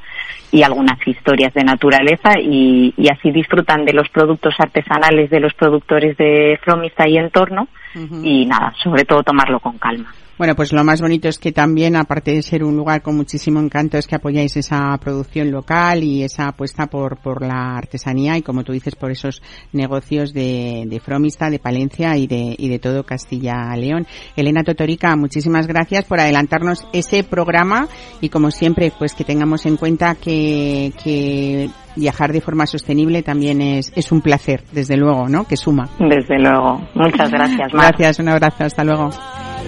y 0.51 0.63
algunas 0.63 1.05
historias 1.07 1.53
de 1.53 1.63
naturaleza 1.63 2.39
y, 2.39 2.93
y, 2.97 3.09
así 3.09 3.31
disfrutan 3.31 3.85
de 3.85 3.93
los 3.93 4.09
productos 4.09 4.53
artesanales 4.59 5.29
de 5.29 5.39
los 5.39 5.53
productores 5.53 6.17
de 6.17 6.59
Fromista 6.61 7.07
y 7.07 7.17
entorno 7.17 7.67
uh 7.95 7.99
-huh. 7.99 8.21
y 8.25 8.45
nada, 8.45 8.73
sobre 8.83 9.05
todo 9.05 9.23
tomarlo 9.23 9.59
con 9.59 9.77
calma. 9.77 10.13
Bueno, 10.41 10.55
pues 10.55 10.73
lo 10.73 10.83
más 10.83 11.01
bonito 11.01 11.29
es 11.29 11.37
que 11.37 11.51
también, 11.51 11.95
aparte 11.95 12.31
de 12.31 12.41
ser 12.41 12.63
un 12.63 12.75
lugar 12.75 13.03
con 13.03 13.15
muchísimo 13.15 13.59
encanto, 13.59 13.99
es 13.99 14.07
que 14.07 14.15
apoyáis 14.15 14.57
esa 14.57 14.97
producción 14.99 15.51
local 15.51 16.03
y 16.03 16.23
esa 16.23 16.47
apuesta 16.47 16.87
por, 16.87 17.17
por 17.17 17.45
la 17.45 17.77
artesanía 17.77 18.35
y, 18.39 18.41
como 18.41 18.63
tú 18.63 18.71
dices, 18.71 18.95
por 18.95 19.11
esos 19.11 19.43
negocios 19.71 20.33
de, 20.33 20.85
de 20.87 20.99
Fromista, 20.99 21.51
de 21.51 21.59
Palencia 21.59 22.17
y 22.17 22.25
de, 22.25 22.55
y 22.57 22.69
de 22.69 22.79
todo 22.79 23.03
Castilla-León. 23.03 24.07
Elena 24.35 24.63
Totorica, 24.63 25.15
muchísimas 25.15 25.67
gracias 25.67 26.05
por 26.05 26.19
adelantarnos 26.19 26.87
ese 26.91 27.23
programa 27.23 27.87
y, 28.19 28.29
como 28.29 28.49
siempre, 28.49 28.91
pues 28.97 29.13
que 29.13 29.23
tengamos 29.23 29.67
en 29.67 29.77
cuenta 29.77 30.15
que, 30.15 30.91
que 31.03 31.69
viajar 31.95 32.31
de 32.31 32.41
forma 32.41 32.65
sostenible 32.65 33.23
también 33.23 33.61
es, 33.61 33.91
es 33.95 34.11
un 34.11 34.21
placer, 34.21 34.63
desde 34.71 34.97
luego, 34.97 35.27
¿no? 35.27 35.45
Que 35.45 35.57
suma. 35.57 35.89
Desde 35.99 36.39
luego. 36.39 36.81
Muchas 36.95 37.31
gracias, 37.31 37.73
Mar. 37.73 37.87
Gracias, 37.87 38.19
un 38.19 38.29
abrazo, 38.29 38.63
hasta 38.63 38.83
luego. 38.83 39.09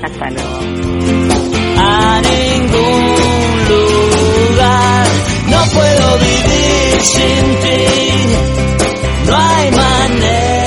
Hasta 0.01 0.29
luego. 0.29 0.49
A 1.77 2.21
ningún 2.21 3.13
lugar 3.69 5.07
no 5.49 5.57
puedo 5.73 6.17
vivir 6.17 7.01
sin 7.01 7.45
ti. 7.61 9.27
No 9.27 9.37
hay 9.37 9.71
manera. 9.71 10.62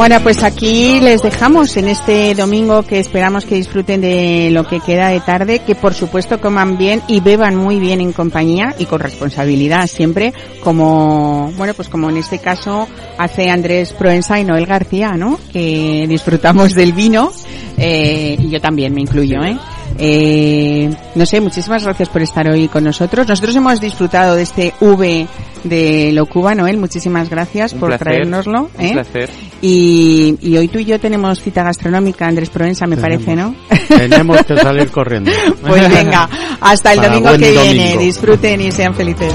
Bueno, 0.00 0.18
pues 0.22 0.42
aquí 0.44 0.98
les 0.98 1.20
dejamos 1.20 1.76
en 1.76 1.86
este 1.86 2.34
domingo 2.34 2.84
que 2.84 2.98
esperamos 2.98 3.44
que 3.44 3.56
disfruten 3.56 4.00
de 4.00 4.48
lo 4.50 4.64
que 4.64 4.80
queda 4.80 5.08
de 5.08 5.20
tarde, 5.20 5.58
que 5.58 5.74
por 5.74 5.92
supuesto 5.92 6.40
coman 6.40 6.78
bien 6.78 7.02
y 7.06 7.20
beban 7.20 7.54
muy 7.54 7.78
bien 7.78 8.00
en 8.00 8.14
compañía 8.14 8.74
y 8.78 8.86
con 8.86 8.98
responsabilidad 8.98 9.86
siempre, 9.88 10.32
como, 10.64 11.52
bueno, 11.58 11.74
pues 11.74 11.90
como 11.90 12.08
en 12.08 12.16
este 12.16 12.38
caso 12.38 12.88
hace 13.18 13.50
Andrés 13.50 13.92
Proensa 13.92 14.40
y 14.40 14.44
Noel 14.44 14.64
García, 14.64 15.18
¿no? 15.18 15.38
Que 15.52 16.06
disfrutamos 16.08 16.74
del 16.74 16.94
vino, 16.94 17.30
eh, 17.76 18.38
y 18.38 18.48
yo 18.48 18.58
también 18.58 18.94
me 18.94 19.02
incluyo, 19.02 19.44
¿eh? 19.44 19.58
Eh, 19.98 20.90
no 21.14 21.26
sé, 21.26 21.42
muchísimas 21.42 21.84
gracias 21.84 22.08
por 22.08 22.22
estar 22.22 22.48
hoy 22.48 22.68
con 22.68 22.84
nosotros. 22.84 23.28
Nosotros 23.28 23.54
hemos 23.54 23.82
disfrutado 23.82 24.34
de 24.34 24.44
este 24.44 24.72
V 24.80 25.26
de 25.64 26.12
Locuba, 26.12 26.54
Noel. 26.54 26.78
Muchísimas 26.78 27.28
gracias 27.28 27.72
un 27.72 27.80
por 27.80 27.88
placer, 27.90 28.06
traérnoslo. 28.06 28.70
Un 28.78 28.84
¿eh? 28.84 28.92
placer. 28.92 29.30
Y, 29.62 30.36
y, 30.40 30.56
hoy 30.56 30.68
tú 30.68 30.78
y 30.78 30.84
yo 30.84 30.98
tenemos 30.98 31.40
cita 31.40 31.62
gastronómica, 31.62 32.26
Andrés 32.26 32.50
Provenza, 32.50 32.86
me 32.86 32.96
tenemos, 32.96 33.24
parece, 33.24 33.36
¿no? 33.36 33.54
Tenemos 33.88 34.42
que 34.44 34.56
salir 34.56 34.90
corriendo. 34.90 35.30
pues 35.60 35.88
venga, 35.94 36.28
hasta 36.60 36.92
el 36.92 37.00
domingo 37.00 37.30
que 37.36 37.52
domingo. 37.52 37.62
viene. 37.62 37.96
Disfruten 37.98 38.60
y 38.60 38.72
sean 38.72 38.94
felices. 38.94 39.34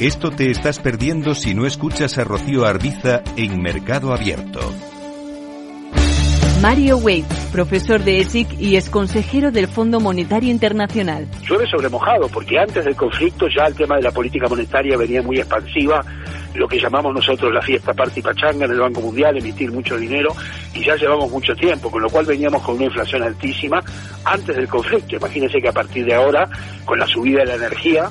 Esto 0.00 0.32
te 0.32 0.50
estás 0.50 0.80
perdiendo 0.80 1.36
si 1.36 1.54
no 1.54 1.66
escuchas 1.66 2.18
a 2.18 2.24
Rocío 2.24 2.64
Arbiza 2.64 3.22
en 3.36 3.62
Mercado 3.62 4.12
Abierto. 4.12 4.58
Mario 6.60 6.98
Wade, 6.98 7.26
profesor 7.52 8.02
de 8.02 8.18
ESIC 8.18 8.58
y 8.58 8.74
ex 8.74 8.90
consejero 8.90 9.52
del 9.52 9.68
Fondo 9.68 10.00
Monetario 10.00 10.50
Internacional. 10.50 11.28
Llueve 11.48 11.68
sobre 11.68 11.88
mojado, 11.88 12.28
porque 12.28 12.58
antes 12.58 12.84
del 12.84 12.96
conflicto 12.96 13.46
ya 13.48 13.66
el 13.66 13.76
tema 13.76 13.94
de 13.94 14.02
la 14.02 14.10
política 14.10 14.48
monetaria 14.48 14.96
venía 14.96 15.22
muy 15.22 15.38
expansiva, 15.38 16.04
lo 16.56 16.66
que 16.66 16.80
llamamos 16.80 17.14
nosotros 17.14 17.52
la 17.52 17.62
fiesta 17.62 17.94
party 17.94 18.20
pachanga 18.20 18.64
en 18.64 18.72
el 18.72 18.80
Banco 18.80 19.00
Mundial, 19.00 19.38
emitir 19.38 19.70
mucho 19.70 19.96
dinero, 19.96 20.34
y 20.74 20.84
ya 20.84 20.96
llevamos 20.96 21.30
mucho 21.30 21.54
tiempo, 21.54 21.88
con 21.88 22.02
lo 22.02 22.10
cual 22.10 22.26
veníamos 22.26 22.62
con 22.62 22.74
una 22.74 22.86
inflación 22.86 23.22
altísima 23.22 23.80
antes 24.24 24.56
del 24.56 24.66
conflicto. 24.66 25.14
Imagínense 25.14 25.60
que 25.60 25.68
a 25.68 25.72
partir 25.72 26.04
de 26.04 26.14
ahora, 26.14 26.48
con 26.84 26.98
la 26.98 27.06
subida 27.06 27.40
de 27.40 27.46
la 27.46 27.54
energía, 27.54 28.10